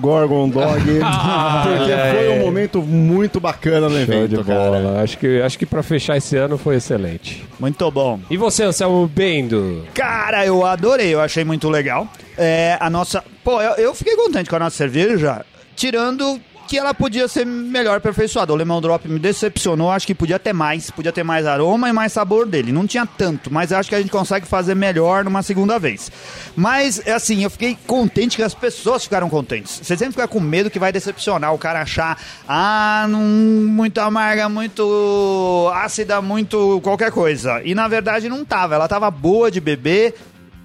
Gorgon 0.01 0.49
Dog, 0.49 0.81
porque 0.83 1.93
foi 2.13 2.39
um 2.39 2.41
momento 2.41 2.83
muito 2.83 3.41
bacana 3.41 3.89
no 3.89 3.95
Show 3.95 4.01
evento, 4.03 4.39
de 4.39 4.45
cara. 4.45 4.59
bola. 4.59 5.03
Acho 5.03 5.19
que, 5.19 5.41
acho 5.41 5.59
que 5.59 5.67
pra 5.67 5.83
fechar 5.83 6.17
esse 6.17 6.37
ano 6.37 6.57
foi 6.59 6.77
excelente. 6.77 7.45
Muito 7.59 7.91
bom. 7.91 8.21
E 8.31 8.37
você, 8.37 8.65
Anselmo 8.65 9.07
Bendo? 9.09 9.85
Cara, 9.95 10.45
eu 10.47 10.65
adorei, 10.65 11.15
eu 11.15 11.21
achei 11.21 11.45
muito 11.45 11.69
legal. 11.69 12.09
É, 12.37 12.77
a 12.81 12.91
nossa. 12.91 13.23
Pô, 13.43 13.61
eu, 13.61 13.73
eu 13.75 13.95
fiquei 13.95 14.15
contente 14.17 14.51
com 14.51 14.57
a 14.57 14.61
nossa 14.61 14.77
cerveja, 14.77 15.45
tirando 15.75 16.41
que 16.67 16.79
ela 16.79 16.93
podia 16.93 17.29
ser 17.29 17.47
melhor 17.47 17.99
aperfeiçoada. 17.99 18.53
O 18.53 18.57
Lemon 18.57 18.81
Drop 18.81 19.09
me 19.09 19.19
decepcionou, 19.19 19.91
acho 19.91 20.07
que 20.07 20.15
podia 20.15 20.39
ter 20.39 20.53
mais, 20.53 20.91
podia 20.91 21.13
ter 21.13 21.23
mais 21.23 21.47
aroma 21.47 21.89
e 21.89 21.93
mais 21.93 22.13
sabor 22.13 22.47
dele. 22.47 22.73
Não 22.73 22.87
tinha 22.87 23.07
tanto, 23.07 23.53
mas 23.53 23.73
acho 23.73 23.89
que 23.89 23.95
a 23.95 24.01
gente 24.01 24.11
consegue 24.11 24.47
fazer 24.47 24.75
melhor 24.75 25.25
numa 25.25 25.43
segunda 25.43 25.79
vez. 25.79 26.11
Mas, 26.57 27.01
é 27.07 27.13
assim, 27.13 27.45
eu 27.45 27.51
fiquei 27.51 27.77
contente 27.87 28.37
que 28.37 28.43
as 28.43 28.55
pessoas 28.55 29.05
ficaram 29.05 29.29
contentes. 29.29 29.81
Você 29.83 29.97
sempre 29.97 30.13
fica 30.13 30.29
com 30.29 30.41
medo 30.41 30.71
que 30.71 30.79
vai 30.79 30.93
decepcionar, 30.93 31.55
o 31.55 31.59
cara 31.59 31.81
achar, 31.83 32.21
ah, 32.49 33.07
não, 33.09 33.21
muito 33.21 33.99
amarga, 33.99 34.49
muito 34.49 35.71
ácida, 35.75 36.21
muito 36.21 36.81
qualquer 36.83 37.13
coisa. 37.13 37.63
E 37.65 37.75
na 37.75 37.87
verdade 37.89 38.29
não 38.29 38.45
tava, 38.45 38.75
ela 38.75 38.89
tava 38.89 39.11
boa 39.11 39.51
de 39.51 39.61
beber, 39.61 40.15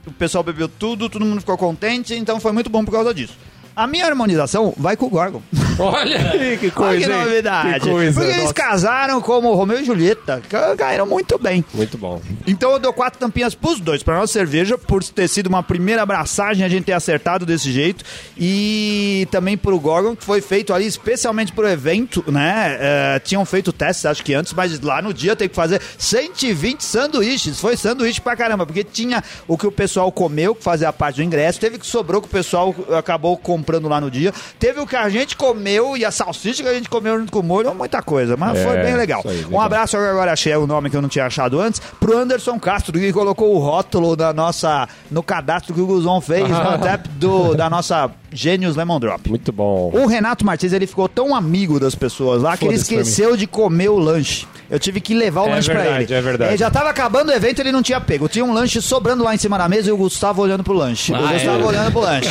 o 0.06 0.12
pessoal 0.12 0.44
bebeu 0.44 0.68
tudo, 0.68 1.10
todo 1.10 1.26
mundo 1.26 1.40
ficou 1.40 1.58
contente, 1.58 2.16
então 2.16 2.40
foi 2.40 2.52
muito 2.52 2.70
bom 2.70 2.84
por 2.84 2.92
causa 2.92 3.14
disso. 3.14 3.38
A 3.76 3.88
minha 3.88 4.06
harmonização 4.06 4.74
vai 4.78 4.98
com 4.98 5.06
o 5.06 5.10
Gorgon. 5.10 5.42
Olha 5.80 6.20
que 6.60 6.66
Olha 6.66 6.72
coisa, 6.72 7.06
que 7.08 7.12
hein? 7.12 7.18
novidade. 7.20 7.80
Que 7.80 7.90
coisa. 7.90 8.14
Porque 8.14 8.32
eles 8.32 8.42
Nossa. 8.44 8.54
casaram 8.54 9.22
como 9.22 9.54
Romeu 9.56 9.80
e 9.80 9.86
Julieta. 9.86 10.42
ca- 10.50 10.76
Caíram 10.76 11.06
muito 11.08 11.40
bem. 11.40 11.64
Muito 11.74 11.98
bom. 11.98 12.22
Então 12.46 12.72
eu 12.72 12.80
dou 12.80 12.92
quatro 12.92 13.18
tampinhas 13.20 13.56
pros 13.56 13.80
dois, 13.80 14.04
pra 14.04 14.16
nossa 14.18 14.34
cerveja, 14.34 14.78
por 14.78 15.02
ter 15.04 15.28
sido 15.30 15.48
uma 15.48 15.64
primeira 15.64 16.02
abraçagem, 16.04 16.66
a 16.66 16.70
gente 16.70 16.84
ter 16.84 16.92
acertado 16.94 17.46
desse 17.46 17.72
jeito. 17.72 18.04
E 18.38 19.26
também 19.32 19.58
pro 19.58 19.80
Gorgon, 19.80 20.16
que 20.18 20.24
foi 20.26 20.42
feito 20.42 20.74
ali 20.74 20.86
especialmente 20.86 21.54
pro 21.54 21.68
evento, 21.68 22.24
né? 22.28 22.78
É, 22.80 23.20
tinham 23.20 23.46
feito 23.46 23.72
testes, 23.72 24.06
acho 24.06 24.24
que 24.24 24.34
antes, 24.34 24.52
mas 24.54 24.80
lá 24.82 25.02
no 25.02 25.14
dia 25.14 25.36
tem 25.36 25.48
que 25.48 25.56
fazer 25.56 25.82
120 25.98 26.82
sanduíches. 26.84 27.60
Foi 27.60 27.78
sanduíche 27.78 28.20
pra 28.20 28.36
caramba, 28.36 28.66
porque 28.66 28.84
tinha 28.84 29.24
o 29.48 29.58
que 29.58 29.66
o 29.66 29.72
pessoal 29.72 30.12
comeu, 30.12 30.54
que 30.54 30.62
fazia 30.64 30.92
parte 30.92 31.16
do 31.16 31.24
ingresso, 31.24 31.60
teve 31.60 31.78
o 31.78 31.80
que 31.80 31.88
sobrou 31.88 32.22
que 32.22 32.28
o 32.28 32.32
pessoal 32.32 32.76
acabou 32.98 33.38
comprando 33.38 33.61
lá 33.88 34.02
no 34.02 34.10
dia, 34.12 34.34
teve 34.60 34.80
o 34.80 34.88
que 34.88 34.96
a 34.96 35.10
gente 35.10 35.36
comeu 35.36 35.96
e 35.98 36.04
a 36.06 36.12
salsicha 36.12 36.64
que 36.64 36.70
a 36.70 36.74
gente 36.74 36.90
comeu 36.90 37.20
junto 37.20 37.32
com 37.32 37.40
o 37.40 37.44
molho, 37.44 37.74
muita 37.76 38.02
coisa, 38.02 38.36
mas 38.38 38.58
É, 38.58 38.64
foi 38.66 38.78
bem 38.78 38.96
legal. 38.96 39.22
aí, 39.26 39.40
Um 39.42 39.46
legal. 39.48 39.62
abraço, 39.62 39.98
eu 39.98 40.10
agora 40.10 40.32
achei 40.34 40.56
o 40.56 40.68
nome 40.68 40.90
que 40.90 40.98
eu 40.98 41.02
não 41.02 41.10
tinha 41.10 41.26
achado 41.26 41.60
antes, 41.60 41.82
pro 42.00 42.18
Anderson 42.18 42.60
Castro, 42.60 42.94
que 43.00 43.12
colocou 43.14 43.54
o 43.56 43.60
rótulo 43.60 44.16
da 44.16 44.34
nossa, 44.34 44.88
no 45.10 45.22
cadastro 45.24 45.74
que 45.74 45.82
o 45.82 45.86
Guzon 45.86 46.22
fez 46.22 46.48
no 46.50 46.56
WhatsApp 46.56 47.08
do, 47.10 47.54
da 47.56 47.70
nossa 47.70 48.10
Gênios 48.34 48.78
Lemon 48.78 48.98
Drop. 49.00 49.28
Muito 49.30 49.52
bom. 49.52 49.92
O 49.94 50.06
Renato 50.08 50.46
Martins, 50.46 50.72
ele 50.72 50.88
ficou 50.88 51.10
tão 51.10 51.36
amigo 51.36 51.80
das 51.82 51.94
pessoas 51.96 52.42
lá 52.42 52.56
que 52.56 52.64
ele 52.64 52.76
pra 52.76 52.82
esqueceu 52.82 53.36
de 53.36 53.46
comer 53.46 53.90
o 53.90 54.00
lanche. 54.00 54.48
Eu 54.70 54.80
tive 54.80 55.02
que 55.02 55.14
levar 55.14 55.42
o 55.42 55.48
É 55.50 55.56
lanche 55.56 55.70
pra 55.70 55.82
verdade, 55.82 56.04
ele. 56.06 56.14
é 56.14 56.22
verdade. 56.22 56.52
Ele 56.52 56.58
já 56.58 56.72
tava 56.72 56.90
acabando 56.90 57.28
o 57.28 57.34
evento, 57.34 57.60
ele 57.60 57.74
não 57.74 57.84
tinha 57.84 58.00
pego. 58.00 58.30
Tinha 58.30 58.46
um 58.46 58.54
lanche 58.54 58.82
sobrando 58.82 59.22
lá 59.22 59.36
em 59.36 59.38
cima 59.38 59.58
da 59.58 59.68
mesa 59.68 59.90
e 59.90 59.92
o 59.92 59.98
Gustavo 59.98 60.42
olhando 60.42 60.64
pro 60.64 60.72
lanche. 60.72 61.12
o 61.12 61.16
Ah, 61.18 61.34
Gustavo 61.34 61.62
é? 61.62 61.66
olhando 61.66 61.92
pro 61.92 62.00
lanche. 62.00 62.30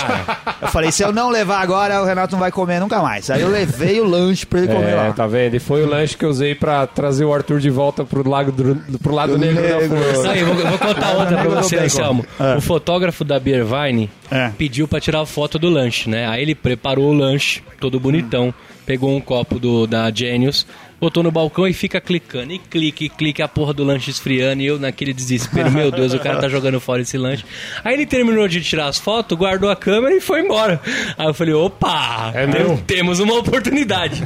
Eu 0.62 0.68
falei, 0.68 0.90
se 0.90 1.02
eu 1.02 1.12
não 1.12 1.19
levar 1.28 1.60
agora, 1.60 2.00
o 2.00 2.04
Renato 2.06 2.32
não 2.32 2.40
vai 2.40 2.50
comer 2.50 2.80
nunca 2.80 3.00
mais. 3.02 3.28
Aí 3.30 3.42
eu 3.42 3.48
levei 3.48 4.00
o 4.00 4.04
lanche 4.04 4.46
pra 4.46 4.60
ele 4.60 4.68
comer 4.68 4.90
É, 4.92 4.94
lá. 4.94 5.12
tá 5.12 5.26
vendo? 5.26 5.54
E 5.56 5.58
foi 5.58 5.82
o 5.82 5.88
lanche 5.88 6.16
que 6.16 6.24
eu 6.24 6.30
usei 6.30 6.54
pra 6.54 6.86
trazer 6.86 7.24
o 7.24 7.34
Arthur 7.34 7.58
de 7.60 7.68
volta 7.70 8.04
pro, 8.04 8.26
lago 8.28 8.50
do, 8.52 8.76
pro 8.98 9.14
lado 9.14 9.36
negro 9.36 9.62
da 9.62 9.76
negro. 9.78 9.96
força. 9.98 10.30
Aí, 10.30 10.42
vou, 10.44 10.54
vou 10.54 10.78
contar 10.78 11.10
outra 11.12 11.36
pra 11.36 11.48
você. 11.60 11.76
Anselmo. 11.78 12.24
É. 12.38 12.56
O 12.56 12.60
fotógrafo 12.60 13.24
da 13.24 13.38
Beervine 13.38 14.08
É. 14.30 14.50
pediu 14.56 14.88
pra 14.88 15.00
tirar 15.00 15.24
foto 15.26 15.58
do 15.58 15.68
lanche, 15.68 16.08
né? 16.08 16.26
Aí 16.28 16.40
ele 16.42 16.54
preparou 16.54 17.10
o 17.10 17.12
lanche, 17.12 17.62
todo 17.78 17.98
bonitão, 18.00 18.54
pegou 18.86 19.14
um 19.14 19.20
copo 19.20 19.58
do, 19.58 19.86
da 19.86 20.10
Genius, 20.10 20.66
botou 21.00 21.22
no 21.22 21.30
balcão 21.30 21.66
e 21.66 21.72
fica 21.72 22.00
clicando. 22.00 22.52
E 22.52 22.58
clica, 22.58 23.04
e 23.04 23.08
clica 23.08 23.44
a 23.44 23.48
porra 23.48 23.72
do 23.72 23.82
lanche 23.82 24.10
esfriando. 24.10 24.62
E 24.62 24.66
eu 24.66 24.78
naquele 24.78 25.12
desespero, 25.12 25.70
meu 25.70 25.90
Deus, 25.90 26.12
o 26.12 26.18
cara 26.18 26.38
tá 26.38 26.48
jogando 26.48 26.78
fora 26.80 27.02
esse 27.02 27.16
lanche. 27.16 27.44
Aí 27.82 27.94
ele 27.94 28.06
terminou 28.06 28.46
de 28.46 28.60
tirar 28.60 28.86
as 28.86 28.98
fotos, 28.98 29.36
guardou 29.38 29.70
a 29.70 29.76
câmera 29.76 30.14
e 30.14 30.20
foi 30.20 30.40
embora. 30.40 30.80
Aí 31.16 31.26
eu 31.26 31.34
falei, 31.34 31.54
opa, 31.54 32.32
É 32.34 32.46
tem- 32.46 32.76
temos 32.78 33.18
uma 33.20 33.34
oportunidade. 33.38 34.22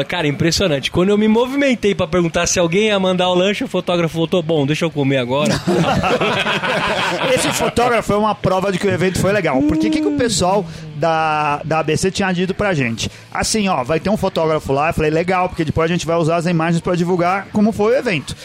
Ah, 0.00 0.04
Cara, 0.04 0.26
impressionante. 0.26 0.90
Quando 0.90 1.10
eu 1.10 1.18
me 1.18 1.28
movimentei 1.28 1.94
pra 1.94 2.06
perguntar 2.06 2.46
se 2.46 2.58
alguém 2.58 2.86
ia 2.86 2.98
mandar 2.98 3.28
o 3.28 3.34
lanche, 3.34 3.64
o 3.64 3.68
fotógrafo 3.68 4.16
voltou, 4.16 4.42
bom, 4.42 4.66
deixa 4.66 4.84
eu 4.84 4.90
comer 4.90 5.18
agora. 5.18 5.54
Esse 7.34 7.52
fotógrafo 7.52 8.12
é 8.12 8.16
uma 8.16 8.34
prova 8.34 8.70
de 8.72 8.78
que 8.78 8.86
o 8.86 8.90
evento 8.90 9.18
foi 9.18 9.32
legal. 9.32 9.60
Porque 9.62 9.88
o 9.88 9.90
que, 9.90 10.00
que 10.00 10.06
o 10.06 10.16
pessoal 10.16 10.64
da, 10.96 11.60
da 11.64 11.80
ABC 11.80 12.10
tinha 12.10 12.32
dito 12.32 12.54
pra 12.54 12.74
gente? 12.74 13.10
Assim, 13.32 13.68
ó, 13.68 13.82
vai 13.84 14.00
ter 14.00 14.10
um 14.10 14.16
fotógrafo 14.16 14.72
lá. 14.72 14.88
Eu 14.90 14.94
falei, 14.94 15.10
legal, 15.10 15.48
porque 15.48 15.64
depois 15.64 15.90
a 15.90 15.92
gente 15.92 16.06
vai 16.06 16.16
usar 16.16 16.36
as 16.36 16.46
imagens 16.46 16.80
pra 16.80 16.94
divulgar 16.94 17.48
como 17.52 17.72
foi 17.72 17.94
o 17.94 17.98
evento. 17.98 18.36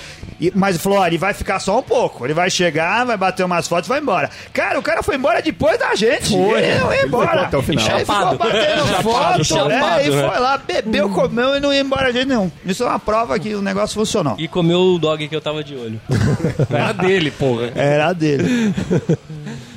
E, 0.42 0.52
mas 0.56 0.76
falou, 0.78 0.98
ó, 0.98 1.06
ele 1.06 1.20
vai 1.20 1.36
ficar 1.36 1.60
só 1.60 1.78
um 1.78 1.84
pouco. 1.84 2.26
Ele 2.26 2.34
vai 2.34 2.50
chegar, 2.50 3.06
vai 3.06 3.16
bater 3.16 3.46
umas 3.46 3.68
fotos 3.68 3.86
e 3.86 3.90
vai 3.90 4.00
embora. 4.00 4.28
Cara, 4.52 4.80
o 4.80 4.82
cara 4.82 5.04
foi 5.04 5.16
embora 5.16 5.40
depois 5.40 5.78
da 5.78 5.94
gente. 5.94 6.34
Ele 6.34 6.80
não 6.80 6.92
ia 6.92 7.06
embora. 7.06 7.30
ficou 7.30 7.46
até 7.46 7.58
o 7.58 7.62
final. 7.62 7.86
Ele 7.86 8.00
ficou 8.00 8.16
Chapado. 8.16 8.38
batendo 8.40 8.88
Chapado, 8.88 9.04
foto, 9.04 9.44
chapado, 9.44 9.70
né? 9.70 10.08
E 10.08 10.10
né? 10.10 10.30
foi 10.30 10.40
lá, 10.40 10.58
bebeu, 10.58 11.10
comeu 11.10 11.56
e 11.56 11.60
não 11.60 11.72
ia 11.72 11.82
embora 11.82 12.08
de 12.08 12.14
jeito 12.14 12.30
nenhum. 12.30 12.52
Isso 12.66 12.82
é 12.84 12.88
uma 12.88 13.00
prova 13.00 13.38
que 13.38 13.54
o 13.54 13.62
negócio 13.62 13.94
funcionou. 13.94 14.36
e 14.40 14.48
comeu 14.48 14.80
o 14.80 14.98
dog 14.98 15.28
que 15.28 15.36
eu 15.36 15.42
tava 15.42 15.64
de 15.64 15.76
olho. 15.76 16.02
Era 16.72 16.92
dele, 16.92 17.30
porra. 17.30 17.72
Era 17.76 18.12
dele. 18.14 18.74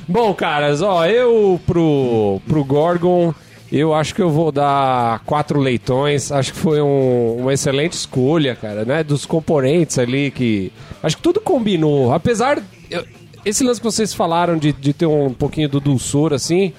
Bom, 0.07 0.33
caras, 0.33 0.81
ó, 0.81 1.05
eu 1.05 1.59
pro, 1.65 2.41
pro 2.47 2.63
Gorgon, 2.63 3.33
eu 3.71 3.93
acho 3.93 4.13
que 4.15 4.21
eu 4.21 4.29
vou 4.29 4.51
dar 4.51 5.19
quatro 5.25 5.59
leitões. 5.59 6.31
Acho 6.31 6.53
que 6.53 6.59
foi 6.59 6.81
um- 6.81 7.37
uma 7.39 7.53
excelente 7.53 7.93
escolha, 7.93 8.55
cara, 8.55 8.85
né? 8.85 9.03
Dos 9.03 9.25
componentes 9.25 9.97
ali 9.99 10.31
que. 10.31 10.71
Acho 11.03 11.17
que 11.17 11.23
tudo 11.23 11.39
combinou. 11.41 12.13
Apesar. 12.13 12.61
eu- 12.89 13.03
esse 13.43 13.63
lance 13.63 13.79
que 13.79 13.85
vocês 13.85 14.13
falaram 14.13 14.57
de, 14.57 14.71
de 14.73 14.91
ter 14.93 15.05
um 15.05 15.31
pouquinho 15.33 15.69
do 15.69 15.79
dulçor, 15.79 16.33
assim, 16.33 16.73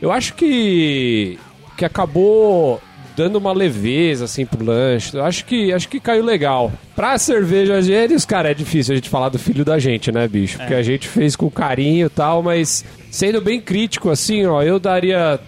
eu 0.00 0.10
acho 0.12 0.34
que. 0.34 1.38
que 1.76 1.84
acabou 1.84 2.80
dando 3.14 3.36
uma 3.36 3.52
leveza, 3.52 4.24
assim, 4.24 4.46
pro 4.46 4.64
lanche. 4.64 5.14
Eu 5.14 5.22
acho 5.24 5.44
que, 5.44 5.70
acho 5.72 5.86
que 5.88 6.00
caiu 6.00 6.24
legal. 6.24 6.72
Pra 6.96 7.18
cerveja 7.18 7.82
gênios, 7.82 8.24
cara, 8.24 8.50
é 8.50 8.54
difícil 8.54 8.92
a 8.92 8.96
gente 8.96 9.10
falar 9.10 9.28
do 9.28 9.38
filho 9.38 9.64
da 9.66 9.78
gente, 9.78 10.10
né, 10.10 10.26
bicho? 10.26 10.56
Porque 10.56 10.72
a 10.74 10.82
gente 10.82 11.06
fez 11.06 11.36
com 11.36 11.50
carinho 11.50 12.06
e 12.06 12.10
tal, 12.10 12.42
mas 12.42 12.82
sendo 13.10 13.40
bem 13.42 13.60
crítico, 13.60 14.08
assim, 14.08 14.46
ó, 14.46 14.62
eu 14.62 14.78
daria 14.80 15.38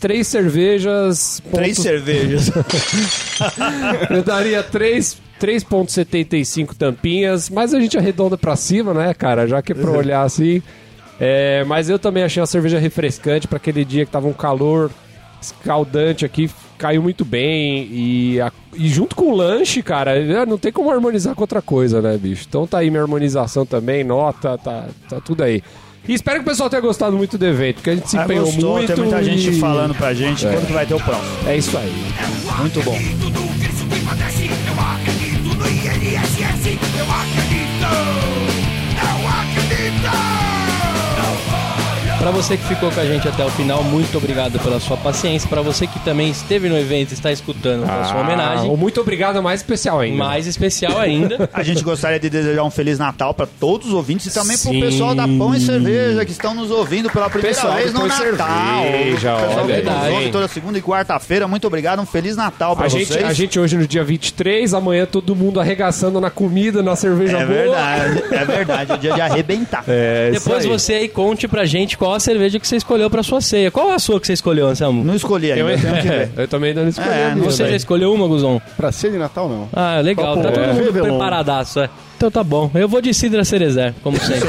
três 0.00 0.26
cervejas... 0.26 1.42
Três 1.52 1.76
ponto- 1.76 1.82
cervejas. 1.84 2.50
Eu 4.10 4.22
daria 4.22 4.62
três... 4.62 5.18
3.75 5.38 6.74
tampinhas, 6.74 7.50
mas 7.50 7.74
a 7.74 7.78
gente 7.78 7.98
arredonda 7.98 8.38
pra 8.38 8.56
cima, 8.56 8.94
né, 8.94 9.12
cara? 9.12 9.46
Já 9.46 9.60
que 9.60 9.72
é 9.72 9.74
pra 9.74 9.90
olhar 9.90 10.22
assim. 10.22 10.62
É, 11.20 11.62
mas 11.64 11.90
eu 11.90 11.98
também 11.98 12.22
achei 12.22 12.40
uma 12.40 12.46
cerveja 12.46 12.78
refrescante 12.78 13.46
pra 13.46 13.58
aquele 13.58 13.84
dia 13.84 14.06
que 14.06 14.10
tava 14.10 14.26
um 14.26 14.32
calor 14.32 14.90
escaldante 15.40 16.24
aqui, 16.24 16.50
caiu 16.78 17.02
muito 17.02 17.22
bem. 17.22 17.86
E, 17.92 18.40
a- 18.40 18.50
e 18.74 18.88
junto 18.88 19.14
com 19.14 19.26
o 19.30 19.36
lanche, 19.36 19.82
cara, 19.82 20.16
é, 20.18 20.46
não 20.46 20.56
tem 20.56 20.72
como 20.72 20.90
harmonizar 20.90 21.34
com 21.34 21.42
outra 21.42 21.60
coisa, 21.60 22.00
né, 22.00 22.16
bicho? 22.16 22.46
Então 22.48 22.66
tá 22.66 22.78
aí 22.78 22.88
minha 22.90 23.02
harmonização 23.02 23.66
também, 23.66 24.02
nota, 24.04 24.56
tá, 24.56 24.86
tá 25.06 25.20
tudo 25.20 25.42
aí. 25.44 25.62
E 26.08 26.14
espero 26.14 26.38
que 26.38 26.42
o 26.42 26.50
pessoal 26.50 26.70
tenha 26.70 26.80
gostado 26.82 27.16
muito 27.16 27.36
do 27.36 27.44
evento, 27.46 27.76
porque 27.76 27.90
a 27.90 27.94
gente 27.96 28.08
se 28.10 28.16
Ah, 28.18 28.24
empenhou 28.24 28.44
gostou, 28.46 28.72
muito. 28.76 28.86
tem 28.94 28.96
muita 29.04 29.24
gente 29.24 29.50
e- 29.50 29.58
falando 29.60 29.94
pra 29.94 30.14
gente 30.14 30.46
É. 30.46 30.52
quando 30.52 30.66
que 30.66 30.72
vai 30.72 30.86
ter 30.86 30.94
o 30.94 31.00
próximo. 31.00 31.48
É 31.48 31.56
isso 31.56 31.76
aí. 31.76 31.92
Muito 32.60 32.82
bom. 32.82 32.98
Pra 42.26 42.32
você 42.32 42.56
que 42.56 42.64
ficou 42.64 42.90
com 42.90 42.98
a 42.98 43.04
gente 43.04 43.28
até 43.28 43.44
o 43.44 43.50
final, 43.50 43.84
muito 43.84 44.18
obrigado 44.18 44.58
pela 44.58 44.80
sua 44.80 44.96
paciência. 44.96 45.48
Pra 45.48 45.62
você 45.62 45.86
que 45.86 46.00
também 46.00 46.28
esteve 46.28 46.68
no 46.68 46.76
evento 46.76 47.12
e 47.12 47.14
está 47.14 47.30
escutando 47.30 47.84
a 47.84 48.02
sua 48.04 48.16
Ah, 48.16 48.20
homenagem, 48.20 48.68
o 48.68 48.76
muito 48.76 49.00
obrigado 49.00 49.38
é 49.38 49.40
mais 49.40 49.60
especial 49.60 50.00
ainda. 50.00 50.16
mais 50.16 50.44
especial 50.48 50.98
ainda. 50.98 51.48
A 51.54 51.62
gente 51.62 51.84
gostaria 51.84 52.18
de 52.18 52.28
desejar 52.28 52.64
um 52.64 52.70
Feliz 52.70 52.98
Natal 52.98 53.32
pra 53.32 53.46
todos 53.46 53.86
os 53.86 53.94
ouvintes 53.94 54.26
e 54.26 54.34
também 54.34 54.56
Sim. 54.56 54.70
pro 54.80 54.88
pessoal 54.88 55.14
da 55.14 55.22
Pão 55.28 55.54
e 55.54 55.60
Cerveja 55.60 56.24
que 56.24 56.32
estão 56.32 56.52
nos 56.52 56.68
ouvindo 56.72 57.08
pela 57.10 57.30
primeira 57.30 57.54
Pessoal 57.54 57.74
vez 57.76 57.92
no 57.92 58.08
Natal. 58.08 58.18
Cerveja, 58.82 59.36
o 59.36 59.40
pessoal 59.46 59.64
olha 59.64 59.76
que 59.82 59.88
nos 59.88 60.12
ouve 60.14 60.30
toda 60.32 60.48
segunda 60.48 60.78
e 60.78 60.82
quarta-feira, 60.82 61.46
muito 61.46 61.68
obrigado. 61.68 62.02
Um 62.02 62.06
Feliz 62.06 62.34
Natal 62.36 62.74
pra 62.74 62.86
A 62.86 62.88
vocês. 62.88 63.06
gente, 63.06 63.22
a 63.24 63.32
gente 63.32 63.60
hoje 63.60 63.76
no 63.78 63.86
dia 63.86 64.02
23, 64.02 64.74
amanhã 64.74 65.06
todo 65.06 65.36
mundo 65.36 65.60
arregaçando 65.60 66.20
na 66.20 66.28
comida, 66.28 66.82
na 66.82 66.96
cerveja 66.96 67.38
É 67.38 67.46
boa. 67.46 67.56
verdade, 67.56 68.24
é 68.32 68.44
verdade. 68.44 68.92
É 68.94 68.96
dia 68.96 69.14
de 69.14 69.20
arrebentar. 69.20 69.84
É, 69.86 70.30
isso 70.34 70.44
Depois 70.44 70.64
aí. 70.64 70.68
você 70.68 70.92
aí 70.94 71.08
conte 71.08 71.46
pra 71.46 71.64
gente 71.64 71.96
qual 71.96 72.15
a 72.16 72.20
cerveja 72.20 72.58
que 72.58 72.66
você 72.66 72.76
escolheu 72.76 73.08
pra 73.08 73.22
sua 73.22 73.40
ceia. 73.40 73.70
Qual 73.70 73.90
a 73.90 73.98
sua 73.98 74.20
que 74.20 74.26
você 74.26 74.32
escolheu, 74.32 74.66
Anselmo? 74.66 75.04
Não 75.04 75.14
escolhi 75.14 75.52
ainda, 75.52 75.70
Eu, 75.72 75.80
tenho 75.80 75.94
que 76.02 76.08
ver. 76.08 76.30
eu 76.36 76.48
também 76.48 76.70
ainda 76.70 76.82
não 76.82 76.88
escolhi. 76.88 77.08
É, 77.08 77.34
minha, 77.34 77.50
Você 77.50 77.68
já 77.68 77.76
escolheu 77.76 78.12
uma, 78.12 78.26
Guzon? 78.26 78.60
Pra 78.76 78.90
ser 78.90 79.10
de 79.12 79.18
Natal, 79.18 79.48
não. 79.48 79.68
Ah, 79.72 80.00
legal. 80.00 80.34
Qual 80.34 80.42
Tá 80.44 80.52
que 80.52 80.58
é? 80.58 80.62
todo 80.66 80.74
mundo 80.74 80.92
preparadaço, 80.92 81.80
é. 81.80 81.90
Então 82.16 82.30
tá 82.30 82.42
bom. 82.42 82.70
Eu 82.74 82.88
vou 82.88 83.00
de 83.02 83.12
Cidra 83.12 83.44
Cerezer, 83.44 83.94
como 84.02 84.18
sempre. 84.18 84.48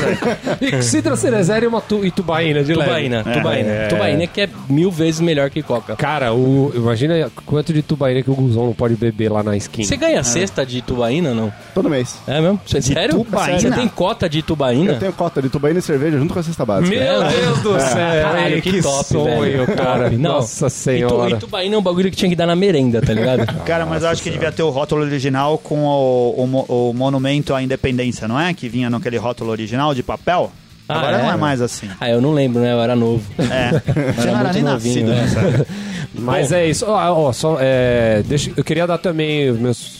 E 0.61 0.81
Cidra 0.81 1.15
Cerezer 1.17 1.63
e 1.63 1.67
uma 1.67 1.81
tu, 1.81 2.05
e 2.05 2.11
tubaína 2.11 2.63
de 2.63 2.73
leve. 2.73 2.85
tubaína, 2.89 3.23
tubaína. 3.23 3.87
Tubaína 3.89 4.27
que 4.27 4.41
é 4.41 4.49
mil 4.69 4.89
vezes 4.89 5.19
melhor 5.19 5.49
que 5.49 5.61
coca. 5.61 5.95
Cara, 5.95 6.33
o, 6.33 6.71
imagina 6.73 7.29
quanto 7.45 7.73
de 7.73 7.81
tubaína 7.81 8.23
que 8.23 8.31
o 8.31 8.35
Guzão 8.35 8.65
não 8.67 8.73
pode 8.73 8.95
beber 8.95 9.29
lá 9.31 9.43
na 9.43 9.55
skin. 9.57 9.83
Você 9.83 9.97
ganha 9.97 10.23
cesta 10.23 10.65
de 10.65 10.81
tubaína, 10.81 11.33
não? 11.33 11.51
Todo 11.73 11.89
mês. 11.89 12.17
É 12.27 12.39
mesmo? 12.39 12.59
Você, 12.65 12.81
sério? 12.81 13.15
tubaína? 13.23 13.59
Você 13.59 13.71
tem 13.71 13.87
cota 13.87 14.29
de 14.29 14.41
tubaína? 14.41 14.93
Eu 14.93 14.99
tenho 14.99 15.13
cota 15.13 15.41
de 15.41 15.49
tubaína 15.49 15.79
e 15.79 15.81
cerveja 15.81 16.17
junto 16.17 16.33
com 16.33 16.39
a 16.39 16.43
cesta 16.43 16.65
básica. 16.65 16.89
Meu 16.97 17.23
Deus 17.23 17.59
do 17.59 17.79
céu, 17.79 18.23
Caralho, 18.23 18.55
hein, 18.55 18.61
que 18.61 18.81
top, 18.81 19.03
sonho, 19.05 19.41
velho. 19.65 19.67
cara. 19.75 20.09
Não. 20.11 20.37
Nossa 20.37 20.67
E, 20.67 20.69
tu, 20.69 20.73
senhora. 20.73 21.35
e 21.35 21.39
tubaína 21.39 21.75
é 21.75 21.77
um 21.77 21.81
bagulho 21.83 22.09
que 22.09 22.15
tinha 22.15 22.29
que 22.29 22.35
dar 22.35 22.45
na 22.47 22.55
merenda, 22.55 23.01
tá 23.01 23.13
ligado? 23.13 23.45
Cara, 23.65 23.85
mas 23.85 24.03
eu 24.03 24.09
acho 24.09 24.23
que 24.23 24.29
devia 24.29 24.51
ter 24.51 24.63
o 24.63 24.69
rótulo 24.69 25.01
original 25.03 25.57
com 25.57 25.83
o, 25.83 26.45
o 26.69 26.87
o 26.89 26.93
monumento 26.93 27.53
à 27.57 27.63
independência, 27.63 28.27
não 28.27 28.39
é? 28.39 28.53
Que 28.53 28.69
vinha 28.69 28.89
naquele 28.89 29.17
rótulo 29.17 29.51
original 29.51 29.93
de 29.93 30.03
papel. 30.03 30.51
Ah, 30.87 30.99
Agora 30.99 31.17
é? 31.17 31.23
não 31.23 31.31
é 31.33 31.37
mais 31.37 31.61
assim. 31.61 31.89
ah, 31.99 32.09
eu 32.09 32.21
não 32.21 32.31
lembro, 32.31 32.61
né? 32.61 32.71
Eu 32.71 32.81
era 32.81 32.95
novo. 32.95 33.23
É. 33.37 33.71
Você 34.13 34.31
não 34.31 34.39
era 34.39 34.53
nem 34.53 34.63
novinho, 34.63 35.07
nascido 35.07 35.41
né? 35.41 35.65
Mas 36.13 36.51
é 36.51 36.65
isso. 36.67 36.85
Ó, 36.87 37.27
ó, 37.27 37.33
só, 37.33 37.57
é, 37.59 38.23
deixa, 38.25 38.51
eu 38.55 38.63
queria 38.63 38.87
dar 38.87 38.97
também 38.97 39.49
os 39.49 39.59
meus, 39.59 39.96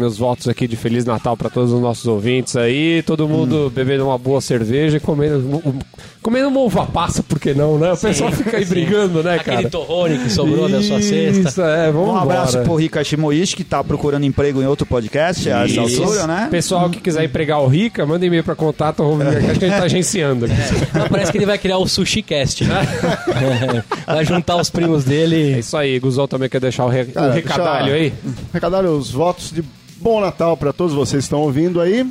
meus 0.00 0.18
votos 0.18 0.48
aqui 0.48 0.66
de 0.66 0.74
Feliz 0.76 1.04
Natal 1.04 1.36
para 1.36 1.48
todos 1.50 1.72
os 1.72 1.80
nossos 1.80 2.06
ouvintes 2.06 2.56
aí. 2.56 3.02
Todo 3.02 3.28
mundo 3.28 3.66
Hum. 3.66 3.70
bebendo 3.70 4.04
uma 4.06 4.18
boa 4.18 4.40
cerveja 4.40 4.96
e 4.96 5.00
comendo, 5.00 5.38
um- 5.64 5.78
comendo 6.22 6.48
uma 6.48 6.60
uva 6.60 6.86
passa, 6.86 7.22
por 7.22 7.38
que 7.38 7.54
não, 7.54 7.78
né? 7.78 7.92
O 7.92 7.96
pessoal 7.96 8.32
fica 8.32 8.56
aí 8.56 8.64
brigando, 8.64 9.22
né, 9.22 9.36
Aquele 9.36 9.56
cara? 9.58 9.70
torrone 9.70 10.18
que 10.18 10.30
sobrou 10.30 10.68
da 10.68 10.82
sua 10.82 11.00
cesta. 11.00 11.48
Isso, 11.48 11.62
é, 11.62 11.90
vamos 11.92 12.08
Um 12.10 12.16
abraço 12.16 12.50
embora. 12.52 12.64
pro 12.64 12.74
Rika 12.76 13.04
Shimoishi, 13.04 13.54
que 13.56 13.64
tá 13.64 13.84
procurando 13.84 14.24
emprego 14.24 14.60
em 14.62 14.66
outro 14.66 14.86
podcast 14.86 15.50
a 15.50 15.64
essa 15.66 15.80
altura, 15.82 16.26
né? 16.26 16.48
Pessoal 16.50 16.88
que 16.90 17.00
quiser 17.00 17.24
empregar 17.24 17.60
o 17.60 17.66
Rica, 17.68 18.04
manda 18.06 18.24
e-mail 18.24 18.42
pra 18.42 18.54
contato, 18.54 19.02
arroba 19.02 19.24
que 19.26 19.36
a 19.36 19.40
gente 19.40 19.60
tá 19.68 19.82
agenciando 19.84 20.46
aqui. 20.46 20.54
Não, 20.98 21.08
parece 21.08 21.30
que 21.30 21.38
ele 21.38 21.46
vai 21.46 21.58
criar 21.58 21.78
o 21.78 21.86
Sushi 21.86 22.22
Cast. 22.22 22.64
vai 24.06 24.24
juntar 24.24 24.56
os 24.56 24.70
primos 24.70 25.04
É 25.06 25.08
dele. 25.08 25.58
isso 25.58 25.76
aí, 25.76 25.98
Guzão 25.98 26.26
também 26.26 26.48
quer 26.48 26.60
deixar 26.60 26.84
o, 26.84 26.88
re- 26.88 27.02
o 27.02 27.12
Cara, 27.12 27.32
recadalho 27.32 27.92
deixa- 27.92 27.96
aí? 28.04 28.12
Recadalho 28.52 28.90
os 28.90 29.10
votos 29.10 29.50
de 29.50 29.62
bom 30.00 30.20
Natal 30.20 30.56
pra 30.56 30.72
todos 30.72 30.94
vocês 30.94 31.22
que 31.22 31.26
estão 31.26 31.40
ouvindo 31.40 31.80
aí. 31.80 32.06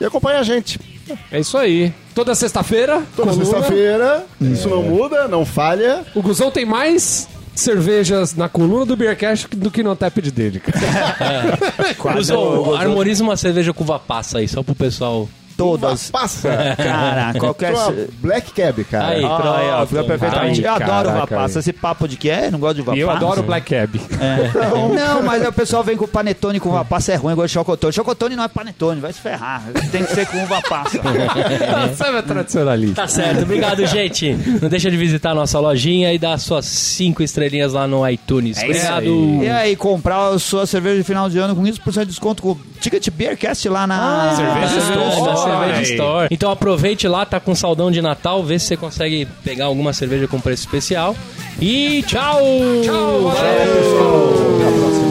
E 0.00 0.04
acompanha 0.04 0.38
a 0.38 0.42
gente. 0.42 0.78
É 1.30 1.40
isso 1.40 1.58
aí. 1.58 1.92
Toda 2.14 2.34
sexta-feira, 2.34 3.02
Toda 3.16 3.32
sexta-feira. 3.32 4.24
Isso 4.40 4.68
não 4.68 4.82
muda, 4.82 5.26
não 5.28 5.44
falha. 5.44 6.04
O 6.14 6.22
Guzão 6.22 6.50
tem 6.50 6.64
mais 6.64 7.28
cervejas 7.54 8.34
na 8.34 8.48
coluna 8.48 8.86
do 8.86 8.96
Beercast 8.96 9.48
do 9.48 9.70
que 9.70 9.82
no 9.82 9.94
tap 9.94 10.16
dele, 10.18 10.60
cara. 10.60 11.58
Usou, 12.18 12.74
harmoniza 12.74 13.22
uma 13.22 13.36
cerveja 13.36 13.72
com 13.72 13.84
uva 13.84 13.98
passa 13.98 14.38
aí, 14.38 14.48
só 14.48 14.62
pro 14.62 14.74
pessoal. 14.74 15.28
Todas. 15.60 16.10
Passa. 16.10 16.48
Cara, 16.76 17.38
qualquer. 17.38 17.74
Black 18.20 18.52
Cab, 18.52 18.82
cara. 18.84 19.08
Aí, 19.08 19.24
Ah, 19.24 19.56
aí, 19.58 19.68
ó, 19.70 19.86
fica 19.86 20.02
pronto. 20.04 20.06
perfeitamente. 20.08 20.62
Eu 20.62 20.72
adoro 20.72 20.90
uva 21.08 21.12
caraca, 21.18 21.36
passa. 21.36 21.58
Esse 21.58 21.72
papo 21.72 22.08
de 22.08 22.16
que 22.16 22.30
é? 22.30 22.50
Não 22.50 22.58
gosto 22.58 22.82
de 22.82 22.96
E 22.96 23.00
eu 23.00 23.10
adoro 23.10 23.40
o 23.40 23.42
Black 23.42 23.74
Cab. 23.74 24.00
Não, 24.94 25.22
mas 25.22 25.42
aí 25.42 25.48
o 25.48 25.52
pessoal 25.52 25.82
vem 25.84 25.96
com 25.96 26.06
panetone 26.06 26.58
com 26.58 26.68
uva 26.70 26.84
passa, 26.84 27.12
é 27.12 27.16
ruim, 27.16 27.32
eu 27.32 27.36
gosto 27.36 27.48
de 27.48 27.52
chocotone. 27.54 27.92
Chocotone 27.92 28.36
não 28.36 28.44
é 28.44 28.48
panetone, 28.48 29.00
vai 29.00 29.12
se 29.12 29.20
ferrar. 29.20 29.62
Tem 29.92 30.04
que 30.04 30.14
ser 30.14 30.26
com 30.26 30.42
uva 30.42 30.60
passa. 30.68 30.98
Você 31.94 32.04
é 32.04 32.22
tradicionalista. 32.22 32.94
Tá 33.02 33.08
certo, 33.08 33.42
obrigado, 33.42 33.84
gente. 33.86 34.32
Não 34.60 34.68
deixa 34.68 34.90
de 34.90 34.96
visitar 34.96 35.30
a 35.32 35.34
nossa 35.34 35.58
lojinha 35.58 36.12
e 36.12 36.18
dar 36.18 36.38
suas 36.38 36.64
cinco 36.66 37.22
estrelinhas 37.22 37.72
lá 37.72 37.86
no 37.86 38.08
iTunes. 38.08 38.58
É 38.58 38.64
obrigado. 38.64 39.04
E 39.42 39.48
aí, 39.48 39.76
comprar 39.76 40.28
a 40.28 40.38
sua 40.38 40.66
cerveja 40.66 40.96
de 40.96 41.04
final 41.04 41.28
de 41.28 41.38
ano 41.38 41.54
com 41.54 41.62
15% 41.62 42.00
de 42.00 42.06
desconto 42.06 42.42
com 42.42 42.50
o 42.52 42.60
Ticket 42.80 43.08
Beercast 43.10 43.68
lá 43.68 43.86
na 43.86 44.32
cerveja 44.36 44.78
Store, 44.78 45.08
Store. 45.08 45.30
da 45.30 45.36
Cerveja 45.58 45.78
Aí. 45.78 45.92
Store. 45.92 46.28
Então 46.30 46.50
aproveite 46.50 47.08
lá, 47.08 47.24
tá 47.24 47.40
com 47.40 47.54
saldão 47.54 47.90
de 47.90 48.00
Natal, 48.00 48.42
vê 48.42 48.58
se 48.58 48.66
você 48.66 48.76
consegue 48.76 49.26
pegar 49.44 49.66
alguma 49.66 49.92
cerveja 49.92 50.26
com 50.26 50.40
preço 50.40 50.64
especial. 50.64 51.16
E 51.60 52.02
tchau! 52.04 52.40
Tchau, 52.84 53.22
valeu! 53.22 53.30
Até 53.30 54.68
a 54.68 54.78
próxima. 54.78 55.09